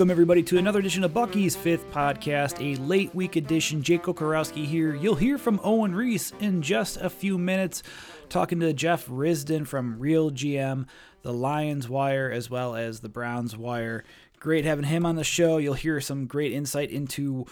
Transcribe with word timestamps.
Welcome, 0.00 0.12
everybody, 0.12 0.42
to 0.44 0.56
another 0.56 0.78
edition 0.78 1.04
of 1.04 1.12
Bucky's 1.12 1.54
Fifth 1.54 1.90
Podcast, 1.90 2.58
a 2.58 2.80
late 2.80 3.14
week 3.14 3.36
edition. 3.36 3.82
Jake 3.82 4.04
Kocorowski 4.04 4.64
here. 4.64 4.94
You'll 4.94 5.14
hear 5.14 5.36
from 5.36 5.60
Owen 5.62 5.94
Reese 5.94 6.32
in 6.40 6.62
just 6.62 6.96
a 6.96 7.10
few 7.10 7.36
minutes, 7.36 7.82
talking 8.30 8.60
to 8.60 8.72
Jeff 8.72 9.06
Risdon 9.08 9.66
from 9.66 9.98
Real 9.98 10.30
GM, 10.30 10.86
the 11.20 11.34
Lions 11.34 11.86
Wire, 11.86 12.30
as 12.30 12.48
well 12.48 12.76
as 12.76 13.00
the 13.00 13.10
Browns 13.10 13.58
Wire. 13.58 14.02
Great 14.38 14.64
having 14.64 14.86
him 14.86 15.04
on 15.04 15.16
the 15.16 15.22
show. 15.22 15.58
You'll 15.58 15.74
hear 15.74 16.00
some 16.00 16.24
great 16.24 16.52
insight 16.52 16.90
into 16.90 17.44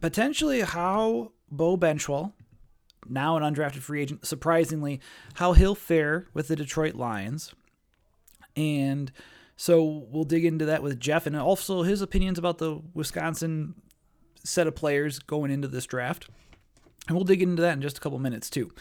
potentially 0.00 0.60
how 0.60 1.32
Beau 1.50 1.76
Benzschawel, 1.76 2.34
now 3.08 3.36
an 3.36 3.42
undrafted 3.42 3.80
free 3.80 4.02
agent, 4.02 4.24
surprisingly, 4.24 5.00
how 5.34 5.54
he'll 5.54 5.74
fare 5.74 6.28
with 6.32 6.46
the 6.46 6.54
Detroit 6.54 6.94
Lions. 6.94 7.52
And 8.54 9.10
so 9.56 10.06
we'll 10.10 10.24
dig 10.24 10.44
into 10.44 10.66
that 10.66 10.82
with 10.82 11.00
Jeff 11.00 11.26
and 11.26 11.36
also 11.36 11.82
his 11.82 12.02
opinions 12.02 12.38
about 12.38 12.58
the 12.58 12.80
Wisconsin 12.94 13.74
set 14.44 14.66
of 14.66 14.74
players 14.74 15.18
going 15.18 15.50
into 15.50 15.66
this 15.66 15.86
draft. 15.86 16.28
And 17.08 17.16
we'll 17.16 17.24
dig 17.24 17.40
into 17.40 17.62
that 17.62 17.74
in 17.74 17.82
just 17.82 17.98
a 17.98 18.00
couple 18.00 18.18
minutes 18.18 18.50
too. 18.50 18.72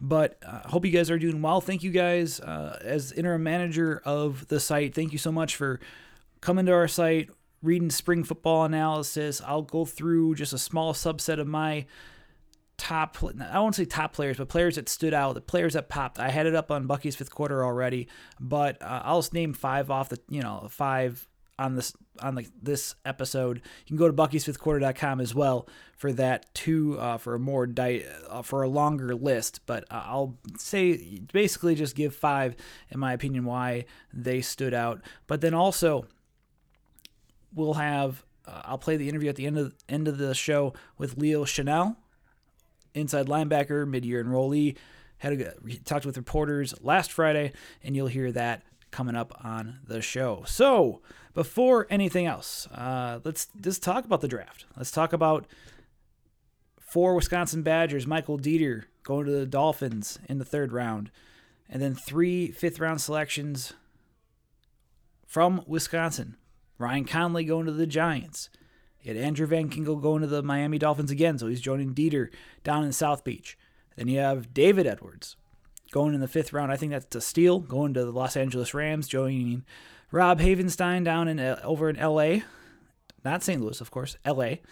But 0.00 0.38
I 0.46 0.50
uh, 0.50 0.68
hope 0.68 0.86
you 0.86 0.90
guys 0.90 1.10
are 1.10 1.18
doing 1.18 1.42
well. 1.42 1.60
Thank 1.60 1.82
you 1.82 1.90
guys 1.90 2.40
uh, 2.40 2.78
as 2.82 3.12
interim 3.12 3.42
manager 3.42 4.00
of 4.04 4.48
the 4.48 4.58
site. 4.58 4.94
Thank 4.94 5.12
you 5.12 5.18
so 5.18 5.30
much 5.30 5.54
for 5.54 5.80
coming 6.40 6.66
to 6.66 6.72
our 6.72 6.88
site, 6.88 7.28
reading 7.62 7.90
spring 7.90 8.24
football 8.24 8.64
analysis. 8.64 9.42
I'll 9.46 9.62
go 9.62 9.84
through 9.84 10.34
just 10.34 10.54
a 10.54 10.58
small 10.58 10.94
subset 10.94 11.38
of 11.38 11.46
my 11.46 11.84
top 12.76 13.16
I 13.40 13.58
won't 13.58 13.74
say 13.74 13.84
top 13.84 14.12
players, 14.12 14.36
but 14.36 14.48
players 14.48 14.76
that 14.76 14.88
stood 14.88 15.14
out, 15.14 15.34
the 15.34 15.40
players 15.40 15.74
that 15.74 15.88
popped. 15.88 16.18
I 16.18 16.30
had 16.30 16.46
it 16.46 16.54
up 16.54 16.70
on 16.70 16.86
Bucky's 16.86 17.16
fifth 17.16 17.30
quarter 17.30 17.64
already, 17.64 18.08
but 18.40 18.80
uh, 18.82 19.02
I'll 19.04 19.20
just 19.20 19.34
name 19.34 19.52
five 19.52 19.90
off 19.90 20.08
the 20.08 20.18
you 20.28 20.42
know 20.42 20.66
five 20.70 21.26
on 21.58 21.76
this 21.76 21.94
on 22.20 22.34
the, 22.34 22.46
this 22.60 22.94
episode. 23.04 23.58
You 23.58 23.88
can 23.88 23.96
go 23.96 24.06
to 24.08 24.12
buckysfifthquarter.com 24.12 25.20
as 25.20 25.34
well 25.34 25.68
for 25.96 26.12
that 26.12 26.52
too 26.54 26.98
uh, 26.98 27.18
for 27.18 27.34
a 27.34 27.38
more 27.38 27.66
di- 27.66 28.04
uh, 28.28 28.42
for 28.42 28.62
a 28.62 28.68
longer 28.68 29.14
list. 29.14 29.60
But 29.66 29.84
uh, 29.90 30.02
I'll 30.06 30.38
say 30.58 31.20
basically 31.32 31.74
just 31.74 31.94
give 31.94 32.14
five 32.14 32.56
in 32.90 32.98
my 32.98 33.12
opinion 33.12 33.44
why 33.44 33.86
they 34.12 34.40
stood 34.40 34.74
out. 34.74 35.00
But 35.26 35.40
then 35.40 35.54
also 35.54 36.06
we'll 37.54 37.74
have 37.74 38.24
uh, 38.46 38.62
I'll 38.64 38.78
play 38.78 38.96
the 38.96 39.08
interview 39.08 39.28
at 39.28 39.36
the 39.36 39.46
end 39.46 39.58
of 39.58 39.74
end 39.88 40.08
of 40.08 40.18
the 40.18 40.34
show 40.34 40.74
with 40.98 41.16
Leo 41.16 41.44
Chenal 41.44 41.96
inside 42.94 43.26
linebacker, 43.26 43.86
mid-year 43.86 44.24
enrollee. 44.24 44.76
Had 45.18 45.40
a, 45.40 45.54
talked 45.84 46.06
with 46.06 46.16
reporters 46.16 46.74
last 46.80 47.12
Friday, 47.12 47.52
and 47.82 47.94
you'll 47.94 48.08
hear 48.08 48.32
that 48.32 48.62
coming 48.90 49.16
up 49.16 49.32
on 49.42 49.80
the 49.86 50.00
show. 50.00 50.44
So, 50.46 51.00
before 51.34 51.86
anything 51.90 52.26
else, 52.26 52.66
uh, 52.68 53.20
let's 53.24 53.48
just 53.60 53.82
talk 53.82 54.04
about 54.04 54.20
the 54.20 54.28
draft. 54.28 54.66
Let's 54.76 54.90
talk 54.90 55.12
about 55.12 55.46
four 56.78 57.14
Wisconsin 57.14 57.62
Badgers, 57.62 58.06
Michael 58.06 58.38
Deiter 58.38 58.84
going 59.02 59.26
to 59.26 59.32
the 59.32 59.46
Dolphins 59.46 60.18
in 60.28 60.38
the 60.38 60.44
third 60.44 60.72
round, 60.72 61.10
and 61.68 61.82
then 61.82 61.94
three 61.94 62.50
fifth-round 62.50 63.00
selections 63.00 63.72
from 65.26 65.64
Wisconsin. 65.66 66.36
Ryan 66.78 67.04
Connelly 67.04 67.44
going 67.44 67.66
to 67.66 67.72
the 67.72 67.86
Giants. 67.86 68.48
You 69.04 69.14
had 69.14 69.22
Andrew 69.22 69.46
Van 69.46 69.68
Ginkel 69.68 70.00
going 70.00 70.22
to 70.22 70.26
the 70.26 70.42
Miami 70.42 70.78
Dolphins 70.78 71.10
again, 71.10 71.38
so 71.38 71.46
he's 71.46 71.60
joining 71.60 71.94
Deiter 71.94 72.30
down 72.64 72.84
in 72.84 72.92
South 72.92 73.22
Beach. 73.22 73.58
Then 73.96 74.08
you 74.08 74.18
have 74.18 74.54
David 74.54 74.86
Edwards 74.86 75.36
going 75.92 76.14
in 76.14 76.20
the 76.20 76.26
fifth 76.26 76.54
round. 76.54 76.72
I 76.72 76.76
think 76.76 76.90
that's 76.90 77.14
a 77.14 77.20
steal, 77.20 77.60
going 77.60 77.92
to 77.94 78.04
the 78.04 78.10
Los 78.10 78.34
Angeles 78.36 78.72
Rams, 78.72 79.06
joining 79.06 79.64
Rob 80.10 80.40
Havenstein 80.40 81.04
down 81.04 81.28
in 81.28 81.38
uh, 81.38 81.60
over 81.62 81.90
in 81.90 81.96
L.A. 81.96 82.44
Not 83.24 83.42
St. 83.42 83.60
Louis, 83.60 83.80
of 83.80 83.90
course, 83.90 84.16
L.A. 84.24 84.62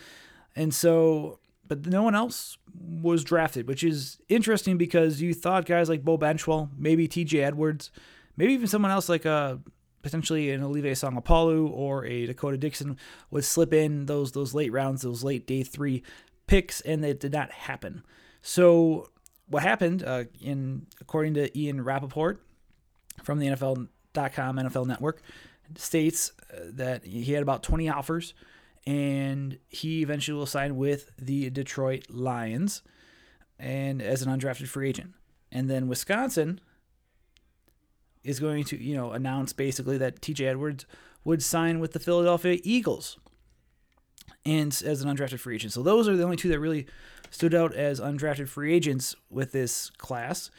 And 0.57 0.75
so, 0.75 1.39
but 1.69 1.87
no 1.87 2.03
one 2.03 2.15
else 2.15 2.57
was 2.75 3.25
drafted, 3.25 3.69
which 3.69 3.85
is 3.85 4.19
interesting 4.31 4.79
because 4.79 5.21
you 5.21 5.35
thought 5.35 5.67
guys 5.67 5.91
like 5.91 6.05
Beau 6.05 6.17
Benzschawel, 6.17 6.71
maybe 6.79 7.07
T.J. 7.07 7.43
Edwards, 7.43 7.91
maybe 8.37 8.55
even 8.55 8.67
someone 8.67 8.91
else 8.91 9.11
like 9.11 9.27
uh, 9.27 9.57
potentially 10.03 10.51
an 10.51 10.63
Olive 10.63 10.85
Sagapolu 10.85 11.71
or 11.71 12.05
a 12.05 12.27
D'Cota 12.27 12.59
Dixon 12.59 12.99
would 13.31 13.45
slip 13.45 13.73
in 13.73 14.07
those 14.07 14.33
those 14.33 14.55
late 14.55 14.73
rounds, 14.73 15.03
those 15.03 15.25
late 15.25 15.47
day 15.47 15.63
three 15.63 16.03
picks, 16.47 16.81
and 16.81 17.05
it 17.05 17.21
did 17.21 17.33
not 17.33 17.51
happen. 17.51 18.03
So 18.43 19.11
what 19.47 19.63
happened, 19.63 20.03
uh, 20.03 20.25
in 20.41 20.87
according 21.01 21.35
to 21.35 21.59
Ian 21.59 21.85
Rapoport 21.85 22.43
from 23.23 23.39
the 23.39 23.47
NFL.com 23.49 24.57
NFL 24.57 24.87
Network, 24.87 25.23
states 25.77 26.33
uh, 26.53 26.61
that 26.73 27.05
he 27.05 27.33
had 27.33 27.43
about 27.43 27.63
20 27.63 27.89
offers, 27.89 28.35
and 28.87 29.59
he 29.69 30.03
eventually 30.03 30.37
will 30.37 30.47
sign 30.47 30.77
with 30.77 31.13
the 31.19 31.51
Detroit 31.51 32.07
Lions, 32.11 32.83
and 33.59 34.03
as 34.03 34.23
an 34.23 34.37
undrafted 34.37 34.69
free 34.69 34.89
agent, 34.89 35.15
and 35.53 35.71
then 35.71 35.87
Wisconsin 35.87 36.61
is 38.25 38.41
going 38.41 38.65
to, 38.65 38.83
you 38.83 38.97
know, 38.97 39.13
announce 39.13 39.53
basically 39.53 39.99
that 39.99 40.21
TJ 40.21 40.47
Edwards 40.47 40.87
would 41.25 41.43
sign 41.43 41.81
with 41.81 41.93
the 41.93 42.01
Philadelphia 42.01 42.59
Eagles 42.63 43.19
and 44.45 44.83
as 44.85 45.03
an 45.03 45.15
undrafted 45.15 45.39
free 45.39 45.57
agent. 45.57 45.73
So 45.73 45.83
those 45.83 46.09
are 46.09 46.17
the 46.17 46.25
only 46.25 46.37
two 46.37 46.49
that 46.49 46.61
really 46.61 46.87
stood 47.31 47.55
out 47.55 47.75
as 47.75 48.01
undrafted 48.01 48.49
free 48.49 48.75
agents 48.75 49.15
with 49.31 49.53
this 49.53 49.91
class. 49.91 50.51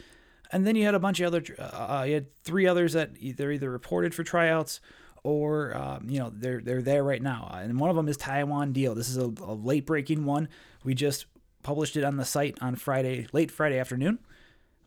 And 0.52 0.66
then 0.66 0.76
you 0.76 0.86
had 0.86 0.96
a 0.96 1.00
bunch 1.00 1.20
of 1.20 1.28
other, 1.28 1.44
uh, 1.60 2.04
you 2.08 2.14
had 2.16 2.44
three 2.44 2.68
others 2.68 2.94
that 2.94 3.12
either 3.18 3.52
either 3.52 3.72
reported 3.72 4.14
for 4.14 4.24
tryouts 4.24 4.80
or 5.24 5.76
um, 5.76 6.10
you 6.10 6.20
know 6.20 6.32
they're 6.34 6.62
they're 6.62 6.82
there 6.82 7.04
right 7.04 7.22
now. 7.22 7.50
And 7.54 7.80
one 7.80 7.90
of 7.90 7.96
them 7.96 8.08
is 8.08 8.18
Taiwan 8.18 8.74
Deal. 8.74 8.94
This 8.94 9.10
is 9.10 9.18
a, 9.18 9.32
a 9.42 9.54
late 9.54 9.86
breaking 9.86 10.26
one. 10.26 10.50
We 10.84 10.94
just 10.94 11.26
published 11.64 11.96
it 11.96 12.04
on 12.04 12.18
the 12.18 12.26
site 12.26 12.58
on 12.62 12.76
Friday, 12.76 13.28
late 13.32 13.50
Friday 13.50 13.80
afternoon. 13.80 14.20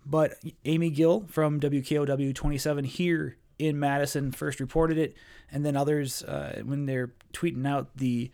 But 0.08 0.34
Amy 0.64 0.90
Gill 0.90 1.26
from 1.28 1.58
WKOW 1.58 2.32
27 2.34 2.84
here 2.84 3.36
in 3.58 3.78
Madison 3.78 4.30
first 4.30 4.60
reported 4.60 4.98
it, 4.98 5.16
and 5.50 5.66
then 5.66 5.76
others 5.76 6.22
uh, 6.22 6.62
when 6.64 6.86
they're 6.86 7.12
tweeting 7.32 7.66
out 7.66 7.96
the 7.96 8.30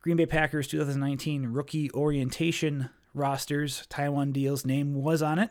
Green 0.00 0.16
Bay 0.16 0.26
Packers 0.26 0.66
2019 0.68 1.46
rookie 1.48 1.90
orientation 1.92 2.88
rosters, 3.14 3.86
Taiwan 3.88 4.32
Deal's 4.32 4.64
name 4.64 4.94
was 4.94 5.22
on 5.22 5.38
it. 5.38 5.50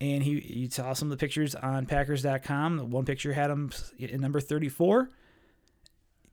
And 0.00 0.22
he, 0.22 0.40
he 0.40 0.68
saw 0.68 0.92
some 0.92 1.10
of 1.10 1.10
the 1.10 1.20
pictures 1.20 1.54
on 1.54 1.86
Packers.com. 1.86 2.90
One 2.90 3.04
picture 3.04 3.32
had 3.32 3.50
him 3.50 3.70
in 3.98 4.20
number 4.20 4.40
34. 4.40 5.10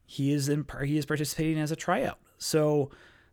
He 0.06 0.32
is 0.32 0.50
in 0.50 0.66
he 0.84 0.98
is 0.98 1.06
participating 1.06 1.60
as 1.60 1.72
a 1.72 1.76
tryout. 1.76 2.20
So 2.38 2.92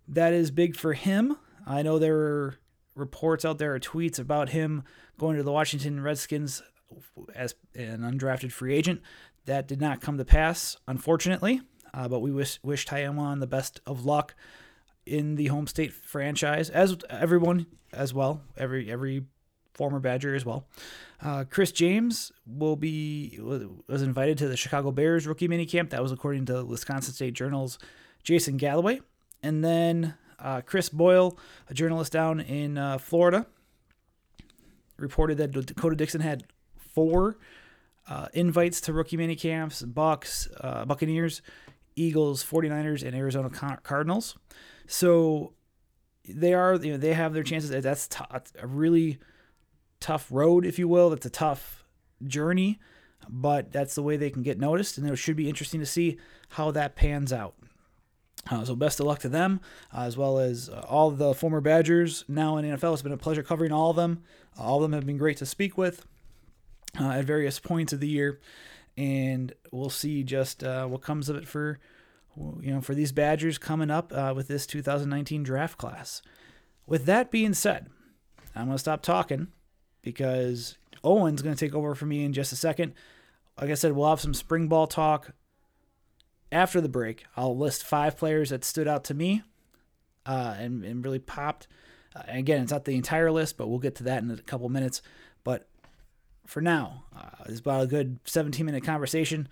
that 0.09 0.33
is 0.33 0.51
big 0.51 0.75
for 0.75 0.95
him. 0.95 1.37
I 1.67 1.83
know 1.83 1.99
there 1.99 2.15
were 2.15 2.59
reports 2.95 3.45
out 3.45 3.59
there 3.59 3.75
or 3.75 3.81
tweets 3.81 4.19
about 4.19 4.51
him 4.51 4.85
going 5.19 5.37
to 5.37 5.43
the 5.43 5.53
Washington 5.53 6.03
Redskins 6.03 6.63
as 7.35 7.55
an 7.75 8.01
undrafted 8.01 8.53
free 8.53 8.75
agent. 8.75 9.01
That 9.47 9.67
did 9.67 9.81
not 9.81 10.01
come 10.01 10.19
to 10.19 10.25
pass, 10.25 10.77
unfortunately. 10.87 11.63
Uh, 11.95 12.09
but 12.09 12.21
we 12.21 12.31
wish 12.31 12.59
wish 12.63 12.87
Taiwan 12.87 13.41
the 13.41 13.47
best 13.47 13.81
of 13.87 14.05
luck 14.07 14.35
in 15.05 15.35
the 15.35 15.47
home 15.47 15.67
state 15.67 15.93
franchise, 15.93 16.71
as 16.71 16.97
everyone 17.11 17.67
as 17.93 18.15
well. 18.15 18.43
Every 18.57 18.91
every 18.91 19.25
former 19.75 20.01
Badger 20.01 20.35
as 20.35 20.45
well. 20.45 20.67
Uh, 21.21 21.45
Chris 21.49 21.73
James 21.73 22.33
will 22.47 22.77
be 22.77 23.39
was 23.89 24.03
invited 24.03 24.39
to 24.39 24.49
the 24.49 24.57
Chicago 24.57 24.91
Bears 24.91 25.27
rookie 25.27 25.49
minicamp. 25.49 25.91
That 25.91 26.03
was 26.03 26.13
according 26.13 26.47
to 26.47 26.65
Wisconsin 26.65 27.13
State 27.15 27.35
Journal's 27.35 27.79
Jason 28.23 28.57
Galloway. 28.57 29.01
And 29.43 29.65
then 29.65 30.15
uh, 30.43 30.61
Chris 30.61 30.89
Boyle, 30.89 31.39
a 31.71 31.75
journalist 31.75 32.13
down 32.13 32.41
in 32.41 32.77
uh, 32.77 32.99
Florida, 32.99 33.47
reported 34.99 35.39
that 35.39 35.53
D'Cota 35.53 35.97
Dixon 35.97 36.21
had 36.21 36.45
four 36.77 37.39
uh, 38.09 38.29
invites 38.35 38.81
to 38.83 38.93
rookie 38.93 39.17
minicamps, 39.17 39.83
Bucks, 39.95 40.49
uh, 40.61 40.85
Buccaneers, 40.85 41.41
Eagles, 41.95 42.45
49ers, 42.45 43.07
and 43.07 43.15
Arizona 43.15 43.51
Cardinals. 43.83 44.37
So 44.87 45.53
they 46.29 46.55
are, 46.55 46.75
you 46.77 46.93
know, 46.93 46.99
they 46.99 47.13
have 47.13 47.33
their 47.33 47.43
chances. 47.43 47.71
That's 47.71 48.09
t- 48.09 48.25
a 48.61 48.67
really 48.67 49.19
tough 50.01 50.27
road, 50.31 50.67
if 50.67 50.79
you 50.79 50.89
will. 50.89 51.11
That's 51.11 51.27
a 51.27 51.31
tough 51.31 51.85
journey, 52.27 52.81
but 53.29 53.73
that's 53.73 53.95
the 53.95 54.03
way 54.03 54.17
they 54.17 54.31
can 54.31 54.43
get 54.43 54.59
noticed, 54.59 54.99
and 54.99 55.09
it 55.09 55.17
should 55.17 55.37
be 55.37 55.49
interesting 55.49 55.81
to 55.81 55.87
see 55.87 56.19
how 56.51 56.71
that 56.73 56.97
pans 56.97 57.33
out. 57.33 57.55
Uh, 58.51 58.65
so 58.65 58.75
best 58.75 58.99
of 58.99 59.07
luck 59.07 59.21
to 59.21 59.29
them, 59.29 59.61
uh, 59.95 60.03
as 60.03 60.17
well 60.17 60.39
as 60.39 60.69
uh, 60.69 60.85
all 60.89 61.11
the 61.11 61.33
former 61.33 61.61
Badgers 61.61 62.25
now 62.27 62.57
in 62.57 62.65
NFL. 62.65 62.93
It's 62.93 63.03
been 63.03 63.13
a 63.13 63.17
pleasure 63.17 63.43
covering 63.43 63.71
all 63.73 63.91
of 63.91 63.97
them. 63.97 64.23
all 64.59 64.77
of 64.77 64.83
them 64.83 64.93
have 64.93 65.07
been 65.07 65.17
great 65.17 65.37
to 65.37 65.47
speak 65.47 65.79
with 65.79 66.07
uh, 67.01 67.11
at 67.11 67.25
various 67.25 67.61
points 67.61 67.93
of 67.93 68.01
the 68.01 68.09
year, 68.09 68.41
and 68.97 69.53
we'll 69.71 69.91
see 69.91 70.25
just 70.25 70.65
uh, 70.65 70.87
what 70.87 71.03
comes 71.03 71.29
of 71.29 71.37
it 71.37 71.47
for 71.47 71.79
you 72.61 72.73
know 72.73 72.81
for 72.81 72.95
these 72.95 73.13
Badgers 73.13 73.59
coming 73.59 73.91
up 73.91 74.13
uh, 74.13 74.33
with 74.35 74.49
this 74.49 74.67
2019 74.67 75.43
draft 75.43 75.79
class. 75.79 76.23
With 76.87 77.05
that 77.05 77.31
being 77.31 77.55
said, 77.55 77.89
I'm 78.57 78.67
gonna 78.67 78.79
stop 78.79 79.03
talking 79.03 79.49
because 80.03 80.79
Owen's 81.05 81.43
gonna 81.43 81.55
take 81.55 81.75
over 81.75 81.95
for 81.95 82.07
me 82.07 82.25
in 82.25 82.33
just 82.33 82.53
a 82.53 82.57
second. 82.57 82.95
Like 83.61 83.71
I 83.71 83.75
said, 83.75 83.93
we'll 83.93 84.09
have 84.09 84.21
some 84.21 84.35
spring 84.35 84.67
ball 84.67 84.87
talk 84.87 85.33
after 86.53 86.81
the 86.81 86.89
break, 86.89 87.25
I'll 87.37 87.57
list 87.57 87.85
five 87.85 88.17
players 88.17 88.51
that 88.51 88.65
stood 88.65 88.87
out 88.87 89.05
to 89.05 89.15
me 89.15 89.43
uh, 90.27 90.55
and, 90.59 90.85
and 90.85 91.05
really 91.05 91.19
popped. 91.19 91.67
Uh, 92.15 92.23
again, 92.29 92.63
it's 92.63 92.73
not 92.73 92.85
the 92.85 92.95
entire 92.95 93.33
list, 93.33 93.57
but 93.57 93.69
we'll 93.69 93.79
get 93.79 93.97
to 93.97 94.05
that 94.05 94.23
in 94.23 94.31
a 94.31 94.37
couple 94.37 94.69
minutes. 94.69 95.03
But 95.43 95.69
for 96.47 96.61
now, 96.61 97.05
uh, 97.17 97.45
it's 97.47 97.61
about 97.61 97.85
a 97.85 97.87
good 97.87 98.21
17 98.25 98.65
minute 98.65 98.85
conversation. 98.85 99.49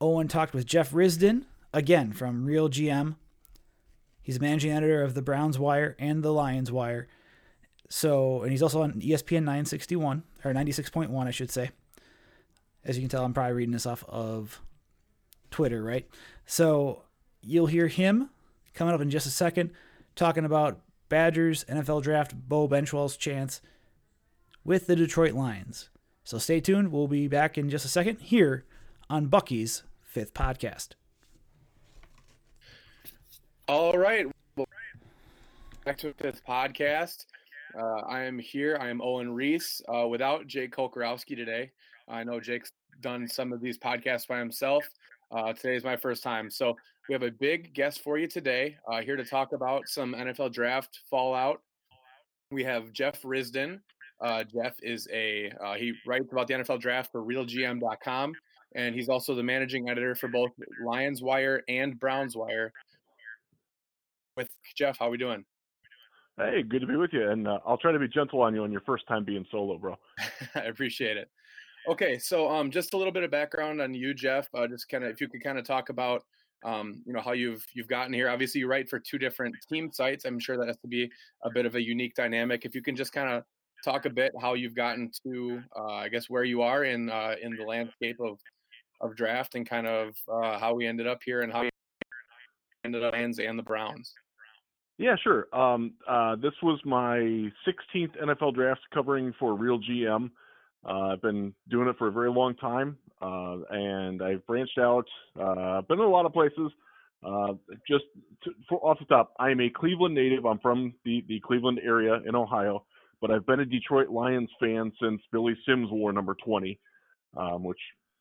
Owen 0.00 0.26
talked 0.26 0.54
with 0.54 0.66
Jeff 0.66 0.90
Risdon, 0.90 1.44
again 1.72 2.12
from 2.12 2.46
Real 2.46 2.70
GM. 2.70 3.16
He's 4.22 4.40
managing 4.40 4.72
editor 4.72 5.02
of 5.02 5.12
the 5.12 5.20
Browns 5.20 5.58
Wire 5.58 5.94
and 5.98 6.22
the 6.22 6.32
Lions 6.32 6.72
Wire. 6.72 7.08
So, 7.90 8.42
and 8.42 8.50
he's 8.50 8.62
also 8.62 8.82
on 8.82 8.94
ESPN 8.94 9.40
961 9.40 10.22
or 10.44 10.52
96.1, 10.52 11.26
I 11.26 11.30
should 11.30 11.50
say. 11.50 11.70
As 12.84 12.96
you 12.96 13.02
can 13.02 13.10
tell, 13.10 13.24
I'm 13.24 13.34
probably 13.34 13.52
reading 13.52 13.72
this 13.72 13.86
off 13.86 14.04
of 14.08 14.62
Twitter, 15.54 15.84
right? 15.84 16.08
So 16.46 17.02
you'll 17.40 17.68
hear 17.68 17.86
him 17.86 18.30
coming 18.74 18.92
up 18.92 19.00
in 19.00 19.08
just 19.08 19.24
a 19.24 19.30
second 19.30 19.70
talking 20.16 20.44
about 20.44 20.80
Badgers 21.08 21.64
NFL 21.68 22.02
draft 22.02 22.34
Beau 22.48 22.66
Benzschawel's 22.66 23.16
chance 23.16 23.60
with 24.64 24.88
the 24.88 24.96
Detroit 24.96 25.34
Lions. 25.34 25.90
So 26.24 26.38
stay 26.38 26.60
tuned. 26.60 26.90
We'll 26.90 27.06
be 27.06 27.28
back 27.28 27.56
in 27.56 27.70
just 27.70 27.84
a 27.84 27.88
second 27.88 28.20
here 28.20 28.64
on 29.08 29.26
Bucky's 29.26 29.84
fifth 30.02 30.34
podcast. 30.34 30.88
All 33.68 33.96
right. 33.96 34.26
Back 35.84 35.98
to 35.98 36.12
fifth 36.14 36.42
podcast. 36.44 37.26
Uh, 37.78 38.00
I 38.08 38.22
am 38.22 38.40
here. 38.40 38.76
I 38.80 38.88
am 38.88 39.00
Owen 39.00 39.32
Reese 39.32 39.80
uh, 39.88 40.08
without 40.08 40.48
Jake 40.48 40.74
Kocorowski 40.74 41.36
today. 41.36 41.70
I 42.08 42.24
know 42.24 42.40
Jake's 42.40 42.72
done 43.00 43.28
some 43.28 43.52
of 43.52 43.60
these 43.60 43.78
podcasts 43.78 44.26
by 44.26 44.38
himself. 44.40 44.88
Uh, 45.34 45.52
today 45.52 45.74
is 45.74 45.82
my 45.82 45.96
first 45.96 46.22
time. 46.22 46.48
So 46.48 46.76
we 47.08 47.12
have 47.12 47.24
a 47.24 47.30
big 47.30 47.74
guest 47.74 48.02
for 48.02 48.18
you 48.18 48.28
today, 48.28 48.76
uh, 48.90 49.00
here 49.00 49.16
to 49.16 49.24
talk 49.24 49.52
about 49.52 49.88
some 49.88 50.14
NFL 50.14 50.52
draft 50.52 51.00
fallout. 51.10 51.60
We 52.52 52.62
have 52.62 52.92
Jeff 52.92 53.20
Risdon. 53.22 53.80
Uh, 54.20 54.44
Jeff 54.44 54.76
is 54.80 55.08
a 55.12 55.52
uh, 55.62 55.74
he 55.74 55.92
writes 56.06 56.30
about 56.30 56.46
the 56.46 56.54
NFL 56.54 56.80
draft 56.80 57.10
for 57.10 57.22
RealGM.com, 57.22 58.32
and 58.76 58.94
he's 58.94 59.08
also 59.08 59.34
the 59.34 59.42
managing 59.42 59.88
editor 59.88 60.14
for 60.14 60.28
both 60.28 60.50
Lions 60.84 61.20
Wire 61.20 61.62
and 61.68 61.98
Browns 61.98 62.36
Wire. 62.36 62.72
With 64.36 64.48
Jeff, 64.76 64.98
how 64.98 65.08
are 65.08 65.10
we 65.10 65.18
doing? 65.18 65.44
Hey, 66.36 66.62
good 66.62 66.80
to 66.80 66.86
be 66.86 66.96
with 66.96 67.12
you, 67.12 67.28
and 67.28 67.48
uh, 67.48 67.58
I'll 67.66 67.78
try 67.78 67.90
to 67.90 67.98
be 67.98 68.08
gentle 68.08 68.40
on 68.40 68.54
you 68.54 68.62
on 68.62 68.70
your 68.70 68.82
first 68.82 69.06
time 69.08 69.24
being 69.24 69.44
solo, 69.50 69.78
bro. 69.78 69.96
I 70.54 70.60
appreciate 70.60 71.16
it. 71.16 71.28
Okay, 71.86 72.18
so 72.18 72.50
um, 72.50 72.70
just 72.70 72.94
a 72.94 72.96
little 72.96 73.12
bit 73.12 73.24
of 73.24 73.30
background 73.30 73.80
on 73.80 73.92
you, 73.92 74.14
Jeff. 74.14 74.48
Uh, 74.54 74.66
just 74.66 74.88
kind 74.88 75.04
of, 75.04 75.10
if 75.10 75.20
you 75.20 75.28
could 75.28 75.42
kind 75.42 75.58
of 75.58 75.66
talk 75.66 75.90
about, 75.90 76.24
um, 76.64 77.02
you 77.04 77.12
know, 77.12 77.20
how 77.20 77.32
you've 77.32 77.66
you've 77.74 77.88
gotten 77.88 78.12
here. 78.12 78.30
Obviously, 78.30 78.60
you 78.60 78.66
write 78.66 78.88
for 78.88 78.98
two 78.98 79.18
different 79.18 79.54
team 79.68 79.90
sites. 79.92 80.24
I'm 80.24 80.38
sure 80.38 80.56
that 80.56 80.66
has 80.66 80.78
to 80.78 80.88
be 80.88 81.10
a 81.44 81.50
bit 81.50 81.66
of 81.66 81.74
a 81.74 81.82
unique 81.82 82.14
dynamic. 82.14 82.64
If 82.64 82.74
you 82.74 82.82
can 82.82 82.96
just 82.96 83.12
kind 83.12 83.28
of 83.28 83.42
talk 83.84 84.06
a 84.06 84.10
bit 84.10 84.32
how 84.40 84.54
you've 84.54 84.74
gotten 84.74 85.10
to, 85.26 85.60
uh, 85.78 85.92
I 85.92 86.08
guess, 86.08 86.30
where 86.30 86.44
you 86.44 86.62
are 86.62 86.84
in 86.84 87.10
uh, 87.10 87.34
in 87.42 87.54
the 87.54 87.64
landscape 87.64 88.16
of 88.18 88.38
of 89.02 89.14
draft, 89.14 89.54
and 89.54 89.68
kind 89.68 89.86
of 89.86 90.14
uh, 90.32 90.58
how 90.58 90.72
we 90.72 90.86
ended 90.86 91.06
up 91.06 91.18
here, 91.22 91.42
and 91.42 91.52
how 91.52 91.68
ended 92.84 93.04
up 93.04 93.12
Lions 93.12 93.38
and 93.38 93.58
the 93.58 93.62
Browns. 93.62 94.14
Yeah, 94.96 95.16
sure. 95.22 95.48
Um, 95.52 95.94
uh, 96.08 96.36
this 96.36 96.52
was 96.62 96.80
my 96.84 97.18
16th 97.66 98.16
NFL 98.22 98.54
draft 98.54 98.80
covering 98.92 99.34
for 99.38 99.54
Real 99.54 99.80
GM. 99.80 100.30
Uh, 100.86 101.12
I've 101.12 101.22
been 101.22 101.54
doing 101.70 101.88
it 101.88 101.96
for 101.98 102.08
a 102.08 102.12
very 102.12 102.30
long 102.30 102.54
time, 102.56 102.98
uh, 103.22 103.56
and 103.70 104.22
I've 104.22 104.46
branched 104.46 104.78
out. 104.78 105.06
Uh, 105.38 105.80
been 105.82 105.98
in 105.98 106.04
a 106.04 106.08
lot 106.08 106.26
of 106.26 106.32
places. 106.32 106.70
Uh, 107.24 107.54
just 107.88 108.04
to, 108.42 108.74
off 108.76 108.98
the 108.98 109.06
top, 109.06 109.32
I 109.38 109.50
am 109.50 109.60
a 109.60 109.70
Cleveland 109.70 110.14
native. 110.14 110.44
I'm 110.44 110.58
from 110.58 110.92
the, 111.04 111.24
the 111.26 111.40
Cleveland 111.40 111.80
area 111.82 112.20
in 112.26 112.34
Ohio, 112.34 112.84
but 113.22 113.30
I've 113.30 113.46
been 113.46 113.60
a 113.60 113.64
Detroit 113.64 114.10
Lions 114.10 114.50
fan 114.60 114.92
since 115.00 115.22
Billy 115.32 115.56
Sims 115.66 115.88
wore 115.90 116.12
number 116.12 116.36
20, 116.44 116.78
um, 117.36 117.64
which 117.64 117.78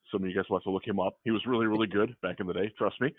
some 0.09 0.23
of 0.23 0.29
you 0.29 0.35
guys 0.35 0.45
will 0.49 0.57
have 0.57 0.63
to 0.63 0.71
look 0.71 0.87
him 0.87 1.01
up. 1.01 1.17
He 1.25 1.31
was 1.31 1.41
really, 1.45 1.65
really 1.65 1.87
good 1.87 2.15
back 2.21 2.39
in 2.39 2.47
the 2.47 2.53
day. 2.53 2.71
Trust 2.77 3.01
me. 3.01 3.13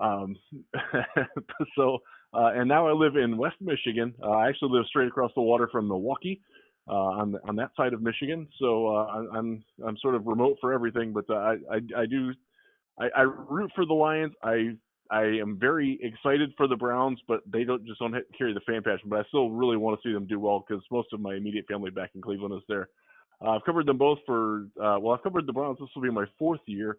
Um, 0.00 0.36
so, 1.76 1.98
uh, 2.32 2.52
and 2.54 2.66
now 2.66 2.86
I 2.86 2.92
live 2.92 3.16
in 3.16 3.36
West 3.36 3.56
Michigan. 3.60 4.14
Uh, 4.22 4.30
I 4.30 4.48
actually 4.48 4.72
live 4.72 4.86
straight 4.86 5.08
across 5.08 5.32
the 5.34 5.42
water 5.42 5.68
from 5.70 5.88
Milwaukee 5.88 6.40
uh, 6.88 6.92
on 6.92 7.36
on 7.48 7.56
that 7.56 7.70
side 7.76 7.92
of 7.92 8.02
Michigan. 8.02 8.48
So 8.58 8.88
uh, 8.88 9.24
I'm 9.32 9.64
I'm 9.84 9.96
sort 9.98 10.14
of 10.14 10.26
remote 10.26 10.58
for 10.60 10.72
everything, 10.72 11.12
but 11.12 11.28
uh, 11.28 11.34
I, 11.34 11.56
I 11.70 12.02
I 12.02 12.06
do 12.06 12.32
I, 12.98 13.08
I 13.16 13.22
root 13.22 13.70
for 13.74 13.84
the 13.86 13.94
Lions. 13.94 14.32
I 14.42 14.76
I 15.10 15.22
am 15.22 15.58
very 15.58 15.98
excited 16.02 16.52
for 16.56 16.66
the 16.66 16.76
Browns, 16.76 17.20
but 17.28 17.40
they 17.50 17.64
don't 17.64 17.84
just 17.86 17.98
don't 17.98 18.14
carry 18.36 18.52
the 18.54 18.60
fan 18.60 18.82
passion. 18.82 19.08
But 19.08 19.20
I 19.20 19.28
still 19.28 19.50
really 19.50 19.76
want 19.76 20.00
to 20.00 20.08
see 20.08 20.12
them 20.12 20.26
do 20.26 20.40
well 20.40 20.64
because 20.66 20.82
most 20.90 21.12
of 21.12 21.20
my 21.20 21.34
immediate 21.34 21.66
family 21.66 21.90
back 21.90 22.10
in 22.14 22.22
Cleveland 22.22 22.54
is 22.54 22.62
there. 22.68 22.88
Uh, 23.44 23.50
I've 23.50 23.64
covered 23.64 23.86
them 23.86 23.98
both 23.98 24.18
for 24.26 24.68
uh, 24.80 24.98
well, 25.00 25.14
I've 25.14 25.22
covered 25.22 25.46
the 25.46 25.52
Browns. 25.52 25.78
This 25.80 25.88
will 25.94 26.02
be 26.02 26.10
my 26.10 26.26
fourth 26.38 26.60
year. 26.66 26.98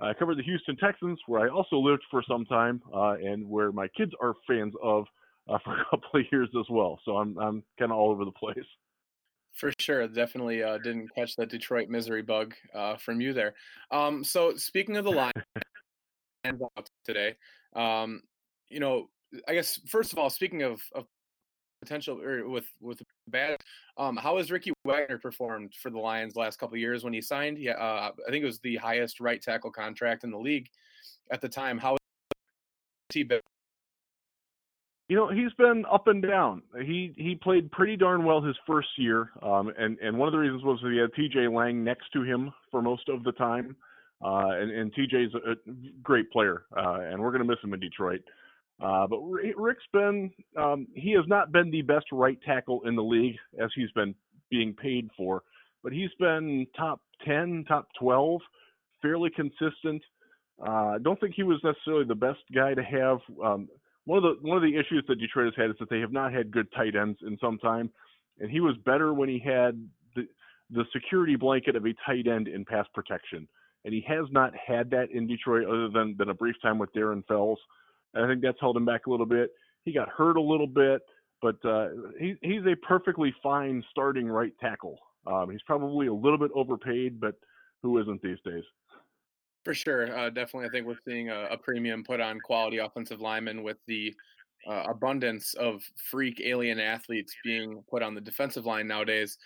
I 0.00 0.14
covered 0.14 0.38
the 0.38 0.42
Houston 0.42 0.76
Texans, 0.76 1.18
where 1.26 1.42
I 1.42 1.48
also 1.48 1.76
lived 1.76 2.02
for 2.10 2.22
some 2.26 2.46
time, 2.46 2.80
uh, 2.94 3.16
and 3.22 3.46
where 3.46 3.70
my 3.70 3.86
kids 3.88 4.12
are 4.20 4.34
fans 4.46 4.72
of 4.82 5.04
for 5.64 5.80
a 5.80 5.84
couple 5.90 6.20
of 6.20 6.26
years 6.30 6.48
as 6.58 6.66
well. 6.70 7.00
So 7.04 7.16
I'm 7.16 7.36
I'm 7.38 7.62
kind 7.78 7.92
of 7.92 7.98
all 7.98 8.10
over 8.10 8.24
the 8.24 8.32
place. 8.32 8.58
For 9.54 9.72
sure, 9.78 10.06
definitely 10.08 10.62
uh, 10.62 10.78
didn't 10.78 11.08
catch 11.14 11.36
that 11.36 11.50
Detroit 11.50 11.88
misery 11.88 12.22
bug 12.22 12.54
uh, 12.74 12.96
from 12.96 13.20
you 13.20 13.32
there. 13.32 13.54
Um, 13.90 14.24
so 14.24 14.54
speaking 14.56 14.96
of 14.96 15.04
the 15.04 15.10
line 15.10 15.32
today, 17.04 17.34
um, 17.74 18.22
you 18.68 18.80
know, 18.80 19.08
I 19.46 19.54
guess 19.54 19.80
first 19.86 20.12
of 20.12 20.18
all, 20.18 20.30
speaking 20.30 20.62
of, 20.62 20.80
of 20.94 21.06
potential 21.82 22.20
or 22.20 22.48
with 22.48 22.66
with 22.80 23.02
bad, 23.28 23.56
um, 23.96 24.16
how 24.16 24.38
has 24.38 24.50
Ricky 24.50 24.72
Wagner 24.84 25.18
performed 25.18 25.74
for 25.80 25.90
the 25.90 25.98
Lions 25.98 26.36
last 26.36 26.58
couple 26.58 26.74
of 26.74 26.80
years 26.80 27.04
when 27.04 27.12
he 27.12 27.20
signed? 27.20 27.58
Yeah, 27.58 27.72
uh, 27.72 28.12
I 28.26 28.30
think 28.30 28.42
it 28.42 28.46
was 28.46 28.60
the 28.60 28.76
highest 28.76 29.20
right 29.20 29.42
tackle 29.42 29.70
contract 29.70 30.24
in 30.24 30.30
the 30.30 30.38
league 30.38 30.68
at 31.30 31.40
the 31.40 31.48
time. 31.48 31.78
How 31.78 31.92
has 31.92 31.98
he 33.14 33.24
been 33.24 33.40
you 35.10 35.16
know, 35.16 35.28
he's 35.28 35.52
been 35.58 35.84
up 35.92 36.06
and 36.06 36.22
down. 36.22 36.62
He 36.84 37.12
he 37.16 37.34
played 37.34 37.72
pretty 37.72 37.96
darn 37.96 38.24
well 38.24 38.40
his 38.40 38.54
first 38.64 38.86
year, 38.96 39.30
um, 39.42 39.72
and 39.76 39.98
and 39.98 40.16
one 40.16 40.28
of 40.28 40.32
the 40.32 40.38
reasons 40.38 40.62
was 40.62 40.78
he 40.82 40.98
had 40.98 41.12
T.J. 41.16 41.48
Lang 41.48 41.82
next 41.82 42.12
to 42.12 42.22
him 42.22 42.52
for 42.70 42.80
most 42.80 43.08
of 43.08 43.24
the 43.24 43.32
time, 43.32 43.74
uh, 44.24 44.50
and 44.50 44.70
and 44.70 44.94
T.J.'s 44.94 45.34
a 45.34 45.56
great 46.00 46.30
player, 46.30 46.62
uh, 46.76 47.00
and 47.00 47.20
we're 47.20 47.32
going 47.32 47.42
to 47.42 47.48
miss 47.48 47.58
him 47.60 47.74
in 47.74 47.80
Detroit. 47.80 48.20
Uh, 48.80 49.08
but 49.08 49.18
Rick's 49.56 49.82
been 49.92 50.30
um, 50.56 50.86
he 50.94 51.10
has 51.10 51.24
not 51.26 51.50
been 51.50 51.72
the 51.72 51.82
best 51.82 52.06
right 52.12 52.38
tackle 52.46 52.82
in 52.86 52.94
the 52.94 53.02
league 53.02 53.36
as 53.60 53.70
he's 53.74 53.90
been 53.96 54.14
being 54.48 54.72
paid 54.74 55.10
for, 55.16 55.42
but 55.82 55.92
he's 55.92 56.14
been 56.20 56.68
top 56.76 57.00
ten, 57.26 57.64
top 57.66 57.88
twelve, 57.98 58.40
fairly 59.02 59.30
consistent. 59.34 60.02
Uh, 60.64 60.94
I 60.94 60.98
don't 61.02 61.18
think 61.18 61.34
he 61.34 61.42
was 61.42 61.58
necessarily 61.64 62.04
the 62.04 62.14
best 62.14 62.38
guy 62.54 62.74
to 62.74 62.82
have. 62.84 63.18
Um, 63.44 63.68
one 64.10 64.24
of 64.24 64.24
the 64.24 64.48
one 64.48 64.56
of 64.56 64.62
the 64.64 64.76
issues 64.76 65.04
that 65.06 65.20
Detroit 65.20 65.46
has 65.46 65.54
had 65.56 65.70
is 65.70 65.76
that 65.78 65.88
they 65.88 66.00
have 66.00 66.10
not 66.10 66.32
had 66.32 66.50
good 66.50 66.66
tight 66.72 66.96
ends 66.96 67.16
in 67.24 67.38
some 67.40 67.58
time, 67.58 67.88
and 68.40 68.50
he 68.50 68.58
was 68.58 68.74
better 68.84 69.14
when 69.14 69.28
he 69.28 69.38
had 69.38 69.80
the 70.16 70.26
the 70.70 70.84
security 70.92 71.36
blanket 71.36 71.76
of 71.76 71.86
a 71.86 71.94
tight 72.04 72.26
end 72.26 72.48
in 72.48 72.64
pass 72.64 72.86
protection, 72.92 73.46
and 73.84 73.94
he 73.94 74.04
has 74.08 74.26
not 74.32 74.52
had 74.66 74.90
that 74.90 75.12
in 75.12 75.28
Detroit 75.28 75.68
other 75.68 75.88
than 75.88 76.16
than 76.18 76.30
a 76.30 76.34
brief 76.34 76.56
time 76.60 76.76
with 76.76 76.92
Darren 76.92 77.24
Fells. 77.26 77.60
And 78.14 78.24
I 78.24 78.28
think 78.28 78.42
that's 78.42 78.58
held 78.60 78.76
him 78.76 78.84
back 78.84 79.06
a 79.06 79.10
little 79.10 79.26
bit. 79.26 79.52
He 79.84 79.92
got 79.92 80.08
hurt 80.08 80.36
a 80.36 80.42
little 80.42 80.66
bit, 80.66 81.02
but 81.40 81.64
uh, 81.64 81.90
he, 82.18 82.34
he's 82.42 82.66
a 82.66 82.74
perfectly 82.84 83.32
fine 83.40 83.80
starting 83.92 84.26
right 84.26 84.52
tackle. 84.60 84.98
Um, 85.24 85.50
he's 85.52 85.62
probably 85.64 86.08
a 86.08 86.12
little 86.12 86.38
bit 86.38 86.50
overpaid, 86.56 87.20
but 87.20 87.36
who 87.84 88.00
isn't 88.00 88.20
these 88.22 88.38
days? 88.44 88.64
For 89.64 89.74
sure, 89.74 90.16
uh, 90.16 90.30
definitely. 90.30 90.68
I 90.68 90.70
think 90.70 90.86
we're 90.86 90.94
seeing 91.06 91.28
a, 91.28 91.48
a, 91.50 91.58
premium 91.58 92.02
put 92.02 92.18
on 92.18 92.40
quality 92.40 92.78
offensive 92.78 93.20
linemen 93.20 93.62
with 93.62 93.76
the 93.86 94.14
uh, 94.66 94.84
abundance 94.88 95.52
of 95.54 95.82
freak 96.10 96.40
alien 96.44 96.80
athletes 96.80 97.34
being 97.44 97.82
put 97.90 98.02
on 98.02 98.14
the 98.14 98.20
defensive 98.22 98.64
line 98.64 98.86
nowadays. 98.86 99.36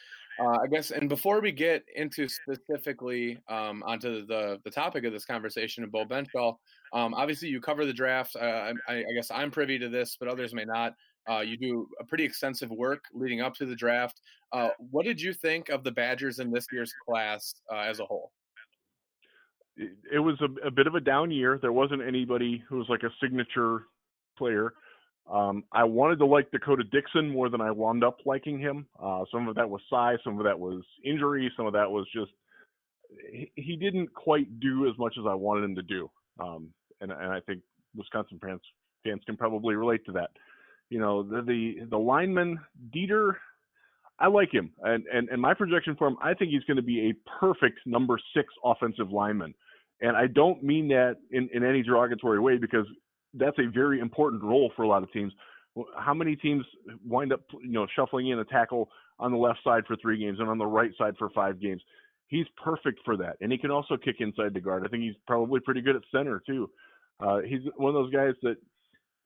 Uh, 0.41 0.59
I 0.63 0.67
guess, 0.67 0.91
and 0.91 1.09
before 1.09 1.41
we 1.41 1.53
get 1.53 1.85
into 1.95 2.29
specifically 2.29 3.39
um, 3.49 3.85
onto 3.87 4.27
the 4.27 4.61
the 4.65 4.71
topic 4.71 5.05
of 5.05 5.13
this 5.13 5.25
conversation 5.25 5.85
of 5.85 5.93
Beau 5.93 6.05
Benzschawel, 6.05 6.57
um, 6.93 7.15
obviously 7.15 7.49
you 7.49 7.61
cover 7.61 7.85
the 7.85 7.93
draft. 7.93 8.35
Uh, 8.37 8.73
I, 8.89 8.95
I, 8.95 9.13
guess 9.15 9.31
I'm 9.31 9.51
privy 9.51 9.79
to 9.79 9.89
this, 9.89 10.17
but 10.19 10.29
others 10.29 10.53
may 10.53 10.65
not. 10.65 10.95
Uh, 11.31 11.41
you 11.41 11.57
do 11.57 11.89
a 12.01 12.05
pretty 12.05 12.25
extensive 12.25 12.71
work 12.71 13.05
leading 13.13 13.41
up 13.41 13.55
to 13.55 13.67
the 13.67 13.77
draft. 13.77 14.21
Uh, 14.53 14.71
what 14.91 15.05
did 15.05 15.21
you 15.21 15.33
think 15.33 15.69
of 15.69 15.85
the 15.85 15.93
Badgers 15.93 16.39
in 16.41 16.51
this 16.51 16.67
year's 16.73 16.93
class 17.07 17.55
as 17.73 18.01
a 18.01 18.05
whole? 18.05 18.33
It 19.77 20.21
was 20.21 20.41
a, 20.41 20.69
a, 20.69 20.71
bit 20.71 20.87
of 20.87 20.95
a 20.95 21.01
down 21.01 21.31
year. 21.31 21.59
There 21.61 21.73
wasn't 21.73 22.03
anybody 22.03 22.63
who 22.69 22.77
was 22.77 22.87
like 22.89 23.03
a 23.03 23.11
signature 23.21 23.87
player. 24.39 24.73
Um, 25.31 25.65
I 25.73 25.85
wanted 25.85 26.19
to 26.19 26.27
like 26.27 26.51
D'Cota 26.51 26.89
Dixon 26.91 27.31
more 27.31 27.49
than 27.49 27.61
I 27.61 27.71
wound 27.71 28.05
up 28.05 28.19
liking 28.27 28.59
him. 28.59 28.87
Uh, 29.03 29.25
some 29.33 29.49
of 29.49 29.55
that 29.57 29.69
was 29.69 29.81
size, 29.89 30.19
some 30.23 30.39
of 30.39 30.45
that 30.45 30.59
was 30.59 30.83
injury, 31.03 31.51
some 31.57 31.67
of 31.67 31.73
that 31.73 31.91
was 31.91 32.07
just 32.15 32.31
he, 33.31 33.51
he 33.55 33.77
didn't 33.77 34.13
quite 34.15 34.61
do 34.61 34.89
as 34.89 34.97
much 34.99 35.15
as 35.19 35.25
I 35.27 35.35
wanted 35.35 35.65
him 35.65 35.75
to 35.77 35.83
do. 35.83 36.11
Um, 36.39 36.71
and, 37.01 37.11
and 37.11 37.33
I 37.33 37.41
think 37.41 37.63
Wisconsin 37.97 38.39
fans 38.43 38.61
fans 39.05 39.23
can 39.27 39.37
probably 39.37 39.75
relate 39.75 40.05
to 40.07 40.13
that. 40.13 40.31
You 40.91 40.99
know, 40.99 41.23
the 41.23 41.43
the, 41.43 41.87
the 41.91 41.99
lineman 41.99 42.59
Deiter, 42.95 43.35
I 44.19 44.29
like 44.29 44.53
him, 44.53 44.71
and, 44.83 45.05
and 45.13 45.29
and 45.29 45.41
my 45.41 45.55
projection 45.55 45.97
for 45.97 46.07
him, 46.07 46.17
I 46.23 46.35
think 46.35 46.51
he's 46.51 46.65
going 46.65 46.77
to 46.77 46.83
be 46.83 47.11
a 47.11 47.31
perfect 47.41 47.81
number 47.87 48.19
six 48.37 48.53
offensive 48.65 49.11
lineman. 49.11 49.55
And 50.05 50.19
I 50.19 50.27
don't 50.27 50.63
mean 50.63 50.89
that 50.89 51.17
in, 51.31 51.49
in 51.55 51.65
any 51.65 51.83
derogatory 51.83 52.39
way 52.39 52.59
because 52.59 52.87
that's 53.33 53.59
a 53.59 53.71
very 53.71 54.01
important 54.01 54.43
role 54.43 54.71
for 54.77 54.83
a 54.83 54.89
lot 54.89 55.03
of 55.03 55.11
teams. 55.13 55.33
How 55.99 56.13
many 56.13 56.37
teams 56.37 56.65
wind 57.07 57.33
up, 57.33 57.41
you 57.63 57.73
know, 57.73 57.87
shuffling 57.97 58.29
in 58.29 58.39
a 58.39 58.45
tackle 58.45 58.91
on 59.19 59.33
the 59.33 59.39
left 59.39 59.61
side 59.65 59.85
for 59.87 59.97
three 59.97 60.19
games 60.19 60.41
and 60.41 60.49
on 60.51 60.59
the 60.59 60.67
right 60.67 60.91
side 60.99 61.15
for 61.19 61.31
five 61.31 61.59
games? 61.59 61.81
He's 62.29 62.45
perfect 62.63 63.01
for 63.05 63.17
that, 63.17 63.37
and 63.41 63.51
he 63.51 63.57
can 63.57 63.71
also 63.71 63.97
kick 63.97 64.17
inside 64.19 64.53
the 64.53 64.61
guard. 64.61 64.85
I 64.85 64.89
think 64.89 65.05
he's 65.05 65.17
probably 65.27 65.61
pretty 65.61 65.81
good 65.81 65.97
at 65.97 66.03
center 66.13 66.43
too. 66.47 66.71
Uh, 67.19 67.39
he's 67.39 67.61
one 67.77 67.89
of 67.89 67.95
those 67.95 68.13
guys 68.13 68.35
that 68.43 68.57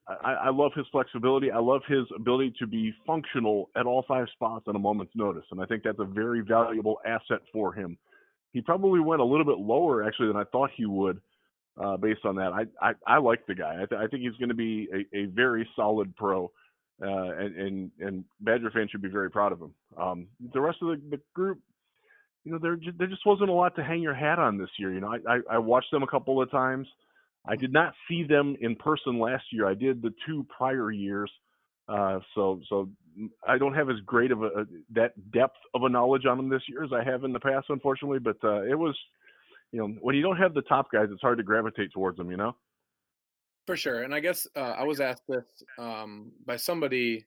I, 0.07 0.35
I 0.35 0.51
love 0.51 0.73
his 0.77 0.87
flexibility. 0.93 1.51
I 1.51 1.59
love 1.59 1.83
his 1.89 2.05
ability 2.15 2.55
to 2.61 2.67
be 2.69 2.93
functional 3.05 3.69
at 3.77 3.87
all 3.87 4.05
five 4.07 4.27
spots 4.33 4.65
on 4.69 4.77
a 4.77 4.79
moment's 4.79 5.15
notice, 5.17 5.45
and 5.51 5.61
I 5.61 5.67
think 5.67 5.83
that's 5.83 5.99
a 5.99 6.05
very 6.05 6.41
valuable 6.41 6.99
asset 7.05 7.41
for 7.53 7.73
him. 7.73 7.99
He 8.53 8.61
probably 8.61 9.01
went 9.01 9.21
a 9.21 9.25
little 9.25 9.45
bit 9.45 9.59
lower 9.59 10.05
actually 10.05 10.29
than 10.29 10.37
I 10.37 10.45
thought 10.45 10.71
he 10.77 10.87
would 10.87 11.21
uh, 11.83 11.97
based 11.97 12.25
on 12.25 12.37
that. 12.37 12.53
I, 12.53 12.65
I, 12.91 12.93
I 13.07 13.19
like 13.19 13.47
the 13.47 13.55
guy. 13.55 13.83
I, 13.83 13.87
th- 13.87 14.01
I 14.01 14.07
think 14.07 14.23
he's 14.23 14.37
going 14.39 14.49
to 14.49 14.55
be 14.55 14.89
a, 14.93 15.17
a, 15.17 15.25
very 15.27 15.69
solid 15.77 16.15
pro, 16.17 16.51
uh, 17.03 17.07
and, 17.07 17.57
and, 17.57 17.91
and 18.01 18.25
Badger 18.41 18.71
fans 18.71 18.91
should 18.91 19.03
be 19.03 19.09
very 19.09 19.31
proud 19.31 19.53
of 19.53 19.61
him. 19.61 19.75
Um, 19.97 20.27
the 20.53 20.61
rest 20.61 20.79
of 20.83 20.89
the, 20.89 21.17
the 21.17 21.21
group, 21.35 21.61
you 22.45 22.53
know, 22.53 22.59
there 22.59 22.79
there 22.97 23.07
just 23.07 23.27
wasn't 23.27 23.51
a 23.51 23.53
lot 23.53 23.77
to 23.77 23.85
hang 23.85 24.01
your 24.01 24.15
hat 24.15 24.39
on 24.39 24.59
this 24.59 24.71
year. 24.79 24.93
You 24.93 25.01
know, 25.01 25.09
I, 25.09 25.35
I, 25.35 25.39
I 25.53 25.59
watched 25.59 25.91
them 25.91 26.03
a 26.03 26.07
couple 26.07 26.41
of 26.41 26.51
times. 26.51 26.87
I 27.47 27.57
did 27.57 27.73
not 27.73 27.95
see 28.09 28.25
them 28.25 28.57
in 28.61 28.75
person 28.75 29.19
last 29.19 29.45
year. 29.53 29.67
I 29.67 29.75
did 29.75 30.03
the 30.03 30.15
two 30.27 30.47
prior 30.57 30.91
years. 30.91 31.31
Uh, 31.89 32.21
so 32.35 32.61
so 32.69 32.89
I 33.47 33.59
don't 33.59 33.75
have 33.75 33.91
as 33.91 33.97
great 34.07 34.31
of 34.31 34.43
a, 34.43 34.47
a, 34.47 34.65
that 34.91 35.13
depth 35.33 35.57
of 35.75 35.83
a 35.83 35.89
knowledge 35.89 36.27
on 36.27 36.37
them 36.37 36.49
this 36.49 36.63
year 36.69 36.85
as 36.85 36.91
I 36.93 37.03
have 37.03 37.25
in 37.25 37.33
the 37.33 37.41
past, 37.41 37.67
unfortunately. 37.69 38.19
But 38.19 38.37
uh, 38.45 38.63
it 38.63 38.79
was 38.79 38.97
you 39.73 39.81
know, 39.81 39.89
when 40.01 40.15
you 40.15 40.23
don't 40.23 40.37
have 40.37 40.55
the 40.55 40.63
top 40.63 40.91
guys, 40.91 41.09
it's 41.11 41.21
hard 41.21 41.39
to 41.39 41.45
gravitate 41.45 41.93
towards 41.93 42.17
them, 42.17 42.31
you 42.31 42.37
know? 42.37 42.57
For 43.67 43.77
sure. 43.77 44.03
And 44.03 44.15
I 44.15 44.21
guess 44.21 44.47
uh, 44.57 44.61
I 44.79 44.85
was 44.85 45.01
asked 45.01 45.25
this 45.29 45.45
um, 45.79 46.33
by 46.47 46.57
somebody 46.57 47.27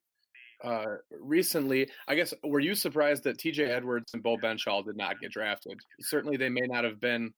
uh, 0.64 0.86
recently. 1.20 1.88
I 2.08 2.16
guess, 2.16 2.34
were 2.44 2.60
you 2.60 2.74
surprised 2.74 3.24
that 3.26 3.38
TJ 3.38 3.70
Edwards 3.70 4.14
and 4.14 4.24
Beau 4.24 4.38
Benzschawel 4.38 4.86
did 4.86 4.98
not 4.98 5.20
get 5.20 5.32
drafted? 5.32 5.78
Certainly 6.02 6.38
they 6.38 6.50
may 6.50 6.66
not 6.66 6.84
have 6.84 7.00
been 7.00 7.32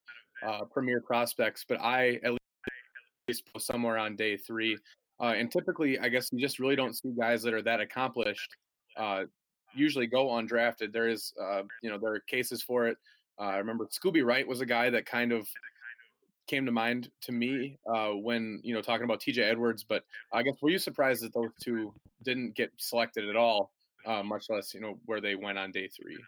uh, 0.46 0.64
premier 0.72 1.02
prospects, 1.02 1.66
but 1.68 1.78
I 1.80 2.18
at 2.24 2.32
least 3.28 3.42
somewhere 3.58 3.98
on 3.98 4.16
day 4.16 4.38
three. 4.38 4.78
Uh, 5.20 5.34
and 5.36 5.50
typically, 5.50 5.98
I 5.98 6.08
guess 6.08 6.30
you 6.32 6.40
just 6.40 6.58
really 6.58 6.76
don't 6.76 6.94
see 6.94 7.10
guys 7.16 7.42
that 7.42 7.54
are 7.54 7.62
that 7.62 7.80
accomplished 7.80 8.56
uh, 8.96 9.24
usually 9.74 10.06
go 10.06 10.28
undrafted. 10.28 10.92
There 10.92 11.08
is, 11.08 11.32
uh, 11.40 11.62
you 11.82 11.90
know, 11.90 11.98
there 11.98 12.14
are 12.14 12.20
cases 12.20 12.62
for 12.62 12.86
it. 12.86 12.96
Uh, 13.38 13.44
I 13.44 13.56
remember 13.56 13.86
Scooby 13.86 14.24
Wright 14.24 14.46
was 14.46 14.60
a 14.60 14.66
guy 14.66 14.90
that 14.90 15.06
kind 15.06 15.32
of 15.32 15.46
came 16.46 16.66
to 16.66 16.72
mind 16.72 17.10
to 17.22 17.32
me 17.32 17.78
uh, 17.92 18.10
when 18.10 18.60
you 18.62 18.74
know 18.74 18.82
talking 18.82 19.04
about 19.04 19.20
TJ 19.20 19.38
Edwards. 19.38 19.84
But 19.84 20.04
I 20.32 20.42
guess 20.42 20.54
were 20.62 20.70
you 20.70 20.78
surprised 20.78 21.22
that 21.22 21.34
those 21.34 21.50
two 21.60 21.92
didn't 22.22 22.54
get 22.54 22.70
selected 22.76 23.28
at 23.28 23.36
all, 23.36 23.72
uh, 24.06 24.22
much 24.22 24.46
less 24.48 24.72
you 24.72 24.80
know 24.80 24.98
where 25.06 25.20
they 25.20 25.34
went 25.34 25.58
on 25.58 25.72
day 25.72 25.88
three? 25.88 26.18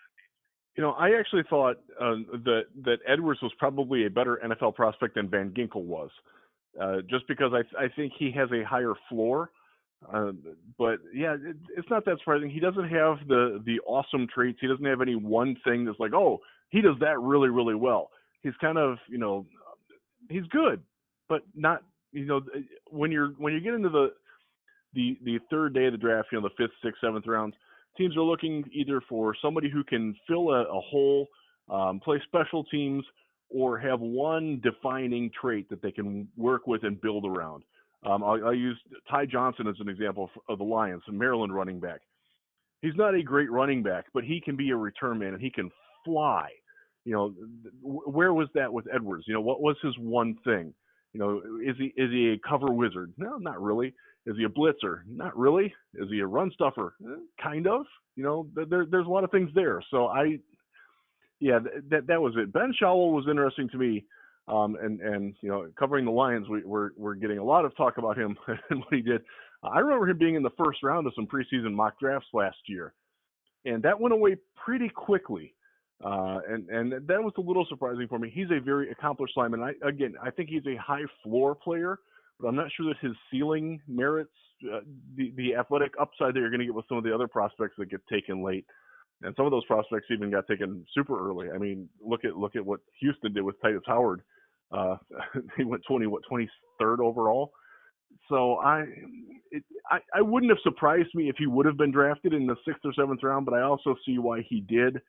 You 0.76 0.82
know, 0.82 0.92
I 0.92 1.16
actually 1.18 1.44
thought 1.48 1.76
that 1.98 2.64
that 2.82 2.98
Edwards 3.06 3.40
was 3.40 3.52
probably 3.58 4.06
a 4.06 4.10
better 4.10 4.40
NFL 4.44 4.74
prospect 4.74 5.14
than 5.14 5.28
Van 5.28 5.50
Ginkel 5.50 5.84
was, 5.84 6.10
uh, 6.80 6.96
just 7.08 7.26
because 7.28 7.52
I 7.52 7.84
I 7.84 7.88
think 7.94 8.12
he 8.18 8.30
has 8.32 8.48
a 8.52 8.64
higher 8.64 8.94
floor. 9.08 9.50
Uh, 10.12 10.32
but 10.78 10.98
yeah, 11.14 11.34
it, 11.34 11.56
it's 11.76 11.88
not 11.90 12.04
that 12.04 12.18
surprising. 12.18 12.50
He 12.50 12.60
doesn't 12.60 12.88
have 12.88 13.18
the 13.28 13.62
the 13.64 13.80
awesome 13.86 14.26
traits. 14.32 14.58
He 14.60 14.66
doesn't 14.66 14.84
have 14.84 15.00
any 15.00 15.14
one 15.14 15.56
thing 15.64 15.84
that's 15.84 15.98
like, 15.98 16.12
oh, 16.14 16.40
he 16.70 16.80
does 16.80 16.96
that 17.00 17.18
really 17.20 17.48
really 17.48 17.74
well. 17.74 18.10
He's 18.42 18.54
kind 18.60 18.78
of 18.78 18.98
you 19.08 19.18
know 19.18 19.46
he's 20.28 20.46
good, 20.50 20.82
but 21.28 21.42
not 21.54 21.82
you 22.12 22.26
know 22.26 22.40
when 22.90 23.10
you're 23.10 23.30
when 23.38 23.52
you 23.52 23.60
get 23.60 23.74
into 23.74 23.88
the 23.88 24.12
the 24.94 25.18
the 25.24 25.38
third 25.50 25.74
day 25.74 25.86
of 25.86 25.92
the 25.92 25.98
draft, 25.98 26.28
you 26.32 26.40
know 26.40 26.48
the 26.48 26.54
fifth, 26.62 26.74
sixth, 26.82 27.00
seventh 27.00 27.26
rounds, 27.26 27.54
teams 27.96 28.16
are 28.16 28.22
looking 28.22 28.64
either 28.72 29.00
for 29.08 29.34
somebody 29.40 29.70
who 29.70 29.82
can 29.84 30.14
fill 30.28 30.50
a, 30.50 30.62
a 30.62 30.80
hole, 30.80 31.26
um, 31.70 32.00
play 32.00 32.20
special 32.26 32.64
teams, 32.64 33.04
or 33.48 33.78
have 33.78 34.00
one 34.00 34.60
defining 34.62 35.30
trait 35.40 35.68
that 35.70 35.82
they 35.82 35.92
can 35.92 36.28
work 36.36 36.66
with 36.66 36.84
and 36.84 37.00
build 37.00 37.24
around. 37.24 37.62
Um, 38.04 38.22
I'll, 38.22 38.46
I'll, 38.46 38.54
use 38.54 38.78
Ty 39.10 39.26
Johnson 39.26 39.66
as 39.66 39.76
an 39.80 39.88
example 39.88 40.30
of 40.48 40.58
the 40.58 40.64
Lions, 40.64 41.02
a 41.08 41.12
Maryland 41.12 41.54
running 41.54 41.80
back. 41.80 42.00
He's 42.82 42.94
not 42.94 43.14
a 43.14 43.22
great 43.22 43.50
running 43.50 43.82
back, 43.82 44.06
but 44.14 44.22
he 44.24 44.40
can 44.40 44.56
be 44.56 44.70
a 44.70 44.76
return 44.76 45.18
man 45.18 45.32
and 45.34 45.42
he 45.42 45.50
can 45.50 45.70
fly. 46.04 46.48
You 47.04 47.12
know, 47.12 47.34
where 47.82 48.34
was 48.34 48.48
that 48.54 48.72
with 48.72 48.86
Edwards? 48.92 49.24
You 49.26 49.34
know, 49.34 49.40
what 49.40 49.60
was 49.60 49.76
his 49.82 49.96
one 49.98 50.36
thing? 50.44 50.74
You 51.12 51.20
know, 51.20 51.42
is 51.64 51.76
he 51.78 51.94
is 51.96 52.10
he 52.10 52.32
a 52.32 52.48
cover 52.48 52.72
wizard? 52.72 53.12
No, 53.16 53.38
not 53.38 53.62
really. 53.62 53.94
Is 54.26 54.36
he 54.36 54.44
a 54.44 54.48
blitzer? 54.48 55.02
Not 55.08 55.36
really. 55.36 55.72
Is 55.94 56.08
he 56.10 56.18
a 56.18 56.26
run 56.26 56.50
stuffer? 56.52 56.94
Eh, 57.02 57.20
kind 57.42 57.66
of. 57.66 57.86
You 58.16 58.24
know, 58.24 58.48
there, 58.54 58.86
there's 58.90 59.06
a 59.06 59.10
lot 59.10 59.24
of 59.24 59.30
things 59.30 59.50
there. 59.54 59.80
So 59.90 60.08
I, 60.08 60.38
yeah, 61.40 61.58
that 61.90 62.06
that 62.06 62.20
was 62.20 62.34
it. 62.36 62.52
Ben 62.52 62.72
Benzschawel 62.72 63.12
was 63.12 63.26
interesting 63.28 63.68
to 63.70 63.78
me, 63.78 64.04
um, 64.48 64.76
and 64.80 65.00
and 65.00 65.34
you 65.40 65.48
know, 65.48 65.68
covering 65.78 66.04
the 66.04 66.10
Lions, 66.10 66.48
we, 66.48 66.62
we're 66.64 66.90
we're 66.96 67.14
getting 67.14 67.38
a 67.38 67.44
lot 67.44 67.64
of 67.64 67.76
talk 67.76 67.98
about 67.98 68.18
him 68.18 68.36
and 68.70 68.80
what 68.80 68.92
he 68.94 69.02
did. 69.02 69.22
I 69.62 69.78
remember 69.80 70.08
him 70.08 70.18
being 70.18 70.34
in 70.34 70.42
the 70.42 70.50
first 70.50 70.82
round 70.82 71.06
of 71.06 71.12
some 71.14 71.26
preseason 71.26 71.72
mock 71.72 71.98
drafts 71.98 72.28
last 72.32 72.56
year, 72.66 72.94
and 73.64 73.82
that 73.82 74.00
went 74.00 74.12
away 74.12 74.36
pretty 74.56 74.88
quickly. 74.88 75.54
Uh, 76.04 76.40
and 76.48 76.68
and 76.68 76.92
that 76.92 77.22
was 77.22 77.32
a 77.38 77.40
little 77.40 77.66
surprising 77.68 78.06
for 78.08 78.18
me. 78.18 78.30
He's 78.32 78.50
a 78.50 78.60
very 78.60 78.90
accomplished 78.90 79.34
lineman. 79.36 79.62
I, 79.62 79.72
again, 79.86 80.14
I 80.22 80.30
think 80.30 80.50
he's 80.50 80.66
a 80.66 80.76
high 80.76 81.04
floor 81.22 81.54
player, 81.54 81.98
but 82.38 82.48
I'm 82.48 82.56
not 82.56 82.70
sure 82.76 82.86
that 82.86 82.98
his 83.00 83.16
ceiling 83.30 83.80
merits 83.88 84.30
uh, 84.64 84.80
the 85.16 85.32
the 85.36 85.54
athletic 85.54 85.92
upside 86.00 86.34
that 86.34 86.40
you're 86.40 86.50
going 86.50 86.60
to 86.60 86.66
get 86.66 86.74
with 86.74 86.86
some 86.88 86.98
of 86.98 87.04
the 87.04 87.14
other 87.14 87.28
prospects 87.28 87.74
that 87.78 87.90
get 87.90 88.06
taken 88.08 88.42
late. 88.42 88.66
And 89.22 89.34
some 89.36 89.46
of 89.46 89.52
those 89.52 89.64
prospects 89.64 90.06
even 90.10 90.30
got 90.30 90.46
taken 90.46 90.84
super 90.94 91.28
early. 91.28 91.48
I 91.50 91.58
mean, 91.58 91.88
look 92.04 92.24
at 92.24 92.36
look 92.36 92.54
at 92.54 92.64
what 92.64 92.80
Houston 93.00 93.32
did 93.32 93.42
with 93.42 93.60
Tytus 93.62 93.80
Howard. 93.86 94.22
Uh, 94.70 94.96
he 95.56 95.64
went 95.64 95.82
20 95.88 96.06
what 96.06 96.22
23rd 96.30 97.00
overall. 97.00 97.52
So 98.28 98.56
I, 98.56 98.84
it, 99.50 99.62
I 99.90 99.98
I 100.14 100.20
wouldn't 100.20 100.50
have 100.50 100.58
surprised 100.62 101.14
me 101.14 101.28
if 101.28 101.36
he 101.38 101.46
would 101.46 101.66
have 101.66 101.76
been 101.76 101.92
drafted 101.92 102.34
in 102.34 102.46
the 102.46 102.56
sixth 102.66 102.80
or 102.84 102.92
seventh 102.92 103.22
round, 103.22 103.46
but 103.46 103.54
I 103.54 103.62
also 103.62 103.94
see 104.04 104.18
why 104.18 104.42
he 104.48 104.60
did. 104.60 105.00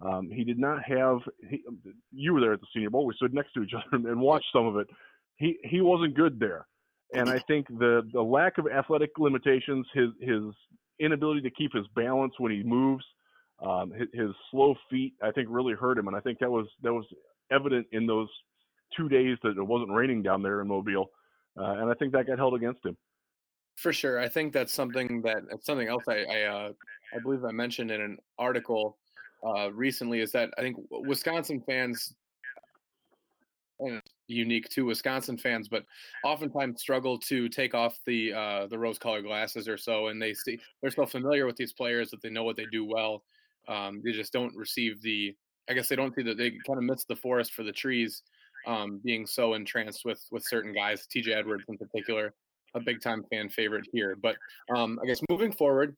Um, 0.00 0.30
he 0.30 0.44
did 0.44 0.58
not 0.58 0.82
have. 0.84 1.18
He, 1.48 1.62
you 2.12 2.34
were 2.34 2.40
there 2.40 2.52
at 2.52 2.60
the 2.60 2.66
Senior 2.74 2.90
Bowl. 2.90 3.06
We 3.06 3.14
stood 3.14 3.32
next 3.32 3.52
to 3.54 3.62
each 3.62 3.72
other 3.92 4.08
and 4.08 4.20
watched 4.20 4.46
some 4.52 4.66
of 4.66 4.76
it. 4.76 4.88
He 5.36 5.58
he 5.64 5.80
wasn't 5.80 6.14
good 6.14 6.38
there, 6.38 6.66
and 7.14 7.28
I 7.28 7.38
think 7.38 7.66
the 7.68 8.02
the 8.12 8.22
lack 8.22 8.58
of 8.58 8.66
athletic 8.66 9.10
limitations, 9.18 9.86
his 9.94 10.10
his 10.20 10.42
inability 11.00 11.42
to 11.42 11.50
keep 11.50 11.72
his 11.72 11.86
balance 11.94 12.34
when 12.38 12.52
he 12.52 12.62
moves, 12.62 13.04
Um, 13.64 13.90
his, 13.90 14.08
his 14.12 14.30
slow 14.50 14.74
feet, 14.90 15.14
I 15.22 15.30
think, 15.30 15.48
really 15.50 15.74
hurt 15.74 15.96
him, 15.96 16.08
and 16.08 16.16
I 16.16 16.20
think 16.20 16.38
that 16.40 16.50
was 16.50 16.66
that 16.82 16.92
was 16.92 17.06
evident 17.50 17.86
in 17.92 18.06
those 18.06 18.28
two 18.96 19.08
days 19.08 19.38
that 19.42 19.56
it 19.56 19.62
wasn't 19.62 19.90
raining 19.90 20.22
down 20.22 20.42
there 20.42 20.60
in 20.60 20.68
Mobile, 20.68 21.10
uh, 21.58 21.76
and 21.80 21.90
I 21.90 21.94
think 21.94 22.12
that 22.12 22.26
got 22.26 22.38
held 22.38 22.54
against 22.54 22.84
him. 22.84 22.96
For 23.76 23.92
sure, 23.92 24.18
I 24.18 24.28
think 24.28 24.52
that's 24.52 24.72
something 24.72 25.22
that 25.22 25.38
something 25.62 25.88
else 25.88 26.04
I 26.08 26.24
I, 26.24 26.42
uh, 26.42 26.72
I 27.14 27.18
believe 27.22 27.44
I 27.44 27.52
mentioned 27.52 27.90
in 27.90 28.00
an 28.00 28.18
article 28.38 28.98
uh, 29.46 29.72
recently 29.72 30.20
is 30.20 30.32
that 30.32 30.50
I 30.58 30.60
think 30.62 30.76
Wisconsin 30.90 31.62
fans 31.66 32.14
and 33.78 34.00
unique 34.26 34.68
to 34.70 34.84
Wisconsin 34.84 35.36
fans, 35.36 35.68
but 35.68 35.84
oftentimes 36.24 36.80
struggle 36.80 37.18
to 37.18 37.48
take 37.48 37.74
off 37.74 37.98
the 38.06 38.32
uh, 38.32 38.66
the 38.66 38.78
rose-colored 38.78 39.24
glasses 39.24 39.68
or 39.68 39.76
so, 39.76 40.08
and 40.08 40.20
they 40.20 40.34
see 40.34 40.58
they're 40.80 40.90
so 40.90 41.06
familiar 41.06 41.46
with 41.46 41.56
these 41.56 41.72
players 41.72 42.10
that 42.10 42.22
they 42.22 42.30
know 42.30 42.44
what 42.44 42.56
they 42.56 42.66
do 42.72 42.84
well. 42.84 43.22
Um, 43.68 44.00
they 44.04 44.12
just 44.12 44.32
don't 44.32 44.54
receive 44.54 45.00
the. 45.02 45.34
I 45.68 45.74
guess 45.74 45.88
they 45.88 45.96
don't 45.96 46.14
see 46.14 46.22
that 46.22 46.38
they 46.38 46.52
kind 46.66 46.78
of 46.78 46.84
miss 46.84 47.04
the 47.04 47.16
forest 47.16 47.52
for 47.52 47.64
the 47.64 47.72
trees, 47.72 48.22
um, 48.66 49.00
being 49.04 49.26
so 49.26 49.54
entranced 49.54 50.04
with 50.04 50.24
with 50.30 50.44
certain 50.46 50.72
guys. 50.72 51.06
T.J. 51.06 51.32
Edwards 51.32 51.64
in 51.68 51.76
particular, 51.76 52.34
a 52.74 52.80
big 52.80 53.00
time 53.00 53.24
fan 53.30 53.48
favorite 53.48 53.86
here. 53.92 54.16
But 54.20 54.36
um, 54.74 54.98
I 55.02 55.06
guess 55.06 55.20
moving 55.28 55.52
forward, 55.52 55.96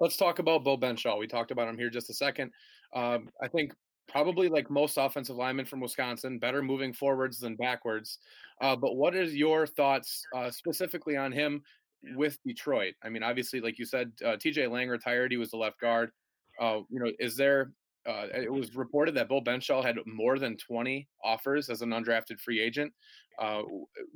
let's 0.00 0.16
talk 0.16 0.38
about 0.38 0.64
Beau 0.64 0.76
Benzschawel. 0.76 1.18
We 1.18 1.26
talked 1.26 1.50
about 1.50 1.68
him 1.68 1.78
here 1.78 1.90
just 1.90 2.10
a 2.10 2.14
second. 2.14 2.50
Um, 2.94 3.28
I 3.42 3.48
think 3.48 3.72
probably 4.08 4.48
like 4.48 4.70
most 4.70 4.96
offensive 4.98 5.36
linemen 5.36 5.66
from 5.66 5.80
Wisconsin, 5.80 6.38
better 6.38 6.62
moving 6.62 6.92
forwards 6.92 7.38
than 7.38 7.56
backwards. 7.56 8.18
Uh, 8.60 8.76
but 8.76 8.96
what 8.96 9.14
is 9.14 9.34
your 9.34 9.66
thoughts 9.66 10.24
uh, 10.34 10.50
specifically 10.50 11.16
on 11.16 11.32
him 11.32 11.62
with 12.14 12.38
Detroit? 12.46 12.94
I 13.02 13.08
mean, 13.08 13.22
obviously, 13.22 13.60
like 13.60 13.78
you 13.78 13.84
said, 13.84 14.12
uh, 14.24 14.36
TJ 14.36 14.70
Lang 14.70 14.88
retired. 14.88 15.32
He 15.32 15.38
was 15.38 15.50
the 15.50 15.56
left 15.56 15.80
guard. 15.80 16.10
Uh, 16.60 16.80
you 16.88 17.00
know, 17.00 17.10
is 17.18 17.36
there? 17.36 17.72
Uh, 18.08 18.26
it 18.32 18.52
was 18.52 18.76
reported 18.76 19.16
that 19.16 19.28
Bill 19.28 19.42
Benzschawel 19.42 19.84
had 19.84 19.96
more 20.06 20.38
than 20.38 20.56
20 20.56 21.08
offers 21.24 21.68
as 21.68 21.82
an 21.82 21.90
undrafted 21.90 22.38
free 22.38 22.62
agent. 22.62 22.92
Uh, 23.36 23.62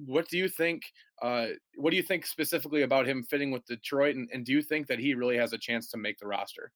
what 0.06 0.28
do 0.28 0.38
you 0.38 0.48
think? 0.48 0.82
what 1.20 1.90
do 1.90 1.96
you 1.96 2.02
think 2.02 2.24
specifically 2.24 2.82
about 2.82 3.06
him 3.06 3.24
fitting 3.24 3.50
with 3.50 3.66
Detroit? 3.66 4.14
And, 4.14 4.28
and 4.32 4.44
do 4.44 4.52
you 4.52 4.62
think 4.62 4.86
that 4.86 5.00
he 5.00 5.14
really 5.14 5.36
has 5.36 5.52
a 5.52 5.58
chance 5.58 5.88
to 5.90 5.98
make 5.98 6.18
the 6.18 6.26
roster? 6.26 6.72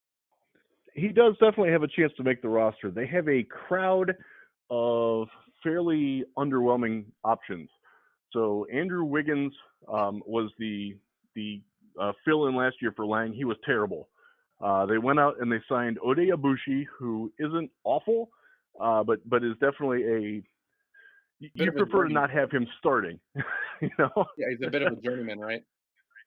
he 0.94 1.08
does 1.08 1.34
definitely 1.34 1.72
have 1.72 1.82
a 1.82 1.88
chance 1.88 2.12
to 2.16 2.22
make 2.22 2.40
the 2.40 2.48
roster. 2.48 2.90
They 2.90 3.06
have 3.06 3.28
a 3.28 3.42
crowd 3.42 4.14
of 4.70 5.28
fairly 5.62 6.24
underwhelming 6.38 7.04
options. 7.24 7.68
So 8.32 8.66
Andrew 8.72 9.04
Wiggins 9.04 9.52
um, 9.92 10.22
was 10.26 10.50
the 10.58 10.96
the 11.34 11.60
uh, 12.00 12.12
fill 12.24 12.46
in 12.46 12.56
last 12.56 12.76
year 12.80 12.92
for 12.94 13.06
Lang. 13.06 13.32
He 13.32 13.44
was 13.44 13.56
terrible. 13.64 14.08
Uh, 14.64 14.86
they 14.86 14.96
went 14.96 15.20
out 15.20 15.34
and 15.40 15.52
they 15.52 15.60
signed 15.68 15.98
Oday 16.00 16.30
Aboushi, 16.30 16.86
who 16.98 17.30
isn't 17.38 17.70
awful, 17.84 18.30
uh, 18.80 19.04
but 19.04 19.18
but 19.28 19.44
is 19.44 19.52
definitely 19.60 20.04
a. 20.04 20.42
You 21.40 21.72
prefer 21.72 22.04
to 22.04 22.12
not 22.12 22.30
have 22.30 22.50
him 22.50 22.66
starting, 22.78 23.20
you 23.82 23.90
know. 23.98 24.10
Yeah, 24.38 24.46
he's 24.50 24.66
a 24.66 24.70
bit 24.70 24.80
of 24.80 24.94
a 24.94 25.00
journeyman, 25.02 25.38
right? 25.38 25.62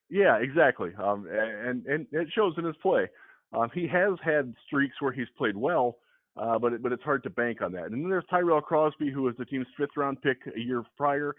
yeah, 0.09 0.37
exactly. 0.37 0.91
Um, 1.01 1.27
and 1.31 1.85
and 1.87 2.05
it 2.11 2.27
shows 2.35 2.53
in 2.57 2.65
his 2.65 2.75
play. 2.77 3.07
Um, 3.53 3.69
he 3.73 3.87
has 3.87 4.13
had 4.23 4.53
streaks 4.67 4.95
where 4.99 5.11
he's 5.11 5.27
played 5.35 5.57
well, 5.57 5.97
uh, 6.39 6.59
but 6.59 6.83
but 6.83 6.91
it's 6.91 7.03
hard 7.03 7.23
to 7.23 7.31
bank 7.31 7.63
on 7.63 7.71
that. 7.71 7.85
And 7.85 8.03
then 8.03 8.09
there's 8.09 8.25
Tyrell 8.29 8.61
Crosby, 8.61 9.09
who 9.09 9.23
was 9.23 9.35
the 9.39 9.45
team's 9.45 9.67
fifth 9.77 9.97
round 9.97 10.21
pick 10.21 10.37
a 10.55 10.59
year 10.59 10.83
prior. 10.95 11.35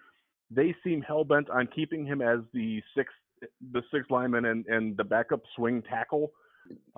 They 0.51 0.75
seem 0.83 1.03
hell 1.03 1.23
bent 1.23 1.49
on 1.51 1.69
keeping 1.69 2.05
him 2.05 2.23
as 2.23 2.41
the 2.53 2.83
sixth 2.97 3.15
the 3.71 3.83
sixth 3.93 4.11
lineman 4.11 4.47
and, 4.47 4.67
and 4.67 4.97
the 4.97 5.05
backup 5.05 5.43
swing 5.55 5.83
tackle. 5.83 6.33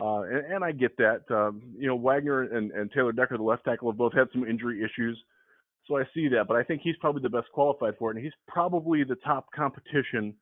Uh, 0.00 0.22
and, 0.22 0.54
and 0.54 0.64
I 0.64 0.72
get 0.72 0.96
that. 0.96 1.22
Um, 1.30 1.62
you 1.76 1.86
know, 1.86 1.96
Wagner 1.96 2.42
and, 2.42 2.70
and 2.72 2.90
Taylor 2.92 3.12
Decker, 3.12 3.36
the 3.36 3.42
left 3.42 3.64
tackle, 3.64 3.90
have 3.90 3.98
both 3.98 4.12
had 4.14 4.28
some 4.32 4.44
injury 4.46 4.82
issues. 4.84 5.18
So 5.86 5.96
I 5.96 6.04
see 6.14 6.28
that, 6.28 6.46
but 6.46 6.56
I 6.56 6.62
think 6.62 6.82
he's 6.82 6.96
probably 7.00 7.22
the 7.22 7.28
best 7.28 7.48
qualified 7.52 7.94
for 7.98 8.10
it, 8.10 8.16
and 8.16 8.24
he's 8.24 8.34
probably 8.46 9.02
the 9.02 9.16
top 9.16 9.46
competition. 9.52 10.34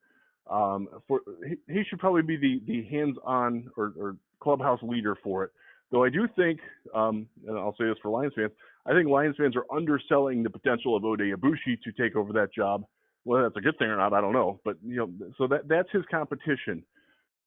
Um, 0.50 0.88
for 1.06 1.20
he, 1.46 1.56
he 1.72 1.82
should 1.88 1.98
probably 1.98 2.22
be 2.22 2.36
the 2.36 2.60
the 2.66 2.84
hands-on 2.88 3.70
or, 3.76 3.94
or 3.98 4.16
clubhouse 4.40 4.80
leader 4.82 5.16
for 5.22 5.44
it. 5.44 5.50
Though 5.90 6.04
I 6.04 6.10
do 6.10 6.28
think, 6.36 6.60
um, 6.94 7.26
and 7.46 7.56
I'll 7.56 7.74
say 7.78 7.86
this 7.86 7.96
for 8.02 8.10
Lions 8.10 8.34
fans, 8.36 8.50
I 8.84 8.92
think 8.92 9.08
Lions 9.08 9.36
fans 9.38 9.56
are 9.56 9.64
underselling 9.74 10.42
the 10.42 10.50
potential 10.50 10.96
of 10.96 11.02
Oday 11.02 11.34
Aboushi 11.34 11.80
to 11.82 11.92
take 11.92 12.14
over 12.14 12.32
that 12.34 12.52
job. 12.52 12.84
Whether 13.24 13.44
that's 13.44 13.56
a 13.56 13.60
good 13.60 13.78
thing 13.78 13.88
or 13.88 13.96
not, 13.96 14.12
I 14.12 14.20
don't 14.20 14.32
know. 14.32 14.60
But 14.64 14.76
you 14.84 14.96
know, 14.96 15.10
so 15.38 15.46
that 15.46 15.68
that's 15.68 15.90
his 15.92 16.04
competition. 16.10 16.82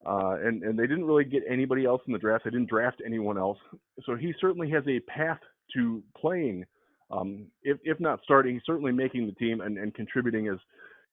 Uh, 0.06 0.36
and 0.44 0.64
and 0.64 0.78
they 0.80 0.88
didn't 0.88 1.06
really 1.06 1.24
get 1.24 1.44
anybody 1.48 1.86
else 1.86 2.02
in 2.08 2.14
the 2.14 2.20
draft. 2.20 2.46
They 2.46 2.50
didn't 2.50 2.70
draft 2.70 3.02
anyone 3.06 3.38
else. 3.38 3.60
So 4.06 4.16
he 4.16 4.34
certainly 4.42 4.70
has 4.72 4.84
a 4.88 5.00
path 5.02 5.40
to 5.76 6.02
playing, 6.20 6.66
um, 7.12 7.46
if 7.64 7.78
if 7.84 8.00
not 8.00 8.20
starting, 8.24 8.60
certainly 8.66 8.92
making 8.92 9.28
the 9.28 9.34
team 9.34 9.62
and, 9.62 9.78
and 9.78 9.94
contributing 9.94 10.48
as, 10.48 10.58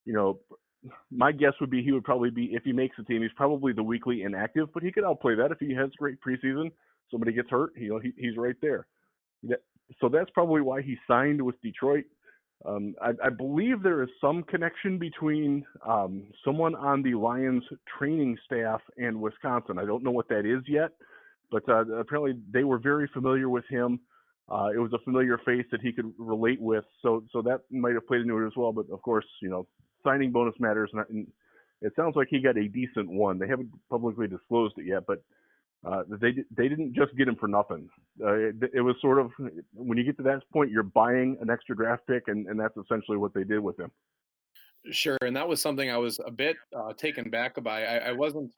you 0.05 0.15
know, 0.15 0.39
my 1.11 1.33
guess 1.33 1.53
would 1.61 1.71
be 1.71 1.83
he 1.83 1.93
would 1.93 2.05
probably 2.05 2.31
be 2.31 2.47
if 2.53 2.65
he 2.65 2.73
makes 2.73 2.97
the 2.97 3.05
team, 3.05 3.23
he's 3.23 3.31
probably 3.37 3.73
the 3.73 3.83
weekly 3.83 4.23
inactive, 4.23 4.69
but 4.73 4.83
he 4.83 4.91
could 4.91 5.05
outplay 5.05 5.35
that 5.35 5.53
if 5.53 5.59
he 5.59 5.75
has 5.75 5.91
great 5.99 6.17
preseason. 6.27 6.71
Somebody 7.11 7.33
gets 7.33 7.51
hurt, 7.51 7.73
he, 7.77 7.91
he's 8.17 8.37
right 8.37 8.57
there. 8.61 8.87
So 10.01 10.09
that's 10.09 10.31
probably 10.31 10.61
why 10.61 10.83
he 10.83 10.97
signed 11.07 11.41
with 11.41 11.61
Detroit. 11.63 12.05
Um, 12.65 12.95
I, 13.01 13.11
I, 13.25 13.31
believe 13.31 13.83
there 13.83 14.03
is 14.03 14.09
some 14.21 14.43
connection 14.43 14.99
between 14.99 15.65
um, 15.87 16.25
someone 16.45 16.75
on 16.75 17.03
the 17.03 17.15
Lions 17.15 17.63
training 17.99 18.37
staff 18.45 18.81
and 18.97 19.21
Wisconsin. 19.21 19.79
I 19.79 19.85
don't 19.85 20.03
know 20.03 20.11
what 20.11 20.29
that 20.29 20.45
is 20.45 20.65
yet, 20.67 20.91
but 21.53 21.63
uh, 21.69 21.85
apparently 21.95 22.35
they 22.53 22.65
were 22.65 22.79
very 22.79 23.09
familiar 23.15 23.49
with 23.49 23.65
him. 23.71 24.01
Uh, 24.51 24.71
it 24.75 24.79
was 24.79 24.93
a 24.93 24.99
familiar 25.05 25.39
face 25.47 25.67
that 25.71 25.81
he 25.81 25.93
could 25.93 26.13
relate 26.19 26.61
with, 26.61 26.85
so 27.01 27.23
so 27.33 27.43
that 27.43 27.61
might 27.71 27.95
have 27.95 28.07
played 28.09 28.23
into 28.23 28.37
it 28.39 28.47
as 28.47 28.57
well. 28.57 28.73
But 28.73 28.91
of 28.91 29.03
course, 29.03 29.27
you 29.41 29.51
know, 29.51 29.67
signing 30.03 30.33
bonus 30.33 30.55
matters, 30.59 30.91
and 30.93 31.29
it 31.81 31.93
sounds 31.95 32.17
like 32.17 32.29
he 32.29 32.41
got 32.41 32.57
a 32.57 32.67
decent 32.67 33.09
one. 33.09 33.39
They 33.39 33.47
haven't 33.47 33.71
publicly 33.89 34.27
disclosed 34.27 34.75
it 34.79 34.87
yet, 34.87 35.05
but 35.07 35.23
uh, 35.87 36.03
they 36.21 36.33
they 36.57 36.69
didn't 36.69 36.95
just 36.95 37.17
get 37.17 37.29
him 37.29 37.37
for 37.37 37.49
nothing. 37.49 37.89
Uh, 38.21 38.33
it, 38.35 38.57
it, 38.75 38.81
was 38.81 38.97
sort 39.01 39.19
of 39.19 39.31
when 39.75 39.97
you 39.97 40.05
get 40.05 40.17
to 40.17 40.25
that 40.25 40.43
point, 40.53 40.71
you're 40.71 40.83
buying 40.83 41.37
an 41.41 41.51
extra 41.51 41.77
draft 41.77 42.03
pick, 42.07 42.25
and, 42.27 42.47
and 42.49 42.59
that's 42.59 42.77
essentially 42.77 43.17
what 43.17 43.33
they 43.33 43.45
did 43.45 43.61
with 43.61 43.79
him. 43.79 43.91
Sure, 44.91 45.19
and 45.23 45.37
that 45.37 45.49
was 45.49 45.63
something 45.63 45.91
I 45.91 45.97
was 45.97 46.19
a 46.27 46.31
bit 46.31 46.57
uh, 46.77 46.93
taken 46.95 47.31
back 47.31 47.63
by. 47.63 47.85
I, 47.85 47.97
I 48.09 48.13
wasn't. 48.13 48.53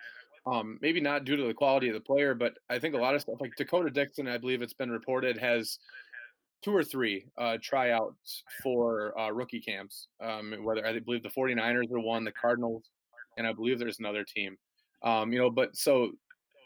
Um, 0.46 0.78
maybe 0.80 1.02
not 1.02 1.26
due 1.26 1.36
to 1.36 1.42
the 1.42 1.52
quality 1.52 1.88
of 1.88 1.94
the 1.94 2.00
player, 2.00 2.34
but 2.34 2.54
I 2.70 2.78
think 2.78 2.94
a 2.94 2.98
lot 2.98 3.14
of 3.14 3.20
stuff 3.20 3.36
like 3.40 3.54
D'Cota 3.56 3.92
Dixon, 3.92 4.26
I 4.26 4.38
believe 4.38 4.62
it's 4.62 4.72
been 4.72 4.90
reported, 4.90 5.36
has 5.36 5.78
two 6.62 6.74
or 6.74 6.82
three 6.82 7.26
uh, 7.36 7.58
tryouts 7.62 8.42
for 8.62 9.18
uh, 9.20 9.30
rookie 9.30 9.60
camps. 9.60 10.08
Um, 10.22 10.54
whether 10.62 10.86
I 10.86 10.98
believe 10.98 11.22
the 11.22 11.28
49ers 11.28 11.92
are 11.92 12.00
one, 12.00 12.24
the 12.24 12.32
Cardinals, 12.32 12.84
and 13.36 13.46
I 13.46 13.52
believe 13.52 13.78
there's 13.78 13.98
another 13.98 14.24
team. 14.24 14.56
Um, 15.02 15.30
you 15.30 15.38
know, 15.38 15.50
but 15.50 15.76
so 15.76 16.12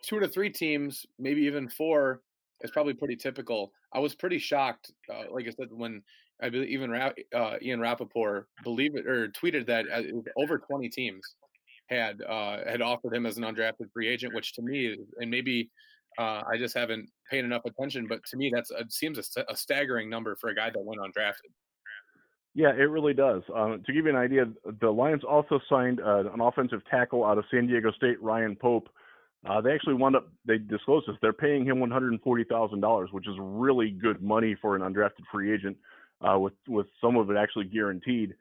two 0.09 0.21
to 0.21 0.29
three 0.29 0.51
teams, 0.51 1.07
maybe 1.19 1.43
even 1.43 1.69
four, 1.69 2.21
is 2.61 2.71
probably 2.71 2.95
pretty 2.95 3.17
typical. 3.17 3.73
I 3.93 3.99
was 3.99 4.15
pretty 4.15 4.39
shocked, 4.39 4.91
uh, 5.13 5.25
like 5.33 5.47
I 5.47 5.51
said, 5.51 5.69
when 5.71 6.03
I 6.43 6.49
believe 6.49 6.69
even 6.69 6.93
uh, 6.95 7.55
Ian 7.63 7.81
Rapoport 7.81 8.49
believe 8.65 8.97
it 8.97 9.07
or 9.07 9.29
tweeted 9.29 9.67
that 9.67 9.87
uh, 9.93 10.03
over 10.37 10.59
20 10.59 10.89
teams 10.89 11.23
had 11.89 12.21
uh, 12.23 12.59
had 12.67 12.83
offered 12.83 13.15
him 13.15 13.27
as 13.27 13.37
an 13.37 13.45
undrafted 13.45 13.93
free 13.93 14.09
agent, 14.09 14.35
which 14.35 14.55
to 14.55 14.63
me, 14.63 14.97
and 15.19 15.31
maybe 15.31 15.71
uh, 16.19 16.43
I 16.51 16.57
just 16.59 16.77
haven't 16.77 17.09
paid 17.31 17.45
enough 17.45 17.63
attention, 17.65 18.07
but 18.09 18.25
to 18.31 18.37
me, 18.37 18.51
that's 18.55 18.71
it 18.71 18.93
seems 18.93 19.19
a, 19.37 19.45
a 19.49 19.57
staggering 19.57 20.09
number 20.09 20.37
for 20.37 20.51
a 20.51 20.55
guy 20.55 20.71
that 20.71 20.81
went 20.81 21.01
undrafted. 21.01 21.53
Yeah, 22.55 22.71
it 22.71 22.89
really 22.89 23.15
does. 23.15 23.43
Uh, 23.55 23.79
to 23.85 23.93
give 23.93 24.05
you 24.05 24.11
an 24.11 24.17
idea, 24.17 24.47
the 24.81 24.91
Lions 24.91 25.25
also 25.25 25.61
signed 25.69 26.01
uh, 26.01 26.31
an 26.33 26.41
offensive 26.41 26.83
tackle 26.89 27.25
out 27.25 27.37
of 27.37 27.45
San 27.51 27.67
Diego 27.67 27.91
State, 27.93 28.23
Ryan 28.23 28.55
Pope. 28.55 28.89
Uh, 29.49 29.61
they 29.61 29.73
actually 29.73 29.95
wound 29.95 30.17
up, 30.17 30.29
they 30.47 30.59
disclosed 30.59 31.07
this, 31.07 31.17
they're 31.21 31.33
paying 31.33 31.67
him 31.67 31.77
$140,000, 31.77 33.13
which 33.13 33.29
is 33.29 33.35
really 33.39 33.91
good 33.91 34.23
money 34.23 34.57
for 34.61 34.75
an 34.75 34.83
undrafted 34.83 35.25
free 35.31 35.53
agent, 35.53 35.77
uh, 36.23 36.39
with, 36.39 36.55
with 36.67 36.87
some 37.01 37.17
of 37.17 37.31
it 37.31 37.37
actually 37.37 37.67
guaranteed. 37.67 38.35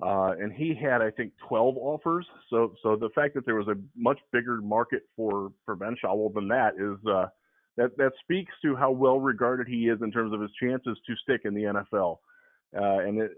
Uh, 0.00 0.32
and 0.40 0.52
he 0.52 0.74
had, 0.74 1.02
I 1.02 1.10
think, 1.10 1.32
12 1.48 1.76
offers. 1.76 2.26
So, 2.50 2.74
so 2.82 2.96
the 2.96 3.10
fact 3.14 3.34
that 3.34 3.44
there 3.44 3.56
was 3.56 3.68
a 3.68 3.76
much 3.96 4.18
bigger 4.32 4.60
market 4.60 5.02
for 5.16 5.50
for 5.64 5.76
Benzschawel 5.76 6.32
than 6.34 6.46
that 6.48 6.74
is 6.74 7.04
uh, 7.04 7.26
that 7.76 7.96
that 7.96 8.12
speaks 8.22 8.52
to 8.62 8.76
how 8.76 8.92
well 8.92 9.18
regarded 9.18 9.66
he 9.66 9.88
is 9.88 10.00
in 10.00 10.12
terms 10.12 10.32
of 10.32 10.40
his 10.40 10.52
chances 10.60 10.96
to 11.04 11.16
stick 11.22 11.40
in 11.44 11.52
the 11.52 11.62
NFL. 11.62 12.18
Uh, 12.76 12.98
and 13.08 13.22
it, 13.22 13.32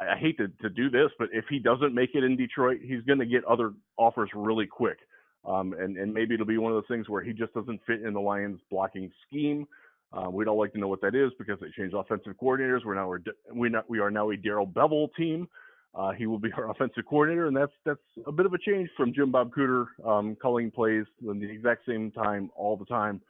I 0.00 0.16
hate 0.18 0.38
to, 0.38 0.48
to 0.62 0.70
do 0.70 0.88
this, 0.88 1.10
but 1.18 1.28
if 1.32 1.44
he 1.50 1.58
doesn't 1.58 1.94
make 1.94 2.14
it 2.14 2.24
in 2.24 2.36
Detroit, 2.36 2.78
he's 2.82 3.02
going 3.02 3.18
to 3.18 3.26
get 3.26 3.44
other 3.44 3.72
offers 3.98 4.30
really 4.34 4.66
quick. 4.66 4.98
Um, 5.46 5.74
and, 5.78 5.96
and 5.96 6.12
maybe 6.12 6.34
it'll 6.34 6.46
be 6.46 6.58
one 6.58 6.72
of 6.72 6.76
those 6.76 6.88
things 6.88 7.08
where 7.08 7.22
he 7.22 7.32
just 7.32 7.52
doesn't 7.54 7.80
fit 7.86 8.02
in 8.02 8.14
the 8.14 8.20
Lions 8.20 8.60
blocking 8.70 9.10
scheme. 9.26 9.66
Uh, 10.12 10.30
we'd 10.30 10.48
all 10.48 10.58
like 10.58 10.72
to 10.72 10.78
know 10.78 10.88
what 10.88 11.00
that 11.02 11.14
is 11.14 11.32
because 11.38 11.58
they 11.60 11.68
changed 11.76 11.94
offensive 11.94 12.34
coordinators. 12.40 12.84
We're 12.84 12.94
now 12.94 13.12
we 13.52 13.68
not, 13.68 13.88
we 13.90 13.98
are 13.98 14.10
now 14.10 14.30
a 14.30 14.36
Darrell 14.36 14.66
Bevell 14.66 15.08
team. 15.16 15.48
Uh, 15.94 16.12
he 16.12 16.26
will 16.26 16.38
be 16.38 16.52
our 16.56 16.70
offensive 16.70 17.04
coordinator, 17.08 17.46
and 17.46 17.56
that's 17.56 17.72
that's 17.84 18.00
a 18.26 18.32
bit 18.32 18.46
of 18.46 18.54
a 18.54 18.58
change 18.58 18.88
from 18.96 19.12
Jim 19.12 19.30
Bob 19.32 19.52
Cooter 19.52 19.86
um, 20.06 20.36
calling 20.40 20.70
plays 20.70 21.04
in 21.28 21.38
the 21.40 21.50
exact 21.50 21.84
same 21.86 22.10
time 22.12 22.50
all 22.56 22.76
the 22.76 22.84
time. 22.86 23.20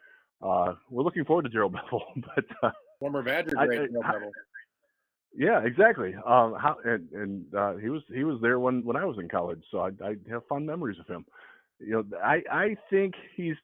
uh, 0.42 0.74
we're 0.90 1.03
looking 1.03 1.24
forward 1.24 1.42
to 1.42 1.48
Darrell 1.48 1.70
Bevell. 1.77 2.03
but 2.37 2.44
uh, 2.62 2.70
former 3.00 3.22
Badger 3.22 3.57
great 3.66 3.81
I- 3.81 4.12
Bevell. 4.12 4.31
yeah, 5.37 5.61
exactly. 5.64 6.14
Um, 6.14 6.55
how 6.61 6.77
and, 6.85 7.09
and 7.12 7.55
uh, 7.55 7.77
he 7.77 7.88
was 7.88 8.03
he 8.14 8.24
was 8.24 8.40
there 8.40 8.61
when 8.61 8.85
when 8.85 8.96
I 8.96 9.05
was 9.05 9.16
in 9.18 9.29
college, 9.29 9.62
so 9.70 9.81
I, 9.81 9.88
I 10.07 10.16
have 10.31 10.46
fond 10.48 10.66
memories 10.66 10.98
of 11.00 11.07
him. 11.07 11.24
You 11.80 12.04
know, 12.10 12.18
I 12.22 12.42
I 12.50 12.76
think 12.90 13.14
he's 13.37 13.56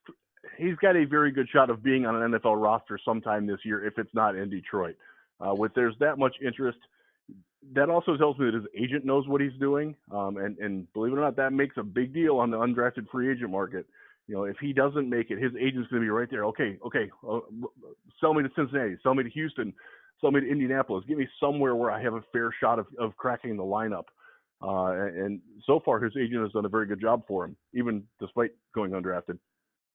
he's 0.57 0.77
got 0.77 0.97
a 0.97 1.05
very 1.05 1.31
good 1.31 1.49
shot 1.53 1.71
of 1.71 1.83
being 1.83 2.07
on 2.07 2.21
an 2.21 2.33
NFL 2.33 2.63
roster 2.63 2.99
sometime 3.05 3.47
this 3.47 3.61
year 3.65 3.85
if 3.87 3.99
it's 3.99 4.15
not 4.15 4.37
in 4.37 4.51
Detroit. 4.51 4.97
Uh, 5.41 5.55
with 5.55 5.73
there's 5.75 5.95
that 6.01 6.19
much 6.19 6.35
interest, 6.45 6.79
that 7.75 7.89
also 7.89 8.17
tells 8.17 8.39
me 8.39 8.47
that 8.47 8.55
his 8.55 8.65
agent 8.77 9.05
knows 9.05 9.27
what 9.27 9.41
he's 9.41 9.59
doing. 9.61 9.95
Um, 10.11 10.37
and 10.37 10.59
and 10.59 10.93
believe 10.93 11.13
it 11.13 11.17
or 11.17 11.21
not, 11.21 11.37
that 11.37 11.53
makes 11.53 11.77
a 11.77 11.83
big 11.83 12.13
deal 12.13 12.39
on 12.39 12.51
the 12.51 12.59
undrafted 12.59 13.09
free 13.11 13.31
agent 13.31 13.51
market. 13.51 13.87
You 14.27 14.37
know, 14.37 14.45
if 14.45 14.57
he 14.61 14.73
doesn't 14.73 15.09
make 15.09 15.31
it, 15.31 15.43
his 15.43 15.53
agent's 15.57 15.89
going 15.89 16.03
to 16.03 16.07
be 16.07 16.11
right 16.11 16.29
there. 16.31 16.45
Okay, 16.47 16.79
okay, 16.87 17.11
uh, 17.29 17.41
sell 18.21 18.35
me 18.35 18.43
to 18.43 18.51
Cincinnati, 18.55 18.97
sell 19.03 19.15
me 19.15 19.25
to 19.25 19.31
Houston, 19.31 19.73
sell 20.21 20.31
me 20.31 20.41
to 20.41 20.49
Indianapolis. 20.49 21.05
Give 21.09 21.19
me 21.19 21.29
somewhere 21.41 21.75
where 21.75 21.91
I 21.91 22.01
have 22.03 22.15
a 22.15 22.23
fair 22.33 22.55
shot 22.61 22.79
of, 22.79 22.87
of 22.99 23.17
cracking 23.17 23.57
the 23.57 23.63
lineup. 23.63 24.05
Uh, 24.63 24.93
and, 24.93 25.41
so 25.65 25.81
far, 25.85 26.01
his 26.01 26.13
agent 26.17 26.43
has 26.43 26.53
done 26.53 26.65
a 26.65 26.69
very 26.69 26.87
good 26.87 27.01
job 27.01 27.23
for 27.29 27.45
him, 27.45 27.57
even 27.75 28.03
despite 28.19 28.51
going 28.75 28.93
undrafted. 28.93 29.39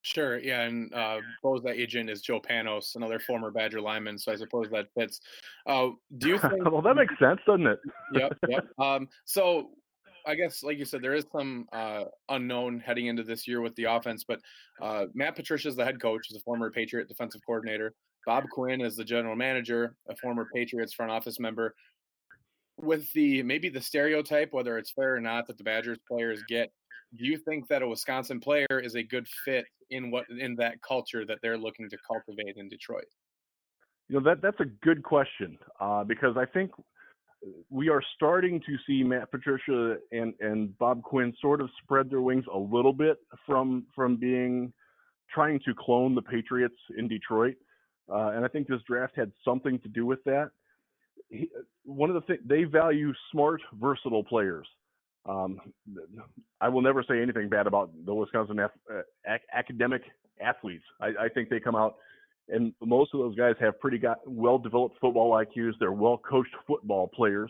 Sure, 0.04 0.38
yeah, 0.38 0.62
and 0.62 0.94
uh, 0.94 1.18
Bo's 1.42 1.64
that 1.64 1.76
agent 1.76 2.12
is 2.12 2.22
Joe 2.22 2.40
Panos, 2.40 2.96
another 2.96 3.20
former 3.20 3.50
Badger 3.50 3.82
lineman. 3.82 4.20
So 4.20 4.32
I 4.32 4.36
suppose 4.36 4.68
that 4.72 4.86
fits. 4.96 5.20
Uh, 5.66 5.90
do 6.20 6.30
you 6.30 6.38
think? 6.38 6.54
well, 6.72 6.84
that 6.84 6.96
makes 6.96 7.18
sense, 7.18 7.40
doesn't 7.48 7.66
it? 7.66 7.80
yep, 8.14 8.38
yep. 8.48 8.68
Um, 8.80 9.08
so 9.26 9.72
I 10.28 10.36
guess, 10.36 10.64
like 10.64 10.78
you 10.78 10.86
said, 10.86 11.02
there 11.02 11.14
is 11.14 11.26
some 11.32 11.68
uh, 11.72 12.06
unknown 12.30 12.80
heading 12.80 13.08
into 13.08 13.24
this 13.24 13.48
year 13.48 13.62
with 13.62 13.76
the 13.76 13.86
offense. 13.86 14.24
But 14.28 14.40
uh, 14.82 15.06
Matt 15.14 15.36
Patricia 15.36 15.68
is 15.68 15.76
the 15.76 15.86
head 15.86 16.02
coach, 16.02 16.28
is 16.30 16.38
a 16.38 16.42
former 16.42 16.72
Patriot 16.72 17.08
defensive 17.08 17.42
coordinator. 17.46 17.94
Bob 18.26 18.46
Quinn 18.52 18.82
is 18.82 18.96
the 18.96 19.04
general 19.04 19.36
manager, 19.36 19.96
a 20.10 20.16
former 20.16 20.48
Patriots 20.54 20.94
front 20.94 21.12
office 21.12 21.40
member. 21.40 21.76
With 22.82 23.12
the 23.14 23.42
maybe 23.44 23.70
the 23.70 23.82
stereotype, 23.82 24.52
whether 24.52 24.78
it's 24.78 24.92
fair 24.92 25.16
or 25.16 25.22
not, 25.22 25.48
that 25.48 25.58
the 25.58 25.64
Badgers 25.64 25.98
players 26.08 26.44
get, 26.50 26.72
do 27.18 27.26
you 27.26 27.38
think 27.38 27.68
that 27.70 27.82
a 27.82 27.88
Wisconsin 27.88 28.40
player 28.40 28.68
is 28.72 28.96
a 28.96 29.04
good 29.04 29.28
fit 29.46 29.66
in 29.90 30.12
what 30.12 30.26
in 30.40 30.56
that 30.56 30.82
culture 30.82 31.26
that 31.26 31.40
they're 31.42 31.58
looking 31.58 31.90
to 31.90 31.98
cultivate 32.06 32.58
in 32.58 32.68
Detroit? 32.68 33.06
You 34.10 34.20
know 34.20 34.30
that 34.30 34.42
that's 34.42 34.60
a 34.60 34.66
good 34.84 35.04
question 35.04 35.58
uh, 35.80 36.04
because 36.04 36.36
I 36.38 36.46
think 36.46 36.72
we 37.70 37.90
are 37.90 38.02
starting 38.16 38.60
to 38.62 38.76
see 38.88 39.04
Matt 39.04 39.32
Patricia 39.32 39.98
and 40.12 40.34
and 40.40 40.78
Bob 40.78 41.02
Quinn 41.04 41.34
sort 41.42 41.62
of 41.62 41.70
spread 41.82 42.10
their 42.10 42.22
wings 42.22 42.46
a 42.54 42.58
little 42.58 42.94
bit 42.94 43.18
from 43.46 43.86
from 43.96 44.18
being 44.18 44.74
trying 45.34 45.60
to 45.66 45.74
clone 45.78 46.16
the 46.16 46.22
Patriots 46.22 46.76
in 46.98 47.08
Detroit, 47.08 47.56
uh, 48.12 48.30
and 48.30 48.46
I 48.46 48.48
think 48.48 48.68
this 48.68 48.82
draft 48.88 49.14
had 49.16 49.32
something 49.44 49.80
to 49.80 49.90
do 49.90 50.06
with 50.06 50.24
that. 50.26 50.52
He, 51.30 51.50
one 51.84 52.10
of 52.10 52.16
the 52.16 52.22
things 52.22 52.40
they 52.46 52.64
value 52.64 53.14
smart, 53.32 53.62
versatile 53.80 54.24
players. 54.24 54.68
Um, 55.28 55.60
I 56.62 56.70
will 56.70 56.82
never 56.84 57.04
say 57.04 57.20
anything 57.22 57.50
bad 57.50 57.66
about 57.66 57.90
the 58.06 58.14
Wisconsin 58.14 58.60
af- 58.60 58.72
uh, 58.92 59.00
ac- 59.28 59.44
academic 59.54 60.04
athletes. 60.40 60.84
I, 61.02 61.08
I 61.20 61.30
think 61.34 61.50
they 61.50 61.60
come 61.60 61.76
out 61.76 61.96
and 62.48 62.74
most 62.80 63.12
of 63.16 63.20
those 63.22 63.36
guys 63.36 63.56
have 63.60 63.80
pretty 63.80 63.98
got 63.98 64.20
well 64.28 64.60
developed 64.60 64.98
football 65.02 65.32
IQs. 65.32 65.72
They're 65.80 65.92
well 65.92 66.18
coached 66.20 66.54
football 66.68 67.08
players. 67.08 67.50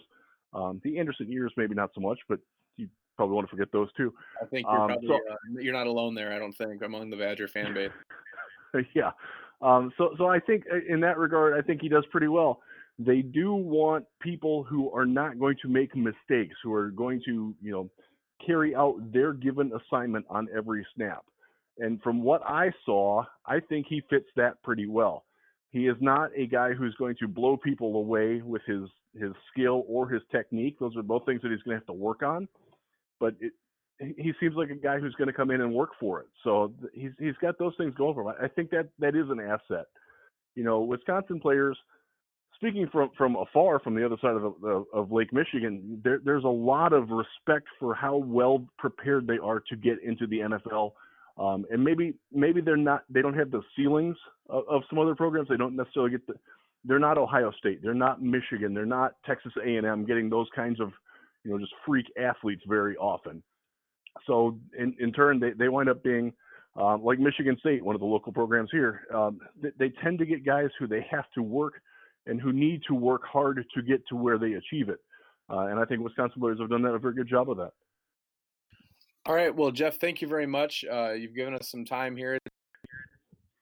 Um, 0.53 0.79
the 0.85 0.97
Anderson 0.99 1.29
years 1.29 1.51
maybe 1.57 1.75
not 1.75 1.89
so 1.93 1.99
much, 1.99 2.17
but 2.29 2.39
you 2.77 2.87
probably 3.17 3.35
want 3.35 3.45
to 3.47 3.51
forget 3.51 3.67
those 3.73 3.91
too. 3.97 4.13
I 4.41 4.45
think 4.45 4.65
you're 4.71 4.79
Um, 4.79 4.87
probably 4.87 5.07
so- 5.09 5.15
uh, 5.15 5.59
you're 5.59 5.73
not 5.73 5.87
alone 5.87 6.15
there. 6.15 6.31
I 6.31 6.39
don't 6.39 6.55
think 6.57 6.81
among 6.81 7.09
the 7.09 7.17
Badger 7.17 7.49
fan 7.49 7.73
base. 7.73 7.91
yeah. 8.95 9.11
Um, 9.61 9.91
so 9.97 10.15
so 10.17 10.27
I 10.27 10.39
think 10.39 10.63
uh, 10.71 10.77
in 10.87 11.01
that 11.01 11.17
regard, 11.17 11.57
I 11.57 11.61
think 11.61 11.81
he 11.81 11.89
does 11.89 12.05
pretty 12.09 12.27
well. 12.29 12.61
They 12.97 13.21
do 13.21 13.53
want 13.53 14.05
people 14.21 14.63
who 14.63 14.91
are 14.91 15.05
not 15.05 15.37
going 15.39 15.57
to 15.61 15.67
make 15.67 15.95
mistakes, 15.95 16.55
who 16.63 16.73
are 16.73 16.89
going 16.91 17.21
to 17.25 17.53
you 17.61 17.71
know 17.71 17.89
carry 18.45 18.75
out 18.75 18.95
their 19.11 19.33
given 19.33 19.71
assignment 19.73 20.25
on 20.29 20.47
every 20.55 20.85
snap. 20.95 21.23
And 21.77 22.01
from 22.01 22.23
what 22.23 22.41
I 22.45 22.71
saw, 22.85 23.23
I 23.45 23.59
think 23.59 23.87
he 23.89 24.01
fits 24.09 24.27
that 24.37 24.61
pretty 24.63 24.87
well. 24.87 25.25
He 25.71 25.87
is 25.87 25.97
not 25.99 26.29
a 26.37 26.47
guy 26.47 26.73
who's 26.73 26.95
going 26.95 27.17
to 27.19 27.27
blow 27.27 27.57
people 27.57 27.97
away 27.97 28.41
with 28.41 28.61
his 28.65 28.87
his 29.19 29.31
skill 29.51 29.83
or 29.87 30.07
his 30.07 30.21
technique. 30.31 30.77
Those 30.79 30.95
are 30.95 31.03
both 31.03 31.25
things 31.25 31.41
that 31.41 31.51
he's 31.51 31.61
going 31.63 31.75
to 31.75 31.79
have 31.79 31.87
to 31.87 31.93
work 31.93 32.23
on. 32.23 32.47
But 33.19 33.35
it, 33.39 33.53
he 33.99 34.33
seems 34.39 34.55
like 34.55 34.69
a 34.69 34.75
guy 34.75 34.99
who's 34.99 35.15
going 35.15 35.27
to 35.27 35.33
come 35.33 35.51
in 35.51 35.61
and 35.61 35.73
work 35.73 35.91
for 35.99 36.21
it. 36.21 36.27
So 36.43 36.73
he's 36.93 37.11
he's 37.19 37.35
got 37.41 37.57
those 37.57 37.73
things 37.77 37.93
going 37.95 38.13
for 38.13 38.21
him. 38.21 38.35
I 38.41 38.47
think 38.47 38.69
that 38.71 38.89
that 38.99 39.15
is 39.15 39.29
an 39.29 39.39
asset. 39.39 39.85
You 40.55 40.63
know, 40.63 40.81
Wisconsin 40.81 41.39
players. 41.39 41.77
Speaking 42.55 42.87
from 42.91 43.09
from 43.17 43.35
afar, 43.35 43.79
from 43.79 43.95
the 43.95 44.05
other 44.05 44.17
side 44.21 44.35
of 44.35 44.43
of, 44.63 44.85
of 44.93 45.11
Lake 45.11 45.33
Michigan, 45.33 46.01
there, 46.03 46.19
there's 46.23 46.43
a 46.43 46.47
lot 46.47 46.93
of 46.93 47.09
respect 47.09 47.67
for 47.79 47.93
how 47.93 48.15
well 48.15 48.65
prepared 48.77 49.27
they 49.27 49.37
are 49.37 49.59
to 49.59 49.75
get 49.75 50.01
into 50.03 50.25
the 50.27 50.39
NFL. 50.39 50.91
Um, 51.37 51.65
and 51.69 51.83
maybe 51.83 52.13
maybe 52.31 52.61
they're 52.61 52.77
not 52.77 53.03
they 53.09 53.21
don't 53.21 53.37
have 53.37 53.51
the 53.51 53.61
ceilings 53.75 54.15
of, 54.49 54.63
of 54.69 54.83
some 54.89 54.99
other 54.99 55.15
programs. 55.15 55.49
They 55.49 55.57
don't 55.57 55.75
necessarily 55.75 56.11
get 56.11 56.25
the 56.27 56.35
they're 56.85 56.99
not 56.99 57.17
Ohio 57.17 57.51
State, 57.57 57.81
they're 57.81 57.93
not 57.93 58.21
Michigan, 58.21 58.73
they're 58.73 58.85
not 58.85 59.15
Texas 59.25 59.51
A&M 59.65 60.05
getting 60.05 60.29
those 60.29 60.47
kinds 60.55 60.79
of 60.79 60.91
you 61.43 61.51
know 61.51 61.59
just 61.59 61.73
freak 61.85 62.05
athletes 62.17 62.61
very 62.67 62.95
often. 62.97 63.43
So 64.25 64.57
in, 64.77 64.95
in 64.99 65.11
turn, 65.11 65.39
they, 65.39 65.51
they 65.51 65.67
wind 65.67 65.89
up 65.89 66.03
being 66.03 66.31
um, 66.75 67.03
like 67.03 67.19
Michigan 67.19 67.57
State, 67.59 67.83
one 67.83 67.95
of 67.95 68.01
the 68.01 68.07
local 68.07 68.31
programs 68.31 68.69
here. 68.71 69.01
Um, 69.13 69.39
they, 69.61 69.69
they 69.77 69.89
tend 70.03 70.19
to 70.19 70.25
get 70.25 70.45
guys 70.45 70.69
who 70.79 70.87
they 70.87 71.05
have 71.09 71.25
to 71.35 71.43
work 71.43 71.81
and 72.27 72.41
who 72.41 72.51
need 72.51 72.81
to 72.87 72.95
work 72.95 73.23
hard 73.25 73.63
to 73.73 73.81
get 73.81 74.05
to 74.07 74.15
where 74.15 74.37
they 74.37 74.53
achieve 74.53 74.89
it. 74.89 74.99
Uh, 75.49 75.67
and 75.67 75.79
I 75.79 75.85
think 75.85 76.01
Wisconsin 76.01 76.41
players 76.41 76.59
have 76.59 76.69
done 76.69 76.81
that 76.83 76.93
a 76.93 76.99
very 76.99 77.13
good 77.13 77.27
job 77.27 77.49
of 77.49 77.57
that. 77.57 77.71
All 79.27 79.35
right. 79.35 79.55
Well, 79.55 79.71
Jeff, 79.71 79.99
thank 79.99 80.21
you 80.21 80.27
very 80.27 80.45
much. 80.45 80.85
Uh, 80.91 81.11
you've 81.13 81.35
given 81.35 81.55
us 81.55 81.69
some 81.69 81.85
time 81.85 82.15
here. 82.15 82.37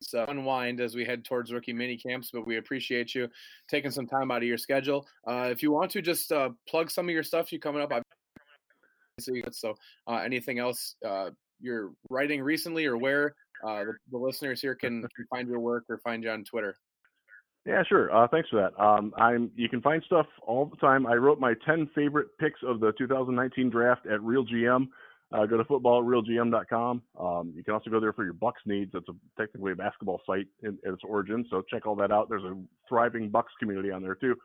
It's 0.01 0.13
uh, 0.13 0.25
unwind 0.27 0.81
as 0.81 0.95
we 0.95 1.05
head 1.05 1.23
towards 1.23 1.53
rookie 1.53 1.71
mini 1.71 1.95
camps, 1.95 2.29
but 2.33 2.45
we 2.45 2.57
appreciate 2.57 3.15
you 3.15 3.29
taking 3.69 3.91
some 3.91 4.05
time 4.05 4.31
out 4.31 4.37
of 4.37 4.43
your 4.43 4.57
schedule. 4.57 5.07
Uh, 5.25 5.47
if 5.49 5.63
you 5.63 5.71
want 5.71 5.91
to 5.91 6.01
just 6.01 6.31
uh, 6.33 6.49
plug 6.67 6.91
some 6.91 7.07
of 7.07 7.13
your 7.13 7.23
stuff 7.23 7.53
you 7.53 7.59
coming 7.59 7.81
up, 7.81 7.91
so 9.51 9.75
uh, 10.07 10.15
anything 10.15 10.59
else 10.59 10.95
uh, 11.07 11.29
you're 11.61 11.91
writing 12.09 12.41
recently 12.41 12.85
or 12.85 12.97
where 12.97 13.33
uh, 13.65 13.85
the, 13.85 13.93
the 14.11 14.17
listeners 14.17 14.59
here 14.59 14.75
can, 14.75 15.01
can 15.15 15.25
find 15.29 15.47
your 15.47 15.59
work 15.59 15.85
or 15.89 15.97
find 15.99 16.23
you 16.23 16.29
on 16.29 16.43
Twitter. 16.43 16.75
Yeah, 17.65 17.81
sure. 17.87 18.13
Uh, 18.13 18.27
thanks 18.27 18.49
for 18.49 18.57
that. 18.61 18.81
Um, 18.81 19.13
I'm. 19.17 19.49
You 19.55 19.69
can 19.69 19.81
find 19.81 20.03
stuff 20.05 20.25
all 20.45 20.65
the 20.65 20.75
time. 20.77 21.07
I 21.07 21.13
wrote 21.13 21.39
my 21.39 21.53
10 21.65 21.89
favorite 21.95 22.27
picks 22.37 22.59
of 22.65 22.81
the 22.81 22.91
2019 22.97 23.69
draft 23.69 24.05
at 24.05 24.21
Real 24.21 24.45
GM. 24.45 24.87
Uh, 25.31 25.45
go 25.45 25.57
to 25.57 25.63
footballrealgm.com. 25.63 27.01
Um, 27.19 27.53
you 27.55 27.63
can 27.63 27.73
also 27.73 27.89
go 27.89 27.99
there 27.99 28.13
for 28.13 28.23
your 28.23 28.33
Bucks 28.33 28.61
needs. 28.65 28.91
It's 28.93 29.07
a, 29.07 29.13
technically 29.41 29.71
a 29.71 29.75
basketball 29.75 30.21
site 30.27 30.45
in, 30.61 30.77
in 30.85 30.93
its 30.93 31.01
origin, 31.03 31.45
so 31.49 31.63
check 31.71 31.87
all 31.87 31.95
that 31.95 32.11
out. 32.11 32.29
There's 32.29 32.43
a 32.43 32.55
thriving 32.87 33.29
Bucks 33.29 33.51
community 33.59 33.89
on 33.89 34.03
there 34.03 34.13
too. 34.13 34.35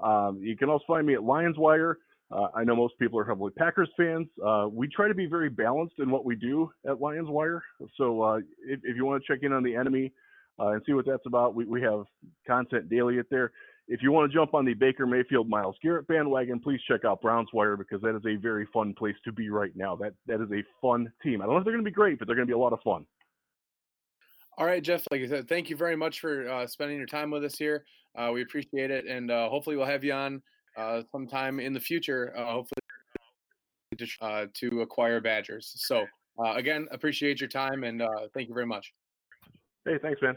Um, 0.00 0.38
you 0.40 0.56
can 0.56 0.68
also 0.68 0.84
find 0.86 1.06
me 1.06 1.14
at 1.14 1.24
Lions 1.24 1.58
Wire. 1.58 1.98
Uh, 2.30 2.46
I 2.54 2.62
know 2.62 2.76
most 2.76 2.96
people 3.00 3.18
are 3.18 3.24
heavily 3.24 3.50
Packers 3.58 3.90
fans. 3.96 4.28
Uh, 4.44 4.68
we 4.70 4.86
try 4.86 5.08
to 5.08 5.14
be 5.14 5.26
very 5.26 5.48
balanced 5.48 5.96
in 5.98 6.10
what 6.10 6.24
we 6.24 6.36
do 6.36 6.70
at 6.86 7.00
Lions 7.00 7.28
Wire. 7.28 7.64
So 7.96 8.22
uh, 8.22 8.36
if, 8.64 8.80
if 8.84 8.96
you 8.96 9.04
want 9.04 9.24
to 9.24 9.32
check 9.32 9.42
in 9.42 9.52
on 9.52 9.64
the 9.64 9.74
enemy 9.74 10.12
uh, 10.60 10.68
and 10.72 10.82
see 10.84 10.92
what 10.92 11.06
that's 11.06 11.24
about, 11.26 11.54
we, 11.54 11.64
we 11.64 11.80
have 11.82 12.04
content 12.46 12.90
daily 12.90 13.18
at 13.18 13.26
there. 13.30 13.52
If 13.88 14.02
you 14.02 14.12
want 14.12 14.30
to 14.30 14.36
jump 14.36 14.54
on 14.54 14.64
the 14.64 14.74
Baker 14.74 15.04
Mayfield 15.04 15.48
Myles 15.48 15.74
Garrett 15.82 16.06
bandwagon, 16.06 16.60
please 16.60 16.80
check 16.86 17.04
out 17.04 17.20
Browns 17.20 17.48
Wire 17.52 17.76
because 17.76 18.00
that 18.02 18.14
is 18.14 18.22
a 18.24 18.36
very 18.36 18.66
fun 18.72 18.94
place 18.96 19.16
to 19.24 19.32
be 19.32 19.50
right 19.50 19.72
now. 19.74 19.96
That 19.96 20.12
that 20.26 20.40
is 20.40 20.48
a 20.52 20.62
fun 20.80 21.12
team. 21.24 21.42
I 21.42 21.46
don't 21.46 21.54
know 21.54 21.58
if 21.58 21.64
they're 21.64 21.72
going 21.72 21.84
to 21.84 21.90
be 21.90 21.94
great, 21.94 22.18
but 22.18 22.28
they're 22.28 22.36
going 22.36 22.46
to 22.46 22.50
be 22.50 22.54
a 22.54 22.58
lot 22.58 22.72
of 22.72 22.80
fun. 22.84 23.04
All 24.58 24.66
right, 24.66 24.82
Jeff. 24.82 25.02
Like 25.10 25.22
I 25.22 25.26
said, 25.26 25.48
thank 25.48 25.70
you 25.70 25.76
very 25.76 25.96
much 25.96 26.20
for 26.20 26.48
uh, 26.48 26.66
spending 26.66 26.98
your 26.98 27.06
time 27.06 27.30
with 27.30 27.44
us 27.44 27.56
here. 27.56 27.84
Uh, 28.16 28.30
we 28.32 28.42
appreciate 28.42 28.90
it, 28.92 29.06
and 29.06 29.30
uh, 29.30 29.48
hopefully 29.48 29.76
we'll 29.76 29.86
have 29.86 30.04
you 30.04 30.12
on 30.12 30.40
uh, 30.76 31.02
sometime 31.10 31.58
in 31.58 31.72
the 31.72 31.80
future. 31.80 32.32
Uh, 32.36 32.52
hopefully 32.52 32.78
to, 33.98 34.06
uh, 34.20 34.46
to 34.54 34.82
acquire 34.82 35.20
Badgers. 35.20 35.72
So 35.76 36.06
uh, 36.38 36.54
again, 36.54 36.86
appreciate 36.92 37.40
your 37.40 37.48
time, 37.48 37.82
and 37.82 38.02
thank 38.34 38.48
you 38.48 38.54
very 38.54 38.66
much. 38.66 38.92
Hey, 39.84 39.98
thanks, 40.00 40.20
man. 40.22 40.36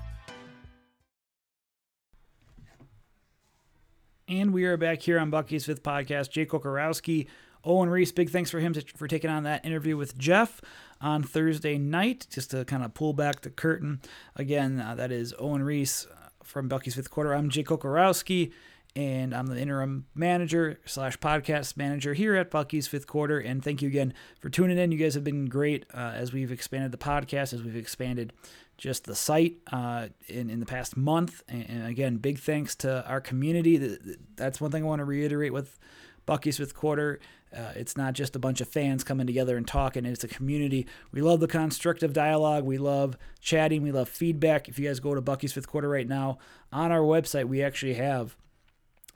And 4.31 4.53
we 4.53 4.63
are 4.63 4.77
back 4.77 5.01
here 5.01 5.19
on 5.19 5.29
Bucky's 5.29 5.65
Fifth 5.65 5.83
Podcast. 5.83 6.29
Jake 6.29 6.51
Kocorowski, 6.51 7.27
Owen 7.65 7.89
Reese, 7.89 8.13
big 8.13 8.29
thanks 8.29 8.49
for 8.49 8.61
him 8.61 8.71
to, 8.71 8.81
for 8.95 9.05
taking 9.05 9.29
on 9.29 9.43
that 9.43 9.65
interview 9.65 9.97
with 9.97 10.17
Jeff 10.17 10.61
on 11.01 11.21
Thursday 11.21 11.77
night, 11.77 12.27
just 12.29 12.51
to 12.51 12.63
kind 12.63 12.81
of 12.81 12.93
pull 12.93 13.11
back 13.11 13.41
the 13.41 13.49
curtain. 13.49 13.99
Again, 14.37 14.79
uh, 14.79 14.95
that 14.95 15.11
is 15.11 15.33
Owen 15.37 15.63
Reese 15.63 16.07
from 16.45 16.69
Bucky's 16.69 16.95
Fifth 16.95 17.11
Quarter. 17.11 17.35
I'm 17.35 17.49
Jake 17.49 17.67
Kocorowski, 17.67 18.53
and 18.95 19.33
I'm 19.33 19.47
the 19.47 19.59
interim 19.59 20.05
manager 20.13 20.79
slash 20.85 21.17
podcast 21.17 21.77
manager 21.77 22.13
here 22.13 22.35
at 22.35 22.51
Bucky's 22.51 22.87
Fifth 22.87 23.07
Quarter. 23.07 23.39
And 23.39 23.63
thank 23.63 23.81
you 23.81 23.87
again 23.87 24.13
for 24.39 24.49
tuning 24.49 24.77
in. 24.77 24.91
You 24.91 24.97
guys 24.97 25.13
have 25.13 25.23
been 25.23 25.45
great 25.45 25.85
uh, 25.93 26.11
as 26.15 26.33
we've 26.33 26.51
expanded 26.51 26.91
the 26.91 26.97
podcast, 26.97 27.53
as 27.53 27.63
we've 27.63 27.75
expanded 27.75 28.33
just 28.77 29.05
the 29.05 29.15
site 29.15 29.57
uh, 29.71 30.07
in, 30.27 30.49
in 30.49 30.59
the 30.59 30.65
past 30.65 30.97
month. 30.97 31.43
And, 31.47 31.69
and, 31.69 31.87
again, 31.87 32.17
big 32.17 32.39
thanks 32.39 32.75
to 32.77 33.07
our 33.07 33.21
community. 33.21 33.97
That's 34.35 34.59
one 34.59 34.71
thing 34.71 34.83
I 34.83 34.87
want 34.87 34.99
to 34.99 35.05
reiterate 35.05 35.53
with 35.53 35.79
Bucky's 36.25 36.57
Fifth 36.57 36.75
Quarter. 36.75 37.19
Uh, 37.55 37.71
it's 37.75 37.95
not 37.95 38.13
just 38.13 38.35
a 38.35 38.39
bunch 38.39 38.59
of 38.59 38.67
fans 38.67 39.03
coming 39.03 39.27
together 39.27 39.57
and 39.57 39.67
talking, 39.67 40.05
it's 40.05 40.23
a 40.23 40.27
community. 40.27 40.87
We 41.11 41.21
love 41.21 41.41
the 41.41 41.47
constructive 41.47 42.13
dialogue. 42.13 42.63
We 42.63 42.77
love 42.77 43.17
chatting. 43.41 43.83
We 43.83 43.91
love 43.91 44.07
feedback. 44.07 44.69
If 44.69 44.79
you 44.79 44.87
guys 44.87 44.99
go 44.99 45.13
to 45.13 45.21
Bucky's 45.21 45.53
Fifth 45.53 45.67
Quarter 45.67 45.89
right 45.89 46.07
now, 46.07 46.39
on 46.71 46.91
our 46.91 47.01
website, 47.01 47.45
we 47.45 47.61
actually 47.61 47.95
have 47.95 48.37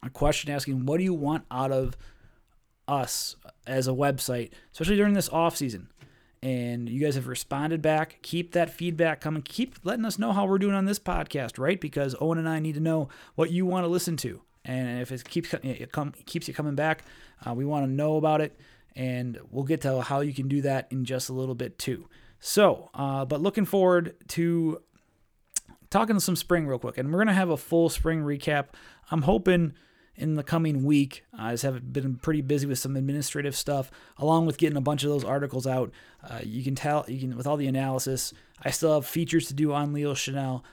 a 0.06 0.10
question 0.10 0.52
asking, 0.52 0.86
What 0.86 0.98
do 0.98 1.04
you 1.04 1.14
want 1.14 1.46
out 1.50 1.72
of 1.72 1.96
us 2.88 3.36
as 3.66 3.88
a 3.88 3.92
website, 3.92 4.52
especially 4.72 4.98
during 4.98 5.14
this 5.14 5.30
off 5.30 5.56
season? 5.56 5.90
and 6.46 6.88
you 6.88 7.00
guys 7.00 7.16
have 7.16 7.28
responded 7.28 7.82
back. 7.82 8.20
Keep 8.22 8.52
that 8.52 8.70
feedback 8.70 9.20
coming. 9.20 9.42
Keep 9.42 9.80
letting 9.84 10.06
us 10.06 10.20
know 10.20 10.32
how 10.32 10.46
we're 10.46 10.60
doing 10.60 10.76
on 10.76 10.86
this 10.86 11.00
podcast, 11.00 11.58
right? 11.58 11.82
Because 11.82 12.16
Owen 12.22 12.38
and 12.38 12.48
I 12.48 12.60
need 12.60 12.76
to 12.76 12.80
know 12.80 13.10
what 13.34 13.50
you 13.50 13.66
want 13.66 13.84
to 13.84 13.88
listen 13.88 14.16
to, 14.18 14.42
and 14.64 15.02
if 15.02 15.12
it 15.12 15.28
keeps 15.28 15.56
it 15.56 15.92
come, 15.92 16.14
keeps 16.28 16.48
you 16.48 16.54
coming 16.54 16.76
back, 16.76 17.04
uh, 17.48 17.54
we 17.56 17.66
want 17.66 17.88
to 17.88 17.92
know 17.92 18.18
about 18.18 18.42
it, 18.42 18.60
and 18.96 19.40
we'll 19.50 19.64
get 19.64 19.82
to 19.82 20.02
how 20.02 20.20
you 20.20 20.36
can 20.36 20.48
do 20.48 20.62
that 20.62 20.88
in 20.92 21.04
just 21.04 21.30
a 21.30 21.34
little 21.34 21.56
bit 21.56 21.80
too. 21.80 22.08
So, 22.40 22.92
uh, 22.94 23.26
but 23.26 23.42
looking 23.42 23.66
forward 23.66 24.16
to 24.30 24.84
talking 25.90 26.20
some 26.20 26.36
spring 26.36 26.68
real 26.68 26.78
quick, 26.78 27.00
and 27.00 27.12
we're 27.12 27.18
gonna 27.18 27.34
have 27.34 27.50
a 27.50 27.58
full 27.58 27.90
spring 27.90 28.22
recap. 28.22 28.68
I'm 29.10 29.24
hoping 29.24 29.74
in 30.18 30.36
the 30.36 30.44
coming 30.44 30.84
week. 30.84 31.24
I 31.38 31.52
just 31.52 31.64
have 31.64 31.92
been 31.92 32.16
pretty 32.16 32.42
busy 32.42 32.68
with 32.68 32.80
some 32.80 32.96
administrative 32.96 33.56
stuff, 33.56 33.92
along 34.18 34.46
with 34.46 34.58
getting 34.58 34.78
a 34.78 34.82
bunch 34.82 35.04
of 35.04 35.10
those 35.10 35.24
articles 35.24 35.68
out. 35.68 35.92
Uh, 36.24 36.40
you 36.44 36.64
can 36.64 36.76
tell, 36.76 37.06
you 37.08 37.20
can 37.20 37.36
with 37.36 37.48
all 37.48 37.58
the 37.58 37.68
analysis. 37.68 38.34
I 38.64 38.72
still 38.72 38.94
have 38.94 39.06
features 39.06 39.48
to 39.48 39.54
do 39.54 39.74
on 39.74 39.94
Leo 39.94 40.14
Chenal, 40.14 40.64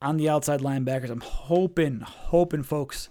on 0.00 0.16
the 0.16 0.28
outside 0.28 0.60
linebackers. 0.60 1.10
I'm 1.10 1.20
hoping, 1.20 2.00
hoping, 2.00 2.62
folks, 2.62 3.08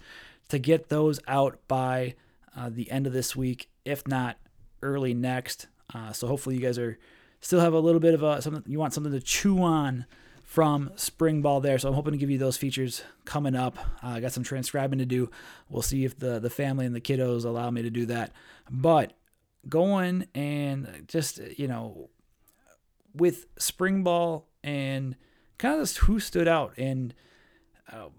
to 0.48 0.58
get 0.58 0.88
those 0.88 1.20
out 1.26 1.58
by 1.68 2.14
uh, 2.56 2.70
the 2.70 2.90
end 2.90 3.06
of 3.06 3.12
this 3.12 3.34
week, 3.34 3.68
if 3.84 4.06
not 4.06 4.36
early 4.82 5.14
next. 5.14 5.66
Uh, 5.92 6.12
so 6.12 6.26
hopefully 6.26 6.56
you 6.56 6.60
guys 6.60 6.78
are 6.78 6.98
still 7.40 7.60
have 7.60 7.74
a 7.74 7.78
little 7.78 8.00
bit 8.00 8.14
of 8.14 8.22
a 8.22 8.40
something 8.40 8.62
you 8.66 8.78
want 8.78 8.94
something 8.94 9.12
to 9.12 9.20
chew 9.20 9.62
on 9.62 10.06
from 10.54 10.92
spring 10.94 11.42
ball 11.42 11.60
there. 11.60 11.76
So 11.80 11.88
I'm 11.88 11.94
hoping 11.94 12.12
to 12.12 12.16
give 12.16 12.30
you 12.30 12.38
those 12.38 12.56
features 12.56 13.02
coming 13.24 13.56
up. 13.56 13.76
Uh, 14.04 14.10
I 14.10 14.20
got 14.20 14.30
some 14.30 14.44
transcribing 14.44 15.00
to 15.00 15.04
do. 15.04 15.28
We'll 15.68 15.82
see 15.82 16.04
if 16.04 16.16
the 16.16 16.38
the 16.38 16.48
family 16.48 16.86
and 16.86 16.94
the 16.94 17.00
kiddos 17.00 17.44
allow 17.44 17.72
me 17.72 17.82
to 17.82 17.90
do 17.90 18.06
that. 18.06 18.30
But 18.70 19.14
going 19.68 20.28
and 20.32 21.06
just 21.08 21.40
you 21.58 21.66
know 21.66 22.08
with 23.16 23.46
spring 23.58 24.04
ball 24.04 24.46
and 24.62 25.16
kind 25.58 25.74
of 25.74 25.80
just 25.80 25.98
who 25.98 26.20
stood 26.20 26.46
out 26.46 26.74
and 26.78 27.14
uh, 27.90 28.10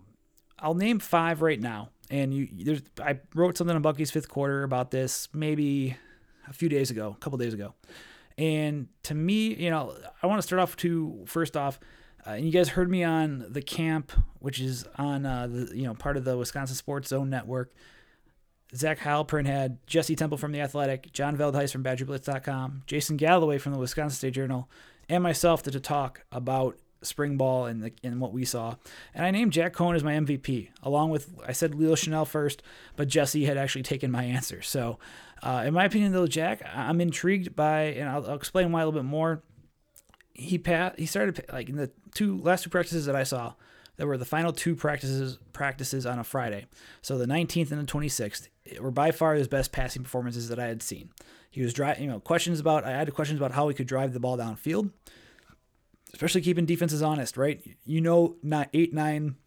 I'll 0.59 0.75
name 0.75 0.99
five 0.99 1.41
right 1.41 1.59
now. 1.59 1.91
And 2.09 2.33
you 2.33 2.49
there's 2.65 2.81
I 3.01 3.19
wrote 3.33 3.57
something 3.57 3.77
on 3.77 3.81
Bucky's 3.81 4.11
fifth 4.11 4.27
quarter 4.27 4.63
about 4.63 4.91
this 4.91 5.29
maybe 5.31 5.95
a 6.49 6.53
few 6.53 6.67
days 6.67 6.91
ago, 6.91 7.15
a 7.15 7.19
couple 7.21 7.37
days 7.37 7.53
ago. 7.53 7.75
And 8.37 8.89
to 9.03 9.15
me, 9.15 9.53
you 9.53 9.69
know, 9.69 9.95
I 10.21 10.27
want 10.27 10.39
to 10.39 10.45
start 10.45 10.61
off 10.61 10.75
to 10.77 11.23
first 11.27 11.55
off 11.55 11.79
uh, 12.25 12.31
and 12.31 12.45
you 12.45 12.51
guys 12.51 12.69
heard 12.69 12.89
me 12.89 13.03
on 13.03 13.45
the 13.49 13.61
camp, 13.61 14.11
which 14.39 14.59
is 14.59 14.85
on 14.97 15.25
uh, 15.25 15.47
the 15.47 15.71
you 15.75 15.83
know 15.83 15.93
part 15.93 16.17
of 16.17 16.25
the 16.25 16.37
Wisconsin 16.37 16.75
Sports 16.75 17.09
Zone 17.09 17.29
Network. 17.29 17.73
Zach 18.73 18.99
Heilprin 18.99 19.45
had 19.45 19.77
Jesse 19.87 20.15
Temple 20.15 20.37
from 20.37 20.51
The 20.51 20.59
Athletic, 20.59 21.13
John 21.13 21.37
Veldheis 21.37 21.71
from 21.71 21.83
BadgerBlitz.com, 21.83 22.83
Jason 22.87 23.15
Galloway 23.15 23.57
from 23.57 23.71
the 23.71 23.79
Wisconsin 23.79 24.17
State 24.17 24.33
Journal, 24.33 24.69
and 25.07 25.23
myself 25.23 25.63
to, 25.63 25.71
to 25.71 25.79
talk 25.79 26.25
about 26.31 26.77
spring 27.01 27.37
ball 27.37 27.67
and, 27.67 27.83
the, 27.83 27.93
and 28.03 28.19
what 28.19 28.33
we 28.33 28.43
saw. 28.43 28.75
And 29.13 29.25
I 29.25 29.31
named 29.31 29.53
Jack 29.53 29.73
Coan 29.73 29.95
as 29.95 30.03
my 30.03 30.13
MVP, 30.13 30.69
along 30.81 31.11
with, 31.11 31.33
I 31.47 31.51
said 31.51 31.75
Leo 31.75 31.93
Chenal 31.93 32.27
first, 32.27 32.63
but 32.95 33.07
Jesse 33.07 33.45
had 33.45 33.57
actually 33.57 33.83
taken 33.83 34.11
my 34.11 34.23
answer. 34.23 34.61
So, 34.61 34.97
uh, 35.43 35.63
in 35.65 35.73
my 35.73 35.85
opinion, 35.85 36.11
though, 36.11 36.27
Jack, 36.27 36.61
I'm 36.73 36.99
intrigued 36.99 37.55
by, 37.55 37.83
and 37.83 38.09
I'll, 38.09 38.25
I'll 38.25 38.35
explain 38.35 38.71
why 38.71 38.81
a 38.81 38.85
little 38.85 38.99
bit 38.99 39.07
more 39.07 39.43
he 40.35 40.57
passed. 40.57 40.99
He 40.99 41.05
started 41.05 41.45
like 41.51 41.69
in 41.69 41.77
the 41.77 41.89
two 42.13 42.37
last 42.37 42.63
two 42.63 42.69
practices 42.69 43.05
that 43.05 43.15
I 43.15 43.23
saw. 43.23 43.53
That 43.97 44.07
were 44.07 44.17
the 44.17 44.25
final 44.25 44.51
two 44.51 44.75
practices 44.75 45.39
practices 45.53 46.05
on 46.05 46.19
a 46.19 46.23
Friday. 46.25 46.65
So 47.01 47.17
the 47.17 47.25
19th 47.25 47.71
and 47.71 47.87
the 47.87 47.91
26th 47.91 48.49
were 48.81 48.91
by 48.91 49.11
far 49.11 49.35
his 49.35 49.47
best 49.47 49.71
passing 49.71 50.03
performances 50.03 50.49
that 50.49 50.59
I 50.59 50.65
had 50.65 50.83
seen. 50.83 51.11
He 51.49 51.61
was 51.61 51.73
driving, 51.73 52.03
you 52.03 52.09
know, 52.09 52.19
questions 52.19 52.59
about 52.59 52.83
I 52.83 52.91
had 52.91 53.13
questions 53.13 53.39
about 53.39 53.53
how 53.53 53.69
he 53.69 53.73
could 53.73 53.87
drive 53.87 54.11
the 54.11 54.19
ball 54.19 54.37
downfield, 54.37 54.91
especially 56.13 56.41
keeping 56.41 56.65
defenses 56.65 57.01
honest, 57.01 57.37
right? 57.37 57.61
You 57.85 58.01
know, 58.01 58.35
not 58.43 58.67
eight, 58.73 58.93
nine, 58.93 59.37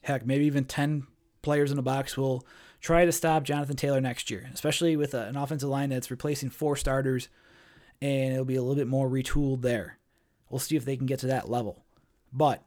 heck, 0.00 0.24
maybe 0.24 0.46
even 0.46 0.64
10 0.64 1.06
players 1.42 1.70
in 1.70 1.76
the 1.76 1.82
box 1.82 2.16
will 2.16 2.46
try 2.80 3.04
to 3.04 3.12
stop 3.12 3.42
Jonathan 3.42 3.76
Taylor 3.76 4.00
next 4.00 4.30
year, 4.30 4.48
especially 4.54 4.96
with 4.96 5.12
an 5.12 5.36
offensive 5.36 5.68
line 5.68 5.90
that's 5.90 6.10
replacing 6.10 6.48
four 6.48 6.74
starters 6.74 7.28
and 8.00 8.32
it'll 8.32 8.44
be 8.44 8.56
a 8.56 8.62
little 8.62 8.76
bit 8.76 8.86
more 8.86 9.08
retooled 9.08 9.62
there. 9.62 9.97
We'll 10.50 10.58
see 10.58 10.76
if 10.76 10.84
they 10.84 10.96
can 10.96 11.06
get 11.06 11.18
to 11.20 11.26
that 11.26 11.48
level. 11.48 11.84
But 12.32 12.62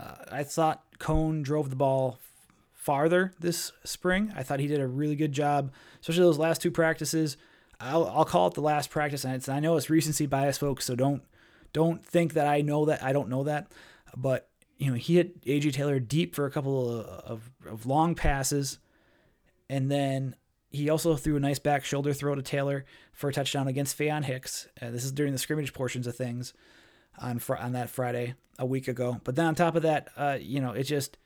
uh, 0.00 0.16
I 0.30 0.42
thought 0.44 0.84
Coan 0.98 1.42
drove 1.42 1.70
the 1.70 1.76
ball 1.76 2.18
farther 2.72 3.32
this 3.38 3.72
spring. 3.84 4.32
I 4.34 4.42
thought 4.42 4.60
he 4.60 4.66
did 4.66 4.80
a 4.80 4.86
really 4.86 5.16
good 5.16 5.32
job, 5.32 5.72
especially 6.00 6.22
those 6.22 6.38
last 6.38 6.62
two 6.62 6.70
practices. 6.70 7.36
I'll, 7.80 8.06
I'll 8.06 8.24
call 8.24 8.48
it 8.48 8.54
the 8.54 8.60
last 8.60 8.90
practice, 8.90 9.24
and 9.24 9.46
I 9.48 9.60
know 9.60 9.76
it's 9.76 9.90
recency 9.90 10.26
bias, 10.26 10.58
folks. 10.58 10.84
So 10.84 10.96
don't 10.96 11.22
don't 11.72 12.04
think 12.04 12.32
that 12.34 12.46
I 12.46 12.60
know 12.60 12.86
that 12.86 13.02
I 13.02 13.12
don't 13.12 13.28
know 13.28 13.44
that. 13.44 13.70
But 14.16 14.48
you 14.78 14.90
know, 14.90 14.96
he 14.96 15.16
hit 15.16 15.44
AJ 15.44 15.74
Taylor 15.74 16.00
deep 16.00 16.34
for 16.34 16.46
a 16.46 16.50
couple 16.50 17.00
of, 17.00 17.06
of, 17.06 17.50
of 17.66 17.86
long 17.86 18.14
passes, 18.14 18.78
and 19.68 19.90
then 19.90 20.34
he 20.70 20.88
also 20.88 21.16
threw 21.16 21.36
a 21.36 21.40
nice 21.40 21.58
back 21.58 21.84
shoulder 21.84 22.12
throw 22.12 22.34
to 22.34 22.42
Taylor 22.42 22.84
for 23.12 23.30
a 23.30 23.32
touchdown 23.32 23.68
against 23.68 23.98
Faion 23.98 24.24
Hicks. 24.24 24.68
Uh, 24.80 24.90
this 24.90 25.04
is 25.04 25.12
during 25.12 25.32
the 25.32 25.38
scrimmage 25.38 25.72
portions 25.72 26.06
of 26.06 26.16
things 26.16 26.52
on 27.20 27.38
fr- 27.38 27.56
on 27.56 27.72
that 27.72 27.90
Friday 27.90 28.34
a 28.58 28.66
week 28.66 28.88
ago. 28.88 29.20
But 29.24 29.36
then 29.36 29.46
on 29.46 29.54
top 29.54 29.76
of 29.76 29.82
that, 29.82 30.08
uh, 30.16 30.38
you 30.40 30.60
know, 30.60 30.72
it 30.72 30.84
just 30.84 31.18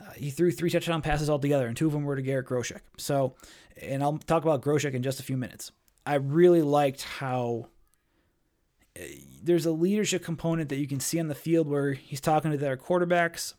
uh, 0.00 0.12
he 0.12 0.30
threw 0.30 0.50
three 0.50 0.70
touchdown 0.70 1.02
passes 1.02 1.30
altogether, 1.30 1.66
and 1.66 1.76
two 1.76 1.86
of 1.86 1.92
them 1.92 2.04
were 2.04 2.16
to 2.16 2.22
Garrett 2.22 2.46
Groshek. 2.46 2.80
So, 2.96 3.34
and 3.80 4.02
I'll 4.02 4.18
talk 4.18 4.42
about 4.42 4.62
Groshek 4.62 4.94
in 4.94 5.02
just 5.02 5.20
a 5.20 5.22
few 5.22 5.36
minutes. 5.36 5.72
I 6.04 6.14
really 6.14 6.62
liked 6.62 7.02
how 7.02 7.68
uh, 8.98 9.02
there's 9.42 9.66
a 9.66 9.72
leadership 9.72 10.24
component 10.24 10.68
that 10.70 10.76
you 10.76 10.88
can 10.88 11.00
see 11.00 11.20
on 11.20 11.28
the 11.28 11.34
field 11.34 11.68
where 11.68 11.92
he's 11.92 12.20
talking 12.20 12.50
to 12.50 12.56
their 12.56 12.76
quarterbacks 12.76 13.54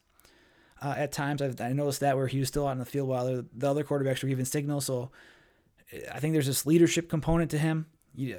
uh, 0.82 0.96
at 0.98 1.12
times. 1.12 1.42
I've, 1.42 1.60
I 1.62 1.72
noticed 1.74 2.02
that 2.02 2.18
where 2.18 2.28
he 2.28 2.40
was 2.40 2.50
still 2.50 2.68
out 2.68 2.74
in 2.74 2.80
the 2.80 2.86
field 2.86 3.08
while 3.08 3.26
the 3.26 3.70
other 3.70 3.84
quarterbacks 3.84 4.22
were 4.22 4.30
giving 4.30 4.46
signals. 4.46 4.86
So 4.86 5.12
I 6.12 6.20
think 6.20 6.34
there's 6.34 6.48
this 6.48 6.66
leadership 6.66 7.10
component 7.10 7.52
to 7.52 7.58
him. 7.58 7.88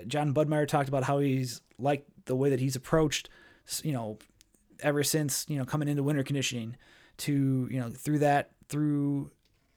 John 0.06 0.34
Budmayr 0.34 0.68
talked 0.68 0.88
about 0.88 1.04
how 1.04 1.18
he's 1.18 1.60
like 1.78 2.06
the 2.26 2.36
way 2.36 2.50
that 2.50 2.60
he's 2.60 2.76
approached, 2.76 3.28
you 3.82 3.92
know, 3.92 4.18
ever 4.80 5.02
since 5.02 5.46
you 5.48 5.56
know 5.56 5.64
coming 5.64 5.88
into 5.88 6.02
winter 6.02 6.22
conditioning 6.22 6.76
to 7.16 7.68
you 7.70 7.80
know 7.80 7.90
through 7.90 8.18
that 8.18 8.50
through 8.68 9.30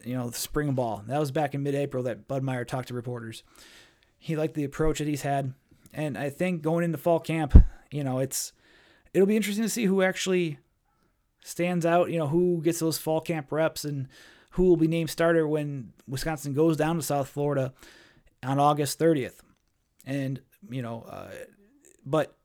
you 0.04 0.16
know 0.16 0.30
spring 0.32 0.74
ball. 0.74 1.04
That 1.08 1.20
was 1.20 1.32
back 1.32 1.54
in 1.54 1.64
mid-April 1.64 2.04
that 2.04 2.28
Budmayr 2.28 2.68
talked 2.68 2.90
to 2.90 2.94
reporters. 2.94 3.44
He 4.20 4.36
liked 4.36 4.56
the 4.56 4.64
approach 4.64 5.00
that 5.00 5.08
he's 5.08 5.22
had, 5.22 5.54
and 5.94 6.18
I 6.18 6.30
think 6.30 6.62
going 6.62 6.84
into 6.84 6.98
fall 6.98 7.20
camp, 7.20 7.56
you 7.92 8.04
know, 8.04 8.20
it's 8.20 8.54
it'll 9.14 9.28
be 9.28 9.36
interesting 9.36 9.64
to 9.64 9.70
see 9.70 9.86
who 9.86 10.02
actually 10.02 10.60
stands 11.44 11.86
out, 11.86 12.12
you 12.12 12.18
know, 12.18 12.28
who 12.28 12.62
gets 12.62 12.80
those 12.80 12.98
fall 12.98 13.22
camp 13.22 13.52
reps 13.52 13.86
and 13.86 14.08
who 14.52 14.64
will 14.64 14.78
be 14.78 14.88
named 14.88 15.10
starter 15.10 15.48
when 15.48 15.94
Wisconsin 16.08 16.54
goes 16.54 16.76
down 16.76 16.96
to 16.98 17.02
South 17.02 17.30
Florida 17.30 17.74
on 18.44 18.60
August 18.60 19.00
30th. 19.00 19.40
And, 20.06 20.42
you 20.70 20.82
know, 20.82 21.06
uh, 21.08 21.30
but 22.10 22.36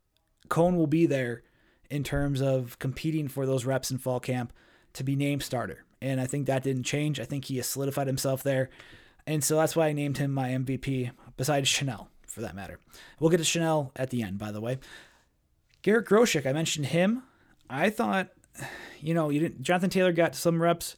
Coan 0.48 0.76
will 0.76 0.86
be 0.86 1.06
there 1.06 1.42
in 1.88 2.02
terms 2.02 2.40
of 2.40 2.78
competing 2.78 3.28
for 3.28 3.46
those 3.46 3.64
reps 3.64 3.90
in 3.90 3.98
fall 3.98 4.20
camp 4.20 4.52
to 4.94 5.04
be 5.04 5.16
named 5.16 5.42
starter. 5.42 5.84
And 6.00 6.20
I 6.20 6.26
think 6.26 6.46
that 6.46 6.64
didn't 6.64 6.82
change. 6.82 7.20
I 7.20 7.24
think 7.24 7.44
he 7.44 7.56
has 7.58 7.66
solidified 7.66 8.06
himself 8.06 8.42
there. 8.42 8.70
And 9.26 9.44
so 9.44 9.56
that's 9.56 9.76
why 9.76 9.86
I 9.86 9.92
named 9.92 10.18
him 10.18 10.32
my 10.32 10.48
MVP, 10.48 11.12
besides 11.36 11.70
Chenal, 11.70 12.08
for 12.26 12.40
that 12.40 12.56
matter. 12.56 12.80
We'll 13.20 13.30
get 13.30 13.36
to 13.36 13.44
Chenal 13.44 13.92
at 13.94 14.10
the 14.10 14.22
end, 14.22 14.38
by 14.38 14.50
the 14.50 14.60
way. 14.60 14.78
Garrett 15.82 16.06
Groshek, 16.06 16.44
I 16.44 16.52
mentioned 16.52 16.86
him. 16.86 17.22
I 17.70 17.90
thought, 17.90 18.30
you 19.00 19.14
know, 19.14 19.30
you 19.30 19.40
didn't. 19.40 19.62
Jonathan 19.62 19.90
Taylor 19.90 20.12
got 20.12 20.34
some 20.34 20.60
reps. 20.60 20.96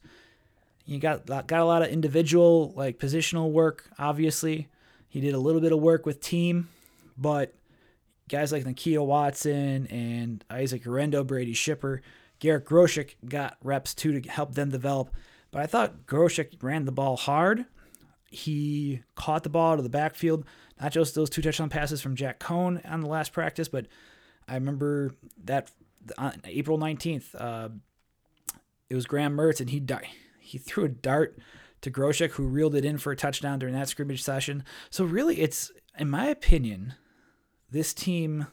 You 0.87 0.98
got 0.98 1.27
got 1.27 1.53
a 1.53 1.64
lot 1.64 1.83
of 1.83 1.88
individual 1.88 2.72
like 2.77 2.98
positional 2.98 3.50
work. 3.50 3.90
Obviously, 3.98 4.68
he 5.09 5.20
did 5.20 5.35
a 5.35 5.38
little 5.38 5.61
bit 5.61 5.72
of 5.72 5.81
work 5.81 6.07
with 6.07 6.20
team, 6.20 6.68
but 7.16 7.55
guys 8.28 8.52
like 8.52 8.64
Nakia 8.64 9.04
Watson 9.04 9.87
and 9.88 10.44
Isaac 10.50 10.84
Guerendo, 10.84 11.24
Brady 11.24 11.54
Schipper, 11.54 12.00
Garrett 12.38 12.64
Groshek 12.66 13.14
got 13.28 13.56
reps 13.62 13.94
too 13.94 14.20
to 14.20 14.28
help 14.28 14.54
them 14.54 14.70
develop. 14.70 15.10
But 15.50 15.62
I 15.62 15.66
thought 15.66 16.06
Groshek 16.06 16.62
ran 16.62 16.84
the 16.84 16.92
ball 16.92 17.16
hard. 17.16 17.66
He 18.30 19.02
caught 19.14 19.44
the 19.44 19.48
ball 19.50 19.72
out 19.72 19.78
of 19.78 19.84
the 19.84 19.90
backfield, 19.90 20.44
not 20.80 20.92
just 20.92 21.14
those 21.14 21.30
two 21.30 21.42
touchdown 21.42 21.68
passes 21.68 22.00
from 22.00 22.16
Jack 22.16 22.40
Coan 22.40 22.80
on 22.90 23.00
the 23.00 23.06
last 23.06 23.32
practice, 23.32 23.68
but 23.68 23.87
I 24.48 24.54
remember 24.54 25.14
that 25.44 25.70
on 26.18 26.40
April 26.44 26.78
19th, 26.78 27.34
uh, 27.38 27.68
it 28.90 28.94
was 28.94 29.06
Graham 29.06 29.37
Mertz, 29.37 29.60
and 29.60 29.70
he 29.70 29.80
di- 29.80 30.10
he 30.40 30.58
threw 30.58 30.84
a 30.84 30.88
dart 30.88 31.38
to 31.80 31.90
Groshek, 31.90 32.32
who 32.32 32.46
reeled 32.46 32.74
it 32.74 32.84
in 32.84 32.98
for 32.98 33.12
a 33.12 33.16
touchdown 33.16 33.58
during 33.58 33.74
that 33.74 33.88
scrimmage 33.88 34.22
session. 34.22 34.64
So 34.90 35.04
really, 35.04 35.40
it's 35.40 35.70
in 35.98 36.10
my 36.10 36.26
opinion, 36.26 36.94
this 37.70 37.94
team, 37.94 38.46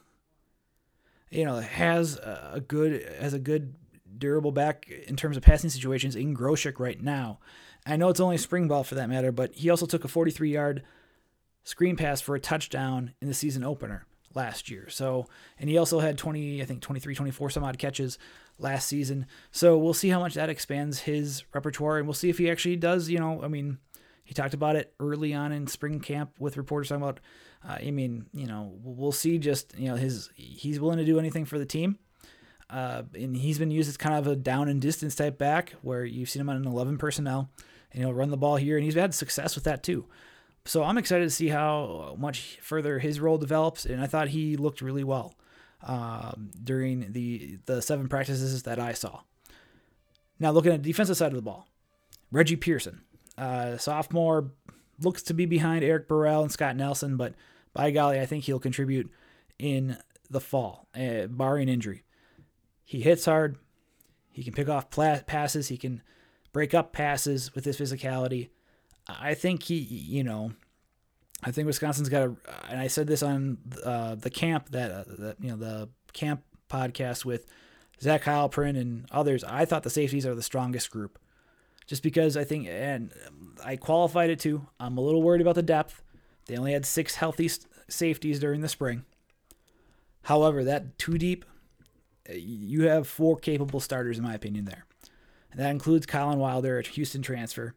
you 1.30 1.44
know, 1.44 1.60
has 1.60 2.16
a 2.16 2.62
good 2.66 3.04
has 3.20 3.34
a 3.34 3.38
good 3.38 3.74
durable 4.18 4.52
back 4.52 4.88
in 5.06 5.16
terms 5.16 5.36
of 5.36 5.42
passing 5.42 5.70
situations 5.70 6.16
in 6.16 6.36
Groshek 6.36 6.78
right 6.78 7.00
now. 7.00 7.38
I 7.84 7.96
know 7.96 8.08
it's 8.08 8.20
only 8.20 8.38
spring 8.38 8.68
ball 8.68 8.84
for 8.84 8.94
that 8.94 9.08
matter, 9.08 9.32
but 9.32 9.54
he 9.54 9.70
also 9.70 9.86
took 9.86 10.04
a 10.04 10.08
43 10.08 10.50
yard 10.50 10.82
screen 11.64 11.96
pass 11.96 12.20
for 12.20 12.34
a 12.34 12.40
touchdown 12.40 13.14
in 13.20 13.28
the 13.28 13.34
season 13.34 13.64
opener 13.64 14.06
last 14.34 14.70
year. 14.70 14.88
So, 14.88 15.26
and 15.58 15.68
he 15.68 15.78
also 15.78 16.00
had 16.00 16.18
20, 16.18 16.62
I 16.62 16.64
think 16.64 16.80
23, 16.80 17.14
24 17.14 17.50
some 17.50 17.64
odd 17.64 17.78
catches 17.78 18.18
last 18.58 18.88
season. 18.88 19.26
So 19.50 19.76
we'll 19.76 19.94
see 19.94 20.08
how 20.08 20.20
much 20.20 20.34
that 20.34 20.50
expands 20.50 21.00
his 21.00 21.44
repertoire 21.52 21.98
and 21.98 22.06
we'll 22.06 22.14
see 22.14 22.30
if 22.30 22.38
he 22.38 22.50
actually 22.50 22.76
does, 22.76 23.08
you 23.08 23.18
know, 23.18 23.42
I 23.42 23.48
mean, 23.48 23.78
he 24.24 24.34
talked 24.34 24.54
about 24.54 24.76
it 24.76 24.94
early 25.00 25.34
on 25.34 25.52
in 25.52 25.66
spring 25.66 26.00
camp 26.00 26.36
with 26.38 26.56
reporters 26.56 26.88
talking 26.88 27.02
about, 27.02 27.20
uh, 27.66 27.78
I 27.80 27.90
mean, 27.90 28.26
you 28.32 28.46
know, 28.46 28.72
we'll 28.82 29.12
see 29.12 29.38
just, 29.38 29.76
you 29.76 29.88
know, 29.88 29.96
his, 29.96 30.30
he's 30.34 30.80
willing 30.80 30.98
to 30.98 31.04
do 31.04 31.18
anything 31.18 31.44
for 31.44 31.58
the 31.58 31.66
team. 31.66 31.98
Uh, 32.68 33.02
and 33.14 33.36
he's 33.36 33.58
been 33.58 33.70
used 33.70 33.88
as 33.88 33.96
kind 33.96 34.14
of 34.14 34.26
a 34.26 34.34
down 34.34 34.68
and 34.68 34.80
distance 34.80 35.14
type 35.14 35.36
back 35.36 35.74
where 35.82 36.04
you've 36.04 36.30
seen 36.30 36.40
him 36.40 36.48
on 36.48 36.56
an 36.56 36.66
11 36.66 36.96
personnel 36.96 37.50
and 37.92 38.02
he'll 38.02 38.14
run 38.14 38.30
the 38.30 38.36
ball 38.36 38.56
here 38.56 38.76
and 38.76 38.84
he's 38.84 38.94
had 38.94 39.14
success 39.14 39.54
with 39.54 39.64
that 39.64 39.82
too. 39.82 40.06
So 40.64 40.84
I'm 40.84 40.98
excited 40.98 41.24
to 41.24 41.30
see 41.30 41.48
how 41.48 42.16
much 42.18 42.58
further 42.62 42.98
his 42.98 43.18
role 43.18 43.36
develops, 43.36 43.84
and 43.84 44.00
I 44.00 44.06
thought 44.06 44.28
he 44.28 44.56
looked 44.56 44.80
really 44.80 45.02
well 45.02 45.34
um, 45.82 46.50
during 46.62 47.12
the 47.12 47.58
the 47.66 47.82
seven 47.82 48.08
practices 48.08 48.62
that 48.62 48.78
I 48.78 48.92
saw. 48.92 49.20
Now 50.38 50.52
looking 50.52 50.72
at 50.72 50.82
the 50.82 50.88
defensive 50.88 51.16
side 51.16 51.32
of 51.32 51.36
the 51.36 51.42
ball, 51.42 51.66
Reggie 52.30 52.56
Pearson, 52.56 53.02
uh, 53.36 53.76
sophomore, 53.76 54.52
looks 55.00 55.22
to 55.24 55.34
be 55.34 55.46
behind 55.46 55.84
Eric 55.84 56.06
Burrell 56.06 56.42
and 56.42 56.52
Scott 56.52 56.76
Nelson, 56.76 57.16
but 57.16 57.34
by 57.74 57.90
golly, 57.90 58.20
I 58.20 58.26
think 58.26 58.44
he'll 58.44 58.58
contribute 58.58 59.10
in 59.58 59.96
the 60.30 60.40
fall, 60.40 60.88
uh, 60.94 61.26
barring 61.28 61.68
injury. 61.68 62.04
He 62.84 63.00
hits 63.00 63.24
hard. 63.24 63.56
He 64.30 64.42
can 64.42 64.52
pick 64.52 64.68
off 64.68 64.90
passes. 64.90 65.68
He 65.68 65.76
can 65.76 66.02
break 66.52 66.74
up 66.74 66.92
passes 66.92 67.54
with 67.54 67.64
his 67.64 67.78
physicality. 67.78 68.50
I 69.08 69.34
think 69.34 69.64
he, 69.64 69.76
you 69.76 70.24
know, 70.24 70.52
I 71.42 71.50
think 71.50 71.66
Wisconsin's 71.66 72.08
got 72.08 72.22
a, 72.22 72.36
and 72.70 72.80
I 72.80 72.86
said 72.86 73.06
this 73.06 73.22
on 73.22 73.58
uh, 73.84 74.14
the 74.14 74.30
camp 74.30 74.70
that, 74.70 74.90
uh, 74.90 75.04
that, 75.18 75.36
you 75.40 75.50
know, 75.50 75.56
the 75.56 75.88
camp 76.12 76.42
podcast 76.70 77.24
with 77.24 77.46
Zach 78.00 78.24
Heilprin 78.24 78.78
and 78.78 79.06
others. 79.10 79.44
I 79.44 79.64
thought 79.64 79.82
the 79.82 79.90
safeties 79.90 80.26
are 80.26 80.34
the 80.34 80.42
strongest 80.42 80.90
group, 80.90 81.18
just 81.86 82.02
because 82.02 82.36
I 82.36 82.44
think, 82.44 82.68
and 82.68 83.12
I 83.64 83.76
qualified 83.76 84.30
it 84.30 84.38
too. 84.38 84.66
I'm 84.78 84.98
a 84.98 85.00
little 85.00 85.22
worried 85.22 85.40
about 85.40 85.56
the 85.56 85.62
depth. 85.62 86.02
They 86.46 86.56
only 86.56 86.72
had 86.72 86.86
six 86.86 87.16
healthy 87.16 87.50
safeties 87.88 88.38
during 88.38 88.60
the 88.60 88.68
spring. 88.68 89.04
However, 90.22 90.64
that 90.64 90.98
too 90.98 91.18
deep, 91.18 91.44
uh, 92.28 92.34
you 92.34 92.82
have 92.82 93.08
four 93.08 93.36
capable 93.36 93.80
starters 93.80 94.18
in 94.18 94.24
my 94.24 94.34
opinion 94.34 94.64
there. 94.64 94.86
And 95.50 95.60
that 95.60 95.70
includes 95.70 96.06
Collin 96.06 96.38
Wilder, 96.38 96.78
a 96.78 96.82
Houston 96.82 97.22
transfer. 97.22 97.74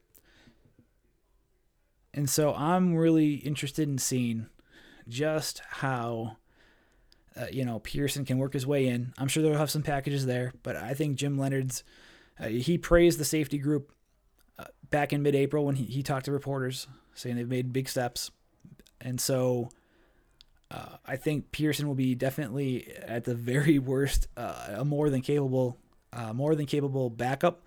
And 2.14 2.30
so 2.30 2.54
I'm 2.54 2.96
really 2.96 3.36
interested 3.36 3.90
in 3.90 3.98
seeing 3.98 4.48
just 5.08 5.62
how 5.68 6.38
uh, 7.38 7.48
you 7.52 7.66
know 7.66 7.80
Pearson 7.80 8.26
can 8.26 8.38
work 8.38 8.54
his 8.54 8.66
way 8.66 8.88
in. 8.88 9.14
I'm 9.18 9.28
sure 9.28 9.44
they'll 9.44 9.58
have 9.58 9.70
some 9.70 9.84
packages 9.84 10.26
there, 10.26 10.54
but 10.64 10.76
I 10.78 10.94
think 10.94 11.18
Jim 11.18 11.38
Leonhard's 11.38 11.84
uh, 12.40 12.48
he 12.48 12.78
praised 12.78 13.20
the 13.20 13.26
safety 13.26 13.58
group 13.58 13.92
uh, 14.58 14.66
back 14.90 15.12
in 15.14 15.22
mid-April 15.22 15.66
when 15.66 15.76
he, 15.76 15.86
he 15.86 16.04
talked 16.04 16.26
to 16.26 16.32
reporters 16.32 16.88
saying 17.14 17.36
they've 17.36 17.48
made 17.48 17.74
big 17.74 17.90
steps, 17.90 18.32
and 19.02 19.20
so 19.20 19.70
uh, 20.72 20.98
I 21.06 21.16
think 21.16 21.52
Pearson 21.52 21.88
will 21.88 21.96
be 21.96 22.16
definitely 22.16 22.92
at 23.02 23.24
the 23.24 23.36
very 23.36 23.80
worst 23.92 24.28
uh, 24.38 24.76
a 24.78 24.86
more 24.86 25.10
than 25.10 25.22
capable 25.22 25.78
uh, 26.14 26.34
more 26.34 26.56
than 26.56 26.66
capable 26.66 27.10
backup 27.10 27.64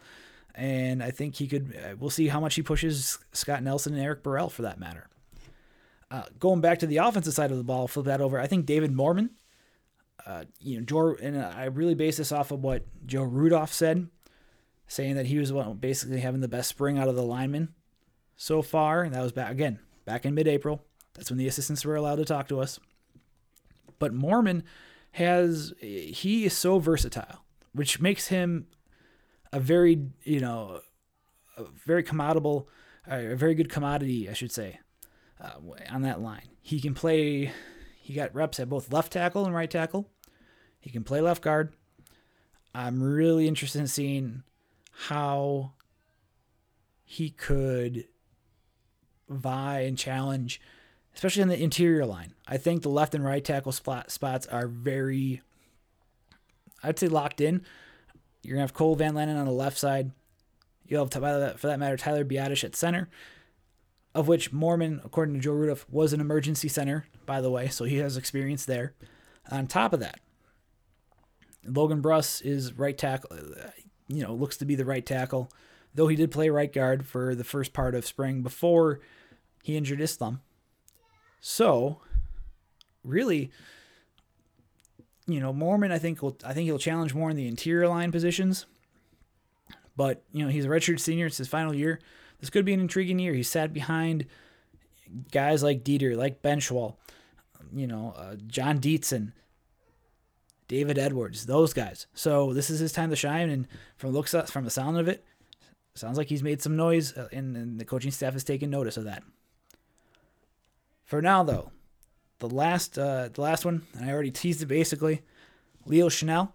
and 0.58 1.02
I 1.02 1.12
think 1.12 1.36
he 1.36 1.46
could. 1.46 1.74
Uh, 1.76 1.94
we'll 1.98 2.10
see 2.10 2.26
how 2.26 2.40
much 2.40 2.56
he 2.56 2.62
pushes 2.62 3.18
Scott 3.32 3.62
Nelson 3.62 3.94
and 3.94 4.02
Eric 4.02 4.24
Burrell 4.24 4.50
for 4.50 4.62
that 4.62 4.80
matter. 4.80 5.08
Uh, 6.10 6.24
going 6.40 6.60
back 6.60 6.80
to 6.80 6.86
the 6.86 6.96
offensive 6.96 7.32
side 7.32 7.52
of 7.52 7.58
the 7.58 7.64
ball, 7.64 7.86
flip 7.86 8.06
that 8.06 8.20
over. 8.20 8.40
I 8.40 8.48
think 8.48 8.66
David 8.66 8.92
Moorman. 8.92 9.30
Uh, 10.26 10.44
you 10.60 10.78
know, 10.78 10.84
Joe, 10.84 11.16
and 11.22 11.40
I 11.40 11.66
really 11.66 11.94
base 11.94 12.16
this 12.16 12.32
off 12.32 12.50
of 12.50 12.62
what 12.62 12.84
Joe 13.06 13.22
Rudolph 13.22 13.72
said, 13.72 14.08
saying 14.88 15.14
that 15.14 15.26
he 15.26 15.38
was 15.38 15.52
basically 15.78 16.20
having 16.20 16.40
the 16.40 16.48
best 16.48 16.68
spring 16.68 16.98
out 16.98 17.08
of 17.08 17.14
the 17.14 17.22
linemen 17.22 17.72
so 18.36 18.60
far. 18.60 19.02
And 19.02 19.14
that 19.14 19.22
was 19.22 19.32
back 19.32 19.52
again 19.52 19.78
back 20.04 20.26
in 20.26 20.34
mid-April. 20.34 20.82
That's 21.18 21.30
when 21.30 21.38
the 21.38 21.48
assistants 21.48 21.84
were 21.84 21.96
allowed 21.96 22.16
to 22.16 22.24
talk 22.24 22.46
to 22.48 22.60
us. 22.60 22.78
But 23.98 24.14
Moorman 24.14 24.62
has 25.12 25.74
he 25.80 26.44
is 26.44 26.56
so 26.56 26.78
versatile, 26.78 27.44
which 27.72 28.00
makes 28.00 28.28
him 28.28 28.68
a 29.52 29.58
very 29.58 30.06
you 30.22 30.38
know 30.38 30.80
a 31.56 31.64
very 31.64 32.04
commodable 32.04 32.66
a 33.06 33.34
very 33.34 33.54
good 33.54 33.68
commodity 33.68 34.30
I 34.30 34.32
should 34.32 34.52
say 34.52 34.78
uh, 35.40 35.54
on 35.90 36.02
that 36.02 36.20
line. 36.20 36.48
He 36.62 36.80
can 36.80 36.94
play. 36.94 37.52
He 38.00 38.14
got 38.14 38.34
reps 38.34 38.60
at 38.60 38.68
both 38.68 38.92
left 38.92 39.12
tackle 39.12 39.44
and 39.44 39.54
right 39.54 39.70
tackle. 39.70 40.08
He 40.78 40.90
can 40.90 41.02
play 41.02 41.20
left 41.20 41.42
guard. 41.42 41.72
I'm 42.72 43.02
really 43.02 43.48
interested 43.48 43.80
in 43.80 43.88
seeing 43.88 44.44
how 44.92 45.72
he 47.04 47.30
could 47.30 48.06
vie 49.28 49.80
and 49.80 49.98
challenge, 49.98 50.60
especially 51.18 51.42
in 51.42 51.48
the 51.48 51.60
interior 51.60 52.06
line. 52.06 52.32
I 52.46 52.58
think 52.58 52.82
the 52.82 52.88
left 52.88 53.12
and 53.12 53.24
right 53.24 53.44
tackle 53.44 53.72
spot, 53.72 54.12
spots 54.12 54.46
are 54.46 54.68
very, 54.68 55.42
I'd 56.80 56.96
say, 56.96 57.08
locked 57.08 57.40
in. 57.40 57.64
You're 58.44 58.54
gonna 58.54 58.62
have 58.62 58.72
Cole 58.72 58.94
Van 58.94 59.14
Lanen 59.14 59.36
on 59.36 59.44
the 59.44 59.50
left 59.50 59.76
side. 59.76 60.12
You'll 60.86 61.08
have, 61.12 61.58
for 61.58 61.66
that 61.66 61.80
matter, 61.80 61.96
Tyler 61.96 62.24
Biadasz 62.24 62.62
at 62.62 62.76
center, 62.76 63.08
of 64.14 64.28
which 64.28 64.52
Moorman, 64.52 65.04
according 65.04 65.34
to 65.34 65.40
Joe 65.40 65.54
Rudolph, 65.54 65.86
was 65.90 66.12
an 66.12 66.20
emergency 66.20 66.68
center, 66.68 67.08
by 67.26 67.40
the 67.40 67.50
way, 67.50 67.66
so 67.66 67.84
he 67.84 67.96
has 67.96 68.16
experience 68.16 68.64
there. 68.64 68.94
On 69.50 69.66
top 69.66 69.92
of 69.92 69.98
that, 69.98 70.20
Logan 71.66 72.00
Bruss 72.00 72.40
is 72.42 72.74
right 72.78 72.96
tackle. 72.96 73.30
Uh, 73.32 73.70
you 74.06 74.22
know, 74.22 74.34
looks 74.34 74.56
to 74.58 74.64
be 74.64 74.76
the 74.76 74.84
right 74.84 75.04
tackle, 75.04 75.50
though 75.92 76.06
he 76.06 76.14
did 76.14 76.30
play 76.30 76.48
right 76.48 76.72
guard 76.72 77.04
for 77.04 77.34
the 77.34 77.42
first 77.42 77.72
part 77.72 77.96
of 77.96 78.06
spring 78.06 78.42
before 78.42 79.00
he 79.64 79.76
injured 79.76 79.98
his 79.98 80.14
thumb. 80.14 80.42
So, 81.40 82.00
really, 83.04 83.50
you 85.26 85.40
know, 85.40 85.52
Moorman, 85.52 85.92
I 85.92 85.98
think 85.98 86.22
will 86.22 86.36
I 86.44 86.52
think 86.52 86.66
he'll 86.66 86.78
challenge 86.78 87.14
more 87.14 87.30
in 87.30 87.36
the 87.36 87.46
interior 87.46 87.88
line 87.88 88.12
positions. 88.12 88.66
But 89.96 90.22
you 90.32 90.44
know, 90.44 90.50
he's 90.50 90.64
a 90.64 90.68
redshirt 90.68 91.00
senior. 91.00 91.26
It's 91.26 91.38
his 91.38 91.48
final 91.48 91.74
year. 91.74 92.00
This 92.40 92.50
could 92.50 92.64
be 92.64 92.72
an 92.72 92.80
intriguing 92.80 93.18
year. 93.18 93.34
He 93.34 93.42
sat 93.42 93.72
behind 93.72 94.26
guys 95.32 95.62
like 95.62 95.84
Deiter, 95.84 96.16
like 96.16 96.42
Benzschawel, 96.42 96.96
you 97.74 97.86
know, 97.86 98.14
uh, 98.16 98.36
Jon 98.46 98.78
Dietzen, 98.78 99.32
David 100.68 100.98
Edwards, 100.98 101.46
those 101.46 101.72
guys. 101.72 102.06
So 102.14 102.52
this 102.52 102.70
is 102.70 102.78
his 102.78 102.92
time 102.92 103.10
to 103.10 103.16
shine. 103.16 103.50
And 103.50 103.66
from 103.96 104.12
looks 104.12 104.34
from 104.46 104.64
the 104.64 104.70
sound 104.70 104.98
of 104.98 105.08
it, 105.08 105.24
sounds 105.94 106.16
like 106.16 106.28
he's 106.28 106.42
made 106.42 106.62
some 106.62 106.76
noise, 106.76 107.16
uh, 107.16 107.28
and, 107.32 107.56
and 107.56 107.80
the 107.80 107.84
coaching 107.84 108.12
staff 108.12 108.34
has 108.34 108.44
taken 108.44 108.70
notice 108.70 108.96
of 108.96 109.04
that. 109.04 109.22
For 111.08 111.22
now, 111.22 111.42
though, 111.42 111.72
the 112.38 112.50
last 112.50 112.98
uh, 112.98 113.30
the 113.32 113.40
last 113.40 113.64
one, 113.64 113.86
and 113.94 114.08
I 114.08 114.12
already 114.12 114.30
teased 114.30 114.62
it 114.62 114.66
basically. 114.66 115.22
Leo 115.86 116.10
Chenal, 116.10 116.52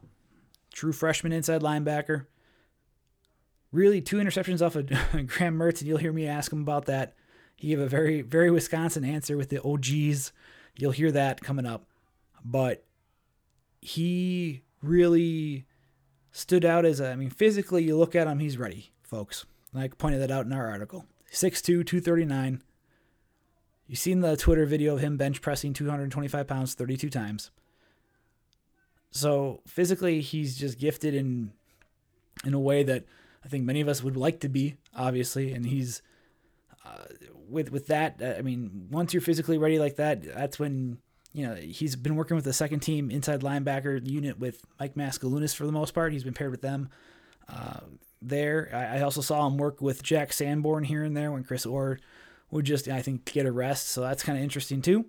true 0.72 0.94
freshman 0.94 1.34
inside 1.34 1.62
linebacker. 1.62 2.28
Really, 3.72 4.00
two 4.00 4.18
interceptions 4.18 4.64
off 4.64 4.76
of 4.76 4.86
Graham 5.28 5.58
Mertz, 5.58 5.80
and 5.80 5.88
you'll 5.88 5.98
hear 5.98 6.14
me 6.14 6.28
ask 6.28 6.54
him 6.54 6.62
about 6.62 6.86
that. 6.86 7.16
He 7.56 7.70
gave 7.70 7.80
a 7.80 7.88
very, 7.88 8.22
very 8.22 8.52
Wisconsin 8.52 9.04
answer 9.04 9.38
with 9.38 9.50
the 9.50 9.60
OGs. 9.64 10.32
You'll 10.78 10.92
hear 10.92 11.12
that 11.12 11.42
coming 11.42 11.66
up. 11.66 11.88
But 12.46 12.86
he 13.82 14.62
really 14.84 15.66
stood 16.32 16.64
out 16.64 16.86
as 16.86 17.00
a, 17.00 17.10
I 17.10 17.16
mean, 17.16 17.32
physically, 17.32 17.84
you 17.84 17.98
look 17.98 18.16
at 18.16 18.28
him, 18.28 18.38
he's 18.38 18.60
ready, 18.60 18.92
folks. 19.02 19.48
I 19.74 19.88
pointed 19.88 20.22
that 20.22 20.30
out 20.30 20.46
in 20.46 20.54
our 20.54 20.70
article. 20.70 21.08
6'2, 21.32 21.64
239. 21.64 22.62
You've 23.88 24.00
seen 24.00 24.22
the 24.22 24.38
Twitter 24.38 24.66
video 24.66 24.96
of 24.96 25.02
him 25.02 25.18
bench 25.18 25.42
pressing 25.42 25.74
225 25.74 26.48
pounds 26.48 26.74
32 26.74 27.10
times. 27.10 27.52
So 29.12 29.62
physically, 29.68 30.22
he's 30.22 30.58
just 30.58 30.80
gifted 30.80 31.14
in 31.14 31.52
in 32.46 32.54
a 32.54 32.60
way 32.60 32.84
that 32.84 33.06
I 33.46 33.48
think 33.48 33.64
many 33.64 33.82
of 33.82 33.88
us 33.88 34.04
would 34.04 34.18
like 34.18 34.40
to 34.42 34.50
be, 34.50 34.78
obviously. 34.96 35.54
And 35.54 35.66
he's 35.66 36.02
uh, 36.86 37.06
with 37.48 37.72
with 37.72 37.88
that. 37.88 38.22
Uh, 38.22 38.36
I 38.38 38.42
mean, 38.42 38.88
once 38.90 39.14
you're 39.14 39.22
physically 39.22 39.58
ready 39.58 39.80
like 39.80 39.98
that, 39.98 40.24
that's 40.24 40.58
when 40.58 40.98
you 41.34 41.48
know 41.48 41.56
he's 41.56 41.96
been 41.96 42.16
working 42.16 42.36
with 42.36 42.46
the 42.46 42.54
second 42.54 42.80
team 42.80 43.12
inside 43.12 43.42
linebacker 43.42 44.06
unit 44.08 44.40
with 44.40 44.66
Mike 44.80 44.96
Maskalunas 44.96 45.56
for 45.56 45.66
the 45.66 45.72
most 45.72 45.94
part. 45.94 46.14
He's 46.14 46.24
been 46.24 46.34
paired 46.34 46.52
with 46.52 46.62
them. 46.62 46.90
Uh, 47.48 47.82
there, 48.22 48.70
I, 48.74 49.00
I, 49.00 49.02
also 49.02 49.20
saw 49.20 49.46
him 49.46 49.58
work 49.58 49.82
with 49.82 50.02
Jack 50.02 50.32
Sanborn 50.32 50.86
here 50.86 51.04
and 51.04 51.16
there 51.16 51.30
when 51.30 51.44
Chris 51.44 51.66
Orr 51.66 52.00
would 52.54 52.66
just, 52.66 52.88
I 52.88 53.02
think, 53.02 53.26
get 53.26 53.48
a 53.48 53.52
rest. 53.52 53.88
So 53.90 54.02
that's 54.02 54.24
kind 54.24 54.38
of 54.38 54.44
interesting 54.44 54.82
too. 54.82 55.06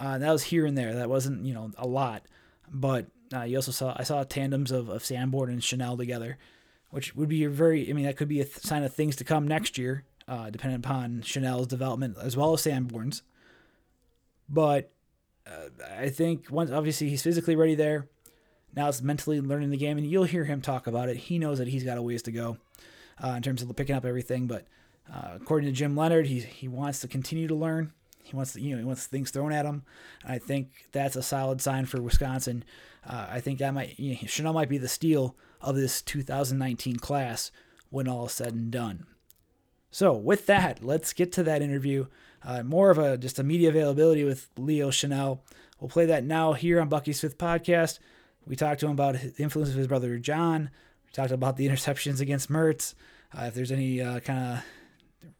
Uh, 0.00 0.18
that 0.18 0.32
was 0.32 0.42
here 0.42 0.66
and 0.66 0.76
there. 0.76 0.94
That 0.94 1.08
wasn't, 1.08 1.46
you 1.46 1.54
know, 1.54 1.70
a 1.78 1.86
lot, 1.86 2.26
but 2.68 3.06
uh, 3.32 3.42
you 3.42 3.56
also 3.56 3.70
saw 3.70 3.94
I 3.96 4.02
saw 4.02 4.24
tandems 4.24 4.72
of, 4.72 4.88
of 4.88 5.04
Sanborn 5.04 5.50
and 5.50 5.60
Chenal 5.60 5.96
together, 5.96 6.36
which 6.90 7.14
would 7.14 7.28
be 7.28 7.44
a 7.44 7.48
very. 7.48 7.88
I 7.88 7.92
mean, 7.92 8.04
that 8.04 8.16
could 8.16 8.26
be 8.26 8.40
a 8.40 8.44
th- 8.44 8.58
sign 8.58 8.82
of 8.82 8.92
things 8.92 9.14
to 9.16 9.24
come 9.24 9.46
next 9.46 9.78
year, 9.78 10.02
uh, 10.26 10.50
depending 10.50 10.80
upon 10.80 11.20
Chenal's 11.20 11.68
development 11.68 12.16
as 12.20 12.36
well 12.36 12.52
as 12.52 12.62
Sanborn's. 12.62 13.22
But 14.48 14.90
uh, 15.46 15.68
I 15.96 16.08
think 16.08 16.50
once 16.50 16.72
obviously 16.72 17.08
he's 17.08 17.22
physically 17.22 17.54
ready 17.54 17.76
there. 17.76 18.08
Now 18.74 18.88
it's 18.88 19.00
mentally 19.00 19.40
learning 19.40 19.70
the 19.70 19.76
game, 19.76 19.96
and 19.96 20.06
you'll 20.06 20.24
hear 20.24 20.44
him 20.44 20.60
talk 20.60 20.88
about 20.88 21.08
it. 21.08 21.16
He 21.16 21.38
knows 21.38 21.58
that 21.58 21.68
he's 21.68 21.84
got 21.84 21.98
a 21.98 22.02
ways 22.02 22.22
to 22.22 22.32
go 22.32 22.58
uh, 23.22 23.28
in 23.28 23.42
terms 23.42 23.62
of 23.62 23.74
picking 23.76 23.94
up 23.94 24.04
everything. 24.04 24.48
But 24.48 24.66
uh, 25.12 25.32
according 25.36 25.68
to 25.68 25.72
Jim 25.72 25.96
Leonhard, 25.96 26.26
he 26.26 26.40
he 26.40 26.68
wants 26.68 27.00
to 27.00 27.08
continue 27.08 27.48
to 27.48 27.54
learn. 27.54 27.92
He 28.22 28.34
wants 28.34 28.54
to, 28.54 28.60
you 28.60 28.72
know 28.72 28.78
he 28.78 28.84
wants 28.84 29.06
things 29.06 29.30
thrown 29.30 29.52
at 29.52 29.66
him. 29.66 29.84
I 30.24 30.38
think 30.38 30.86
that's 30.92 31.16
a 31.16 31.22
solid 31.22 31.60
sign 31.60 31.86
for 31.86 32.00
Wisconsin. 32.00 32.64
Uh, 33.06 33.26
I 33.30 33.40
think 33.40 33.58
that 33.58 33.74
might 33.74 33.98
you 33.98 34.12
know, 34.12 34.20
Chenal 34.20 34.54
might 34.54 34.70
be 34.70 34.78
the 34.78 34.88
steal 34.88 35.36
of 35.60 35.76
this 35.76 36.00
2019 36.02 36.96
class 36.96 37.50
when 37.90 38.08
all 38.08 38.26
is 38.26 38.32
said 38.32 38.54
and 38.54 38.70
done. 38.70 39.06
So 39.90 40.12
with 40.12 40.46
that, 40.46 40.82
let's 40.82 41.12
get 41.12 41.32
to 41.32 41.42
that 41.44 41.62
interview. 41.62 42.06
Uh, 42.42 42.62
more 42.62 42.90
of 42.90 42.98
a 42.98 43.16
just 43.18 43.38
a 43.38 43.44
media 43.44 43.68
availability 43.68 44.24
with 44.24 44.48
Leo 44.56 44.90
Chenal. 44.90 45.40
We'll 45.78 45.90
play 45.90 46.06
that 46.06 46.24
now 46.24 46.54
here 46.54 46.80
on 46.80 46.88
Bucky's 46.88 47.20
Fifth 47.20 47.38
Podcast. 47.38 47.98
We 48.46 48.56
talked 48.56 48.80
to 48.80 48.86
him 48.86 48.92
about 48.92 49.14
the 49.14 49.42
influence 49.42 49.70
of 49.70 49.76
his 49.76 49.86
brother 49.86 50.18
John. 50.18 50.70
We 51.06 51.12
talked 51.12 51.30
about 51.30 51.56
the 51.56 51.68
interceptions 51.68 52.20
against 52.20 52.50
Mertz. 52.50 52.94
Uh, 53.36 53.44
if 53.44 53.54
there's 53.54 53.72
any 53.72 54.00
uh, 54.00 54.20
kind 54.20 54.54
of 54.54 54.64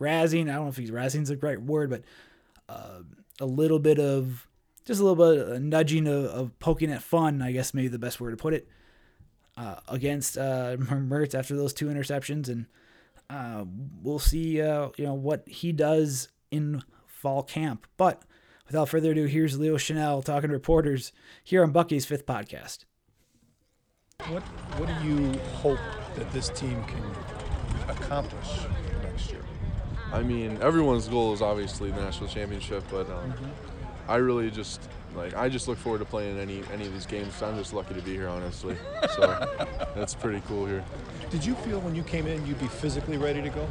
razzing, 0.01 0.51
I 0.51 0.55
don't 0.55 0.65
know 0.65 0.69
if 0.69 0.77
he's 0.77 0.91
razzing 0.91 1.23
is 1.23 1.29
the 1.29 1.37
right 1.37 1.61
word, 1.61 1.91
but 1.91 2.03
uh, 2.69 3.01
a 3.41 3.47
little 3.47 3.79
bit 3.79 3.99
of 3.99 4.47
just 4.85 5.01
a 5.01 5.05
little 5.05 5.35
bit 5.35 5.49
of 5.49 5.63
nudging 5.63 6.07
of, 6.07 6.25
of, 6.27 6.59
poking 6.59 6.93
at 6.93 7.03
fun, 7.03 7.41
I 7.41 7.53
guess 7.53 7.73
maybe 7.73 7.89
the 7.89 7.99
best 7.99 8.21
word 8.21 8.31
to 8.31 8.37
put 8.37 8.55
it, 8.55 8.69
uh, 9.57 9.77
against 9.89 10.37
uh, 10.37 10.77
Mertz 10.79 11.35
after 11.35 11.57
those 11.57 11.73
two 11.73 11.87
interceptions, 11.87 12.49
and 12.49 12.67
uh, 13.31 13.65
we'll 14.03 14.19
see 14.19 14.61
uh, 14.61 14.91
you 14.97 15.05
know 15.05 15.15
what 15.15 15.49
he 15.49 15.73
does 15.73 16.29
in 16.51 16.83
fall 17.07 17.43
camp. 17.43 17.87
But 17.97 18.23
without 18.67 18.89
further 18.89 19.13
ado, 19.13 19.25
here's 19.25 19.59
Leo 19.59 19.77
Chenal 19.77 20.25
talking 20.25 20.49
to 20.49 20.55
reporters 20.55 21.13
here 21.43 21.63
on 21.63 21.73
Bucky's 21.73 22.07
fifth 22.07 22.27
podcast. 22.27 22.85
What 24.29 24.43
What 24.43 24.89
do 24.89 25.09
you 25.09 25.39
hope 25.57 25.81
that 26.17 26.31
this 26.33 26.49
team 26.51 26.85
can 26.85 27.03
accomplish 27.89 28.61
next 29.03 29.31
year? 29.31 29.44
I 30.15 30.23
mean, 30.23 30.59
everyone's 30.63 31.09
goal 31.09 31.33
is 31.33 31.43
obviously 31.43 31.91
the 31.91 32.01
national 32.01 32.29
championship, 32.29 32.85
but 32.89 33.11
um, 33.11 33.33
mm-hmm. 33.33 34.11
I 34.11 34.17
really 34.17 34.49
just 34.49 34.81
like 35.17 35.35
I 35.35 35.49
just 35.49 35.67
look 35.67 35.77
forward 35.77 35.99
to 35.99 36.05
playing 36.05 36.39
any 36.39 36.63
any 36.73 36.87
of 36.87 36.93
these 36.93 37.05
games. 37.05 37.43
I'm 37.43 37.59
just 37.59 37.73
lucky 37.73 37.95
to 37.95 38.01
be 38.01 38.13
here, 38.13 38.29
honestly. 38.29 38.77
So 39.17 39.67
that's 39.97 40.15
pretty 40.15 40.41
cool 40.47 40.67
here. 40.67 40.85
Did 41.31 41.45
you 41.45 41.57
feel 41.57 41.81
when 41.81 41.97
you 41.97 42.05
came 42.05 42.29
in 42.29 42.47
you'd 42.47 42.61
be 42.61 42.69
physically 42.69 43.17
ready 43.17 43.43
to 43.43 43.51
go? 43.51 43.69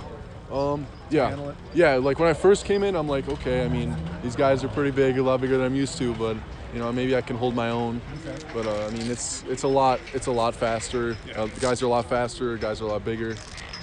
Um, 0.53 0.85
yeah, 1.09 1.53
yeah. 1.73 1.95
Like 1.95 2.19
when 2.19 2.27
I 2.27 2.33
first 2.33 2.65
came 2.65 2.83
in, 2.83 2.95
I'm 2.97 3.07
like, 3.07 3.29
okay. 3.29 3.63
I 3.63 3.69
mean, 3.69 3.95
these 4.21 4.35
guys 4.35 4.65
are 4.65 4.67
pretty 4.67 4.91
big, 4.91 5.17
a 5.17 5.23
lot 5.23 5.39
bigger 5.39 5.57
than 5.57 5.65
I'm 5.65 5.75
used 5.75 5.97
to, 5.99 6.13
but 6.15 6.35
you 6.73 6.79
know, 6.79 6.91
maybe 6.91 7.15
I 7.15 7.21
can 7.21 7.37
hold 7.37 7.55
my 7.55 7.69
own. 7.69 8.01
Okay. 8.27 8.45
But 8.53 8.67
uh, 8.67 8.87
I 8.87 8.89
mean, 8.89 9.09
it's 9.09 9.45
it's 9.47 9.63
a 9.63 9.67
lot 9.67 10.01
it's 10.13 10.27
a 10.27 10.31
lot 10.31 10.55
faster. 10.55 11.15
Yeah. 11.25 11.43
Uh, 11.43 11.45
the 11.45 11.59
guys 11.61 11.81
are 11.81 11.85
a 11.85 11.89
lot 11.89 12.09
faster. 12.09 12.57
Guys 12.57 12.81
are 12.81 12.85
a 12.85 12.89
lot 12.89 13.05
bigger. 13.05 13.35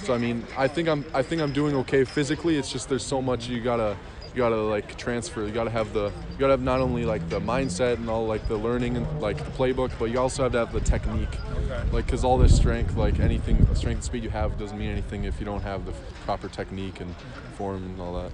So 0.05 0.14
I 0.14 0.18
mean, 0.18 0.44
I 0.57 0.68
think 0.68 0.88
I'm 0.88 1.05
I 1.12 1.22
think 1.22 1.42
I'm 1.42 1.53
doing 1.53 1.76
okay 1.76 2.05
physically. 2.05 2.57
It's 2.57 2.72
just 2.72 2.88
there's 2.88 3.05
so 3.05 3.20
much 3.20 3.48
you 3.48 3.61
gotta 3.61 3.96
you 4.32 4.38
gotta 4.38 4.57
like 4.57 4.96
transfer. 4.96 5.44
You 5.44 5.53
gotta 5.53 5.70
have 5.70 5.92
the 5.92 6.07
you 6.07 6.38
gotta 6.38 6.53
have 6.53 6.62
not 6.62 6.80
only 6.80 7.05
like 7.05 7.28
the 7.28 7.40
mindset 7.40 7.94
and 7.94 8.09
all 8.09 8.26
like 8.26 8.46
the 8.48 8.57
learning 8.57 8.96
and 8.96 9.20
like 9.20 9.36
the 9.36 9.51
playbook, 9.51 9.90
but 9.98 10.07
you 10.07 10.18
also 10.18 10.44
have 10.44 10.53
to 10.53 10.59
have 10.59 10.72
the 10.72 10.80
technique. 10.80 11.36
Okay. 11.57 11.82
Like, 11.92 12.09
cause 12.09 12.24
all 12.24 12.38
this 12.38 12.55
strength, 12.55 12.96
like 12.96 13.20
anything, 13.20 13.59
strength 13.74 13.98
and 13.98 14.05
speed 14.05 14.24
you 14.24 14.30
have 14.30 14.59
doesn't 14.59 14.78
mean 14.78 14.90
anything 14.90 15.24
if 15.24 15.38
you 15.38 15.46
don't 15.46 15.62
have 15.62 15.84
the 15.84 15.92
proper 16.24 16.48
technique 16.48 17.01
and 17.01 17.14
form 17.57 17.82
and 17.84 18.01
all 18.01 18.14
that. 18.14 18.30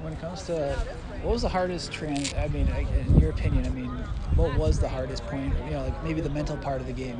When 0.00 0.12
it 0.12 0.20
comes 0.20 0.42
to 0.44 0.74
what 1.22 1.32
was 1.32 1.42
the 1.42 1.48
hardest 1.48 1.90
trend? 1.90 2.34
I 2.38 2.46
mean, 2.48 2.68
in 2.68 3.18
your 3.18 3.30
opinion, 3.30 3.66
I 3.66 3.70
mean, 3.70 3.90
what 4.36 4.56
was 4.56 4.78
the 4.78 4.88
hardest 4.88 5.24
point? 5.26 5.52
You 5.64 5.72
know, 5.72 5.82
like 5.82 6.04
maybe 6.04 6.20
the 6.20 6.30
mental 6.30 6.56
part 6.56 6.80
of 6.80 6.86
the 6.86 6.92
game 6.92 7.18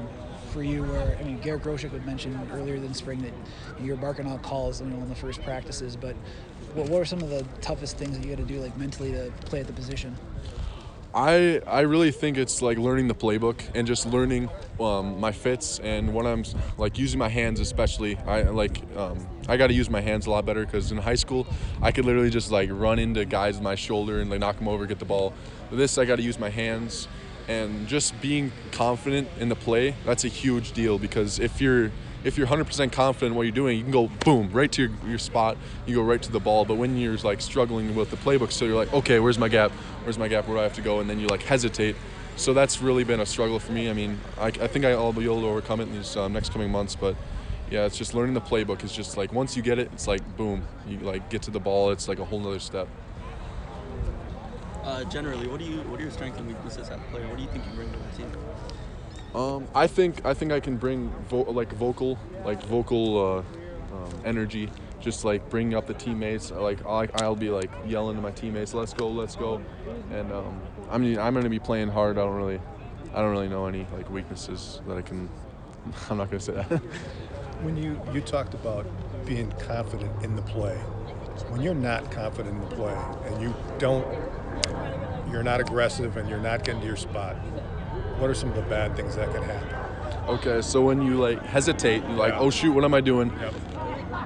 for 0.49 0.62
you 0.62 0.82
where 0.84 1.16
I 1.18 1.22
mean 1.22 1.38
Garrett 1.40 1.62
Groshek 1.62 1.90
had 1.90 2.05
mentioned 2.07 2.38
earlier 2.53 2.76
in 2.76 2.94
spring 2.94 3.20
that 3.22 3.32
you're 3.82 3.96
barking 3.96 4.26
out 4.26 4.42
calls 4.42 4.80
you 4.80 4.86
know 4.88 4.96
in 4.96 5.09
the 5.09 5.14
first 5.14 5.42
practices 5.42 5.96
but 5.96 6.14
what, 6.74 6.88
what 6.88 6.99
were 6.99 7.05
some 7.05 7.20
of 7.20 7.30
the 7.30 7.44
toughest 7.61 7.96
things 7.96 8.16
that 8.18 8.24
you 8.24 8.30
had 8.30 8.38
to 8.38 8.44
do 8.44 8.61
like 8.61 8.76
mentally 8.76 9.12
to 9.12 9.32
play 9.46 9.61
at 9.61 9.66
the 9.66 9.72
position 9.72 10.14
I 11.14 11.61
I 11.66 11.80
really 11.80 12.11
think 12.11 12.36
it's 12.36 12.61
like 12.61 12.76
learning 12.78 13.09
the 13.09 13.14
playbook 13.14 13.61
and 13.74 13.86
just 13.86 14.07
learning 14.07 14.51
um, 14.78 15.18
my 15.18 15.32
fits 15.32 15.78
and 15.78 16.12
when 16.12 16.26
I'm 16.26 16.44
like 16.76 16.99
using 16.99 17.18
my 17.18 17.28
hands 17.28 17.61
especially 17.61 18.16
I 18.26 18.42
like 18.42 18.82
um, 18.96 19.26
I 19.49 19.57
got 19.57 19.68
to 19.68 19.74
use 19.74 19.88
my 19.88 20.03
hands 20.03 20.26
a 20.26 20.30
lot 20.30 20.44
better 20.44 20.64
because 20.64 20.92
in 20.92 20.99
high 20.99 21.14
school 21.14 21.46
I 21.80 21.92
could 21.92 22.05
literally 22.05 22.30
just 22.30 22.51
like 22.51 22.68
run 22.70 22.99
into 22.99 23.24
guys 23.24 23.55
with 23.55 23.62
my 23.62 23.74
shoulder 23.74 24.20
and 24.20 24.30
like 24.30 24.40
knock 24.40 24.59
them 24.59 24.68
over 24.68 24.84
get 24.86 24.99
the 24.99 25.07
ball. 25.07 25.32
But 25.70 25.76
this 25.76 25.96
I 25.96 26.05
got 26.05 26.16
to 26.16 26.22
use 26.22 26.38
my 26.38 26.51
hands 26.51 27.09
and 27.49 27.88
just 27.88 28.20
being 28.20 28.53
confident 28.70 29.26
in 29.40 29.49
the 29.49 29.57
play 29.57 29.94
that's 30.05 30.24
a 30.24 30.28
huge 30.28 30.72
deal 30.72 30.99
because 30.99 31.38
if 31.38 31.61
you're 31.61 31.90
if 32.24 32.36
you're 32.36 32.49
100% 32.49 32.92
confident 32.92 33.32
in 33.32 33.34
what 33.36 33.42
you're 33.44 33.53
doing 33.53 33.78
you 33.78 33.82
can 33.82 33.92
go 33.92 34.09
boom 34.24 34.51
right 34.53 34.70
to 34.70 34.82
your, 34.82 34.90
your 35.07 35.18
spot 35.18 35.57
you 35.86 35.94
go 35.94 36.03
right 36.03 36.20
to 36.22 36.30
the 36.30 36.40
ball. 36.40 36.64
But 36.64 36.74
when 36.74 36.96
you're 36.96 37.16
like 37.18 37.40
struggling 37.40 37.94
with 37.94 38.11
the 38.11 38.16
playbook 38.16 38.53
so 38.53 38.64
you're 38.66 38.76
like 38.76 38.92
okay 38.92 39.18
where's 39.18 39.38
my 39.38 39.49
gap? 39.49 39.70
Where's 40.05 40.18
my 40.18 40.28
gap? 40.28 40.46
Where 40.46 40.57
do 40.57 40.61
i 40.61 40.62
have 40.64 40.74
to 40.74 40.82
go? 40.82 41.01
And 41.01 41.09
then 41.09 41.18
you 41.18 41.26
like 41.26 41.42
hesitate. 41.42 41.96
So 42.36 42.53
that's 42.53 42.80
really 42.80 43.03
been 43.03 43.20
a 43.20 43.26
struggle 43.26 43.59
for 43.59 43.72
me. 43.72 43.88
I 43.88 43.94
mean 43.94 44.20
i, 44.38 44.49
I 44.49 44.66
think 44.66 44.84
i'll 44.84 45.12
be 45.12 45.24
able 45.24 45.40
to 45.40 45.49
overcome 45.49 45.80
it 45.80 45.84
in 45.84 45.94
these 45.94 46.16
um, 46.16 46.32
next 46.32 46.53
coming 46.53 46.70
months 46.70 46.94
but 46.94 47.16
yeah 47.70 47.84
it's 47.84 47.96
just 47.96 48.14
learning 48.14 48.34
the 48.34 48.40
playbook 48.40 48.82
is 48.82 48.92
just 48.92 49.16
like 49.16 49.32
once 49.32 49.57
you 49.57 49.62
get 49.62 49.78
it 49.78 49.90
it's 49.92 50.07
like 50.07 50.36
boom 50.36 50.62
you 50.86 50.99
like 50.99 51.28
get 51.28 51.42
to 51.42 51.51
the 51.51 51.61
ball 51.61 51.90
it's 51.90 52.09
like 52.09 52.18
a 52.18 52.24
whole 52.24 52.40
nother 52.40 52.59
step 52.59 52.88
uh, 54.85 55.05
generally, 55.05 55.47
what 55.47 55.59
do 55.59 55.64
you 55.64 55.79
what 55.83 56.01
are 56.01 56.03
your 56.03 56.12
strengths 56.12 56.39
and 56.39 56.49
weaknesses 56.49 56.89
as 56.89 56.91
a 56.91 56.99
player? 57.11 57.26
What 57.29 57.37
do 57.37 57.43
you 57.43 57.49
think 57.49 57.64
you 57.66 57.72
bring 57.72 57.91
to 57.93 57.99
the 57.99 58.16
team? 58.16 58.33
Um, 59.35 59.68
I 59.74 59.87
think 59.87 60.24
I 60.24 60.35
think 60.35 60.53
I 60.53 60.61
can 60.61 60.76
bring 60.76 61.11
vo- 61.29 61.51
like 61.51 61.72
vocal 61.72 62.18
like 62.45 62.62
vocal 62.64 63.18
uh, 63.18 63.39
um, 63.95 64.11
energy, 64.24 64.70
just 65.01 65.24
like 65.24 65.49
bringing 65.51 65.74
up 65.74 65.87
the 65.87 65.95
teammates. 65.95 66.51
Like 66.51 66.85
I'll, 66.87 67.07
I'll 67.16 67.37
be 67.37 67.51
like 67.51 67.70
yelling 67.87 68.16
to 68.16 68.22
my 68.22 68.31
teammates, 68.31 68.74
"Let's 68.74 68.95
go, 68.95 69.09
let's 69.09 69.37
go!" 69.37 69.61
And 70.11 70.33
um, 70.33 70.61
I 70.91 70.99
mean 70.99 71.18
I'm 71.18 71.35
gonna 71.35 71.51
be 71.51 71.59
playing 71.59 71.89
hard. 71.89 72.18
I 72.18 72.22
don't 72.22 72.37
really 72.37 72.61
I 73.12 73.20
don't 73.20 73.31
really 73.31 73.49
know 73.49 73.66
any 73.66 73.87
like 73.93 74.11
weaknesses 74.11 74.81
that 74.87 74.97
I 74.97 75.03
can. 75.03 75.29
I'm 76.11 76.16
not 76.16 76.31
gonna 76.31 76.41
say 76.41 76.55
that. 76.55 76.68
when 77.62 77.76
you 77.76 78.01
you 78.12 78.20
talked 78.20 78.55
about 78.55 78.87
being 79.26 79.51
confident 79.53 80.24
in 80.24 80.37
the 80.37 80.43
play, 80.43 80.76
when 81.49 81.61
you're 81.61 81.74
not 81.74 82.11
confident 82.11 82.55
in 82.55 82.68
the 82.68 82.76
play 82.76 82.97
and 83.26 83.43
you 83.43 83.55
don't 83.79 84.07
you're 85.30 85.42
not 85.42 85.61
aggressive 85.61 86.16
and 86.16 86.28
you're 86.28 86.40
not 86.40 86.64
getting 86.64 86.80
to 86.80 86.86
your 86.86 86.96
spot, 86.96 87.34
what 88.18 88.28
are 88.28 88.34
some 88.34 88.48
of 88.48 88.56
the 88.56 88.62
bad 88.62 88.96
things 88.96 89.16
that 89.16 89.32
can 89.32 89.42
happen? 89.42 89.78
Okay, 90.28 90.61
so 90.61 90.82
when 90.82 91.00
you 91.00 91.14
like 91.14 91.42
hesitate, 91.44 92.02
you're 92.02 92.12
like, 92.12 92.32
yeah. 92.32 92.40
oh 92.40 92.50
shoot, 92.50 92.72
what 92.72 92.84
am 92.84 92.94
I 92.94 93.00
doing? 93.00 93.32
Yep. 93.40 93.54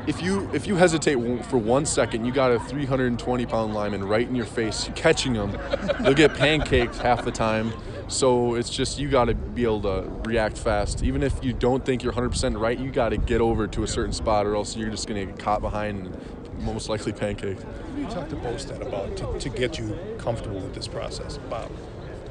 If 0.07 0.23
you 0.23 0.51
if 0.53 0.67
you 0.67 0.75
hesitate 0.75 1.17
for 1.47 1.59
one 1.59 1.87
second, 1.87 2.25
you 2.25 2.33
got 2.33 2.51
a 2.51 2.59
320 2.59 3.47
pound 3.47 3.75
lineman 3.75 4.03
right 4.05 4.27
in 4.27 4.35
your 4.35 4.47
face, 4.47 4.91
catching 4.95 5.35
them. 5.35 5.53
They'll 6.01 6.15
get 6.15 6.33
pancaked 6.33 6.97
half 6.97 7.25
the 7.25 7.31
time. 7.31 7.73
So 8.13 8.57
it's 8.57 8.69
just 8.69 8.99
you 8.99 9.09
got 9.09 9.25
to 9.25 9.35
be 9.35 9.65
able 9.65 9.81
to 9.83 10.07
react 10.25 10.59
fast. 10.59 11.03
Even 11.03 11.23
if 11.23 11.43
you 11.43 11.55
don't 11.55 11.83
think 11.85 12.03
you're 12.03 12.13
100% 12.13 12.61
right, 12.61 12.79
you 12.79 12.91
got 12.91 13.09
to 13.09 13.17
get 13.17 13.41
over 13.41 13.67
to 13.69 13.83
a 13.85 13.87
certain 13.89 14.13
spot, 14.13 14.47
or 14.47 14.55
else 14.55 14.77
you're 14.77 14.91
just 14.91 15.09
gonna 15.09 15.25
get 15.25 15.39
caught 15.39 15.63
behind 15.63 16.07
and 16.07 16.63
most 16.63 16.91
likely 16.91 17.13
pancaked. 17.13 17.65
What 17.65 17.97
do 17.97 18.03
you 18.03 18.09
talk 18.09 18.29
to 18.29 18.37
Bostad 18.37 18.83
about 18.83 19.17
to, 19.17 19.39
to 19.39 19.49
get 19.49 19.79
you 19.79 19.99
comfortable 20.19 20.61
with 20.61 20.75
this 20.75 20.87
process, 20.87 21.39
Bob? 21.49 21.71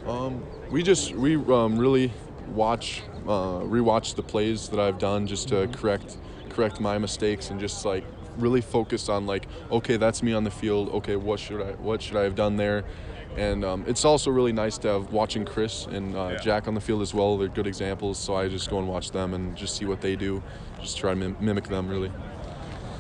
Um, 0.07 0.43
we 0.69 0.83
just 0.83 1.15
we 1.15 1.35
um, 1.35 1.77
really 1.77 2.13
watch 2.49 3.01
uh, 3.25 3.61
rewatch 3.61 4.15
the 4.15 4.23
plays 4.23 4.69
that 4.69 4.79
I've 4.79 4.99
done 4.99 5.25
just 5.25 5.49
to 5.49 5.67
correct 5.67 6.17
correct 6.49 6.79
my 6.79 6.97
mistakes 6.97 7.49
and 7.49 7.59
just 7.59 7.85
like 7.85 8.03
really 8.37 8.61
focus 8.61 9.09
on 9.09 9.25
like 9.25 9.47
okay 9.71 9.97
that's 9.97 10.21
me 10.21 10.33
on 10.33 10.43
the 10.43 10.51
field 10.51 10.89
okay 10.89 11.15
what 11.15 11.39
should 11.39 11.61
I 11.61 11.71
what 11.73 12.01
should 12.01 12.17
I 12.17 12.23
have 12.23 12.35
done 12.35 12.57
there 12.57 12.83
and 13.37 13.63
um, 13.63 13.83
it's 13.87 14.03
also 14.05 14.29
really 14.31 14.51
nice 14.53 14.77
to 14.79 14.87
have 14.89 15.11
watching 15.11 15.45
Chris 15.45 15.85
and 15.85 16.15
uh, 16.15 16.37
Jack 16.39 16.67
on 16.67 16.73
the 16.73 16.81
field 16.81 17.01
as 17.01 17.13
well 17.13 17.37
they're 17.37 17.47
good 17.47 17.67
examples 17.67 18.17
so 18.17 18.35
I 18.35 18.47
just 18.49 18.69
go 18.69 18.79
and 18.79 18.87
watch 18.87 19.11
them 19.11 19.33
and 19.33 19.55
just 19.55 19.75
see 19.75 19.85
what 19.85 20.01
they 20.01 20.15
do 20.15 20.43
just 20.81 20.97
try 20.97 21.11
to 21.11 21.15
mim- 21.15 21.37
mimic 21.39 21.65
them 21.65 21.87
really 21.87 22.11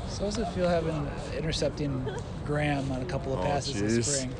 So 0.07 0.19
how 0.19 0.25
does 0.25 0.37
it 0.37 0.47
feel 0.49 0.69
having 0.69 1.09
intercepting 1.37 2.07
Graham 2.45 2.91
on 2.91 3.01
a 3.01 3.05
couple 3.05 3.33
of 3.33 3.39
Oh, 3.39 3.43
passes 3.43 3.79
this 3.81 4.19
spring? 4.19 4.35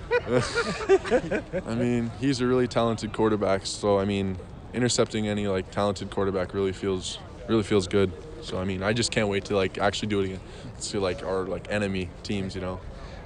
I 1.68 1.76
mean, 1.76 2.12
he's 2.20 2.42
a 2.42 2.46
really 2.46 2.68
talented 2.68 3.14
quarterback. 3.14 3.66
So 3.66 3.98
I 4.00 4.06
mean, 4.06 4.38
intercepting 4.74 5.28
any 5.28 5.48
like 5.48 5.72
talented 5.72 6.10
quarterback 6.12 6.54
really 6.54 6.74
feels 6.74 7.20
really 7.48 7.64
feels 7.64 7.88
good. 7.88 8.12
So 8.42 8.60
I 8.60 8.66
mean, 8.66 8.84
I 8.84 8.94
just 8.94 9.12
can't 9.12 9.30
wait 9.30 9.46
to 9.46 9.56
like 9.56 9.78
actually 9.78 10.10
do 10.10 10.20
it 10.22 10.26
again. 10.26 10.40
To 10.82 11.00
like 11.00 11.24
our 11.24 11.46
like 11.46 11.72
enemy 11.72 12.10
teams, 12.24 12.54
you 12.56 12.62
know. 12.62 12.80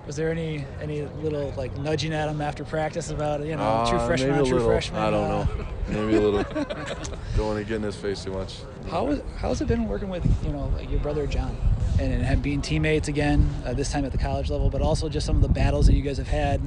Was 0.05 0.15
there 0.15 0.29
any 0.29 0.63
any 0.81 1.01
little 1.23 1.51
like 1.57 1.75
nudging 1.77 2.13
at 2.13 2.29
him 2.29 2.39
after 2.39 2.63
practice 2.63 3.09
about 3.09 3.43
you 3.43 3.55
know 3.55 3.63
Uh, 3.63 3.89
true 3.89 3.99
freshman, 3.99 4.31
maybe 4.31 4.43
a 4.43 4.45
true 4.45 4.57
little. 4.57 4.71
freshman? 4.71 5.01
I 5.01 5.09
don't 5.09 5.31
uh, 5.31 5.43
know. 5.45 5.67
Maybe 5.87 6.15
a 6.15 6.21
little. 6.21 6.43
don't 7.37 7.47
want 7.47 7.59
to 7.59 7.63
get 7.63 7.77
in 7.77 7.83
his 7.83 7.95
face 7.95 8.23
too 8.23 8.31
much. 8.31 8.59
How 8.89 9.05
was 9.05 9.21
how's 9.37 9.61
it 9.61 9.67
been 9.67 9.87
working 9.87 10.09
with 10.09 10.23
you 10.43 10.51
know 10.51 10.71
like 10.75 10.89
your 10.91 10.99
brother 10.99 11.25
John, 11.25 11.57
and, 11.99 12.13
and 12.13 12.23
have 12.23 12.43
being 12.43 12.61
teammates 12.61 13.07
again 13.07 13.49
uh, 13.65 13.73
this 13.73 13.91
time 13.91 14.05
at 14.05 14.11
the 14.11 14.17
college 14.17 14.49
level, 14.49 14.69
but 14.69 14.81
also 14.81 15.09
just 15.09 15.25
some 15.25 15.35
of 15.35 15.41
the 15.41 15.49
battles 15.49 15.87
that 15.87 15.93
you 15.93 16.03
guys 16.03 16.17
have 16.17 16.27
had 16.27 16.61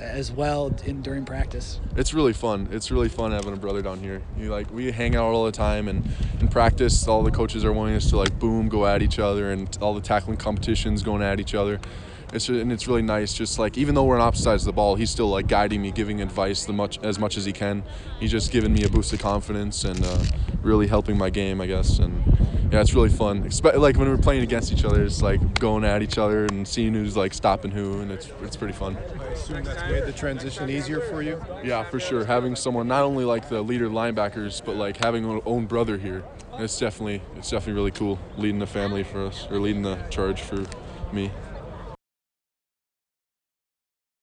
as 0.00 0.32
well 0.32 0.74
in 0.86 1.02
during 1.02 1.24
practice. 1.24 1.78
It's 1.94 2.14
really 2.14 2.32
fun. 2.32 2.68
It's 2.72 2.90
really 2.90 3.08
fun 3.08 3.32
having 3.32 3.52
a 3.52 3.56
brother 3.56 3.82
down 3.82 4.00
here. 4.00 4.22
You 4.36 4.50
like 4.50 4.70
we 4.72 4.90
hang 4.90 5.14
out 5.14 5.32
all 5.32 5.44
the 5.44 5.52
time, 5.52 5.86
and 5.86 6.08
in 6.40 6.48
practice, 6.48 7.06
all 7.06 7.22
the 7.22 7.30
coaches 7.30 7.64
are 7.64 7.72
wanting 7.72 7.94
us 7.94 8.10
to 8.10 8.16
like 8.16 8.38
boom, 8.38 8.68
go 8.68 8.86
at 8.86 9.02
each 9.02 9.18
other, 9.18 9.52
and 9.52 9.78
all 9.80 9.94
the 9.94 10.00
tackling 10.00 10.36
competitions 10.36 11.02
going 11.02 11.22
at 11.22 11.38
each 11.38 11.54
other. 11.54 11.80
It's 12.32 12.48
and 12.48 12.72
it's 12.72 12.86
really 12.86 13.02
nice. 13.02 13.34
Just 13.34 13.58
like 13.58 13.76
even 13.76 13.94
though 13.94 14.04
we're 14.04 14.14
on 14.16 14.20
opposite 14.20 14.44
sides 14.44 14.62
of 14.62 14.66
the 14.66 14.72
ball, 14.72 14.94
he's 14.94 15.10
still 15.10 15.28
like 15.28 15.48
guiding 15.48 15.82
me, 15.82 15.90
giving 15.90 16.20
advice 16.20 16.64
the 16.64 16.72
much 16.72 16.98
as 17.02 17.18
much 17.18 17.36
as 17.36 17.44
he 17.44 17.52
can. 17.52 17.82
He's 18.20 18.30
just 18.30 18.52
giving 18.52 18.72
me 18.72 18.84
a 18.84 18.88
boost 18.88 19.12
of 19.12 19.20
confidence 19.20 19.84
and 19.84 20.04
uh, 20.04 20.22
really 20.62 20.86
helping 20.86 21.18
my 21.18 21.30
game, 21.30 21.60
I 21.60 21.66
guess. 21.66 21.98
And 21.98 22.22
yeah, 22.70 22.80
it's 22.80 22.94
really 22.94 23.08
fun. 23.08 23.42
Expe- 23.42 23.76
like 23.80 23.96
when 23.96 24.08
we're 24.08 24.16
playing 24.16 24.42
against 24.42 24.72
each 24.72 24.84
other, 24.84 25.02
it's 25.02 25.22
like 25.22 25.58
going 25.58 25.82
at 25.82 26.02
each 26.02 26.18
other 26.18 26.46
and 26.46 26.66
seeing 26.66 26.94
who's 26.94 27.16
like 27.16 27.34
stopping 27.34 27.72
who, 27.72 28.00
and 28.00 28.12
it's 28.12 28.30
it's 28.42 28.56
pretty 28.56 28.74
fun. 28.74 28.96
I 29.18 29.24
assume 29.26 29.64
that's 29.64 29.90
made 29.90 30.04
the 30.04 30.12
transition 30.12 30.70
easier 30.70 31.00
for 31.00 31.22
you. 31.22 31.44
Yeah, 31.64 31.82
for 31.82 31.98
sure. 31.98 32.24
Having 32.24 32.54
someone 32.56 32.86
not 32.86 33.02
only 33.02 33.24
like 33.24 33.48
the 33.48 33.60
leader 33.60 33.88
linebackers, 33.88 34.64
but 34.64 34.76
like 34.76 34.98
having 34.98 35.26
our 35.26 35.42
own 35.46 35.66
brother 35.66 35.98
here, 35.98 36.22
it's 36.60 36.78
definitely 36.78 37.22
it's 37.36 37.50
definitely 37.50 37.74
really 37.74 37.90
cool 37.90 38.20
leading 38.38 38.60
the 38.60 38.68
family 38.68 39.02
for 39.02 39.26
us 39.26 39.48
or 39.50 39.58
leading 39.58 39.82
the 39.82 39.96
charge 40.10 40.40
for 40.40 40.64
me. 41.12 41.32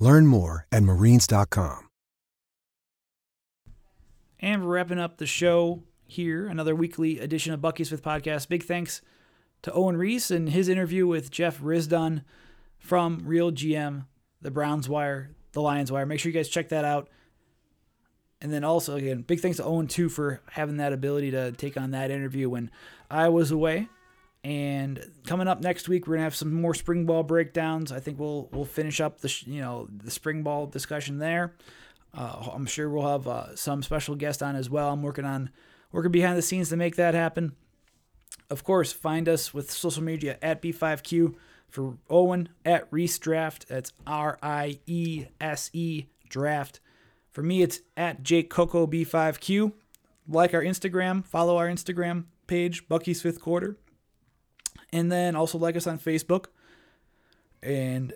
Learn 0.00 0.26
more 0.26 0.66
at 0.72 0.82
marines.com. 0.82 1.86
And 4.40 4.64
we're 4.64 4.74
wrapping 4.74 4.98
up 4.98 5.18
the 5.18 5.26
show 5.26 5.82
here, 6.06 6.46
another 6.46 6.74
weekly 6.74 7.18
edition 7.20 7.52
of 7.52 7.60
Bucky's 7.60 7.90
Fifth 7.90 8.02
Podcast. 8.02 8.48
Big 8.48 8.64
thanks 8.64 9.02
to 9.62 9.72
Owen 9.72 9.96
Riese 9.96 10.30
and 10.30 10.48
his 10.48 10.68
interview 10.68 11.06
with 11.06 11.30
Jeff 11.30 11.60
Risdon 11.60 12.24
from 12.78 13.20
Real 13.26 13.52
GM, 13.52 14.06
the 14.40 14.50
Browns 14.50 14.88
Wire, 14.88 15.30
the 15.52 15.60
Lions 15.60 15.92
Wire. 15.92 16.06
Make 16.06 16.18
sure 16.18 16.32
you 16.32 16.38
guys 16.38 16.48
check 16.48 16.70
that 16.70 16.86
out. 16.86 17.10
And 18.40 18.50
then 18.50 18.64
also, 18.64 18.96
again, 18.96 19.20
big 19.20 19.40
thanks 19.40 19.58
to 19.58 19.64
Owen, 19.64 19.86
too, 19.86 20.08
for 20.08 20.40
having 20.52 20.78
that 20.78 20.94
ability 20.94 21.32
to 21.32 21.52
take 21.52 21.76
on 21.76 21.90
that 21.90 22.10
interview 22.10 22.48
when 22.48 22.70
I 23.10 23.28
was 23.28 23.50
away. 23.50 23.88
And 24.42 25.04
coming 25.26 25.48
up 25.48 25.60
next 25.60 25.88
week, 25.88 26.06
we're 26.06 26.14
gonna 26.14 26.24
have 26.24 26.34
some 26.34 26.52
more 26.52 26.74
spring 26.74 27.04
ball 27.04 27.22
breakdowns. 27.22 27.92
I 27.92 28.00
think 28.00 28.18
we'll 28.18 28.48
we'll 28.52 28.64
finish 28.64 29.00
up 29.00 29.20
the 29.20 29.34
you 29.46 29.60
know 29.60 29.86
the 29.90 30.10
spring 30.10 30.42
ball 30.42 30.66
discussion 30.66 31.18
there. 31.18 31.54
Uh, 32.14 32.48
I'm 32.52 32.66
sure 32.66 32.88
we'll 32.88 33.08
have 33.08 33.28
uh, 33.28 33.54
some 33.54 33.82
special 33.82 34.14
guest 34.16 34.42
on 34.42 34.56
as 34.56 34.70
well. 34.70 34.92
I'm 34.92 35.02
working 35.02 35.26
on 35.26 35.50
working 35.92 36.10
behind 36.10 36.38
the 36.38 36.42
scenes 36.42 36.70
to 36.70 36.76
make 36.76 36.96
that 36.96 37.14
happen. 37.14 37.54
Of 38.48 38.64
course, 38.64 38.92
find 38.92 39.28
us 39.28 39.52
with 39.52 39.70
social 39.70 40.02
media 40.02 40.38
at 40.42 40.62
B5Q 40.62 41.34
for 41.68 41.98
Owen 42.08 42.48
at 42.64 42.90
Riese 42.90 43.18
Draft. 43.18 43.68
That's 43.68 43.92
R 44.06 44.38
I 44.42 44.80
E 44.86 45.26
S 45.40 45.70
E 45.72 46.06
Draft. 46.28 46.80
For 47.30 47.42
me, 47.42 47.62
it's 47.62 47.80
at 47.96 48.22
Jake 48.22 48.50
Koco 48.50 48.90
B5Q. 48.90 49.72
Like 50.26 50.54
our 50.54 50.62
Instagram, 50.62 51.24
follow 51.24 51.56
our 51.56 51.68
Instagram 51.68 52.24
page, 52.46 52.88
Bucky's 52.88 53.22
Fifth 53.22 53.40
Quarter. 53.40 53.76
And 54.92 55.10
then 55.10 55.36
also 55.36 55.58
like 55.58 55.76
us 55.76 55.86
on 55.86 55.98
Facebook. 55.98 56.46
And 57.62 58.12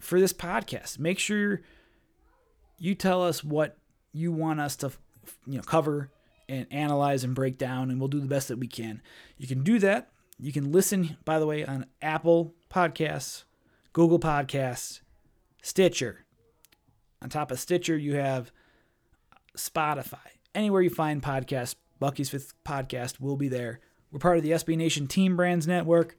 for 0.00 0.20
this 0.20 0.32
podcast, 0.32 0.98
make 0.98 1.18
sure 1.18 1.62
you 2.78 2.94
tell 2.94 3.22
us 3.22 3.44
what 3.44 3.78
you 4.12 4.32
want 4.32 4.60
us 4.60 4.76
to 4.76 4.92
you 5.46 5.56
know 5.56 5.62
cover 5.62 6.10
and 6.48 6.66
analyze 6.70 7.24
and 7.24 7.34
break 7.34 7.56
down 7.56 7.90
and 7.90 7.98
we'll 7.98 8.08
do 8.08 8.20
the 8.20 8.26
best 8.26 8.48
that 8.48 8.58
we 8.58 8.66
can. 8.66 9.00
You 9.38 9.46
can 9.46 9.62
do 9.62 9.78
that. 9.78 10.10
You 10.38 10.52
can 10.52 10.72
listen 10.72 11.16
by 11.24 11.38
the 11.38 11.46
way 11.46 11.64
on 11.64 11.86
Apple 12.02 12.54
Podcasts, 12.70 13.44
Google 13.92 14.18
Podcasts, 14.18 15.00
Stitcher. 15.62 16.24
On 17.22 17.30
top 17.30 17.50
of 17.50 17.58
Stitcher, 17.58 17.96
you 17.96 18.16
have 18.16 18.52
Spotify. 19.56 20.18
Anywhere 20.54 20.82
you 20.82 20.90
find 20.90 21.22
podcasts, 21.22 21.76
Bucky's 21.98 22.28
Fifth 22.28 22.52
Podcast 22.64 23.20
will 23.20 23.36
be 23.36 23.48
there. 23.48 23.80
We're 24.14 24.20
part 24.20 24.36
of 24.36 24.44
the 24.44 24.52
SB 24.52 24.76
Nation 24.76 25.08
Team 25.08 25.36
Brands 25.36 25.66
Network. 25.66 26.16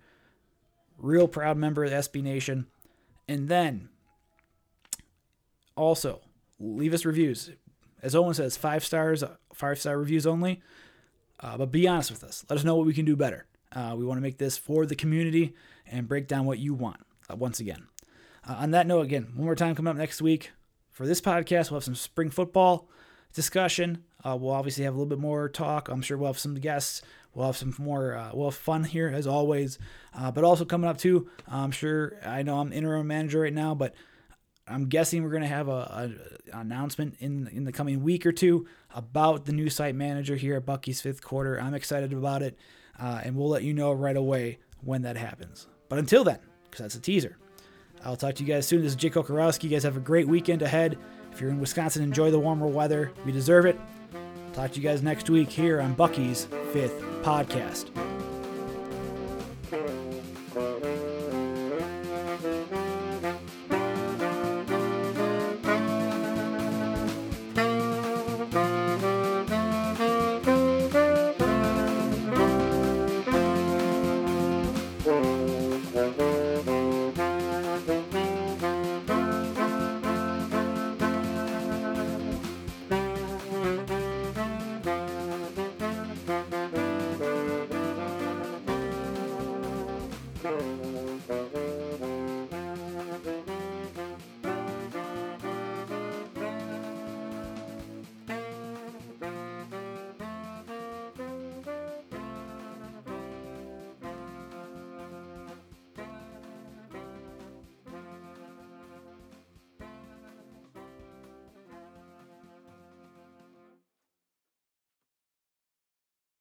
Real 0.97 1.29
proud 1.29 1.55
member 1.55 1.85
of 1.85 1.91
the 1.91 1.95
SB 1.95 2.21
Nation. 2.21 2.67
And 3.25 3.47
then 3.47 3.87
also 5.77 6.19
leave 6.59 6.93
us 6.93 7.05
reviews. 7.05 7.51
As 8.01 8.13
Owen 8.13 8.33
says, 8.33 8.57
five 8.57 8.83
stars, 8.83 9.23
five 9.53 9.79
star 9.79 9.97
reviews 9.97 10.27
only. 10.27 10.61
Uh, 11.39 11.57
but 11.57 11.71
be 11.71 11.87
honest 11.87 12.11
with 12.11 12.25
us. 12.25 12.43
Let 12.49 12.59
us 12.59 12.65
know 12.65 12.75
what 12.75 12.85
we 12.85 12.93
can 12.93 13.05
do 13.05 13.15
better. 13.15 13.45
Uh, 13.71 13.95
we 13.97 14.03
want 14.03 14.17
to 14.17 14.21
make 14.21 14.39
this 14.39 14.57
for 14.57 14.85
the 14.85 14.95
community 14.95 15.55
and 15.89 16.05
break 16.05 16.27
down 16.27 16.45
what 16.45 16.59
you 16.59 16.73
want. 16.73 16.99
Uh, 17.31 17.37
once 17.37 17.61
again, 17.61 17.87
uh, 18.45 18.55
on 18.55 18.71
that 18.71 18.87
note, 18.87 19.05
again, 19.05 19.31
one 19.35 19.45
more 19.45 19.55
time 19.55 19.73
coming 19.73 19.91
up 19.91 19.95
next 19.95 20.21
week 20.21 20.51
for 20.91 21.07
this 21.07 21.21
podcast, 21.21 21.71
we'll 21.71 21.79
have 21.79 21.85
some 21.85 21.95
spring 21.95 22.29
football 22.29 22.89
discussion. 23.33 24.03
Uh, 24.25 24.35
we'll 24.35 24.51
obviously 24.51 24.83
have 24.83 24.95
a 24.95 24.97
little 24.97 25.09
bit 25.09 25.19
more 25.19 25.47
talk. 25.47 25.87
I'm 25.87 26.01
sure 26.01 26.17
we'll 26.17 26.27
have 26.27 26.39
some 26.39 26.55
guests. 26.55 27.01
We'll 27.35 27.47
have 27.47 27.57
some 27.57 27.75
more. 27.77 28.15
Uh, 28.15 28.31
we'll 28.33 28.49
have 28.49 28.57
fun 28.57 28.85
here 28.85 29.11
as 29.13 29.27
always. 29.27 29.77
Uh, 30.13 30.31
but 30.31 30.43
also 30.43 30.65
coming 30.65 30.89
up 30.89 30.97
too. 30.97 31.29
I'm 31.47 31.71
sure. 31.71 32.13
I 32.25 32.41
know 32.41 32.59
I'm 32.59 32.71
interim 32.71 33.07
manager 33.07 33.41
right 33.41 33.53
now, 33.53 33.75
but 33.75 33.93
I'm 34.67 34.85
guessing 34.87 35.21
we're 35.21 35.31
gonna 35.31 35.45
have 35.47 35.67
a, 35.67 36.15
a 36.51 36.57
announcement 36.59 37.15
in 37.19 37.47
in 37.49 37.65
the 37.65 37.71
coming 37.71 38.03
week 38.03 38.25
or 38.25 38.31
two 38.31 38.65
about 38.93 39.45
the 39.45 39.51
new 39.51 39.69
site 39.69 39.95
manager 39.95 40.35
here 40.35 40.55
at 40.55 40.65
Bucky's 40.65 41.01
fifth 41.01 41.21
quarter. 41.21 41.59
I'm 41.59 41.73
excited 41.73 42.13
about 42.13 42.41
it, 42.41 42.57
uh, 42.99 43.21
and 43.23 43.35
we'll 43.35 43.49
let 43.49 43.63
you 43.63 43.73
know 43.73 43.91
right 43.91 44.15
away 44.15 44.59
when 44.81 45.01
that 45.03 45.17
happens. 45.17 45.67
But 45.89 45.99
until 45.99 46.23
then, 46.23 46.39
because 46.63 46.79
that's 46.79 46.95
a 46.95 47.01
teaser, 47.01 47.37
I'll 48.03 48.15
talk 48.15 48.35
to 48.35 48.43
you 48.43 48.51
guys 48.51 48.65
soon. 48.65 48.81
This 48.81 48.93
is 48.93 48.95
Jake 48.95 49.13
Kocorowski. 49.13 49.65
You 49.65 49.69
guys 49.69 49.83
have 49.83 49.97
a 49.97 50.01
great 50.01 50.27
weekend 50.27 50.61
ahead. 50.61 50.97
If 51.33 51.41
you're 51.41 51.49
in 51.49 51.59
Wisconsin, 51.59 52.01
enjoy 52.01 52.31
the 52.31 52.39
warmer 52.39 52.67
weather. 52.67 53.11
We 53.25 53.33
deserve 53.33 53.65
it. 53.65 53.77
Talk 54.53 54.71
to 54.71 54.79
you 54.79 54.87
guys 54.87 55.03
next 55.03 55.29
week 55.29 55.49
here 55.49 55.81
on 55.81 55.93
Bucky's 55.93 56.47
fifth 56.71 57.14
podcast. 57.25 58.04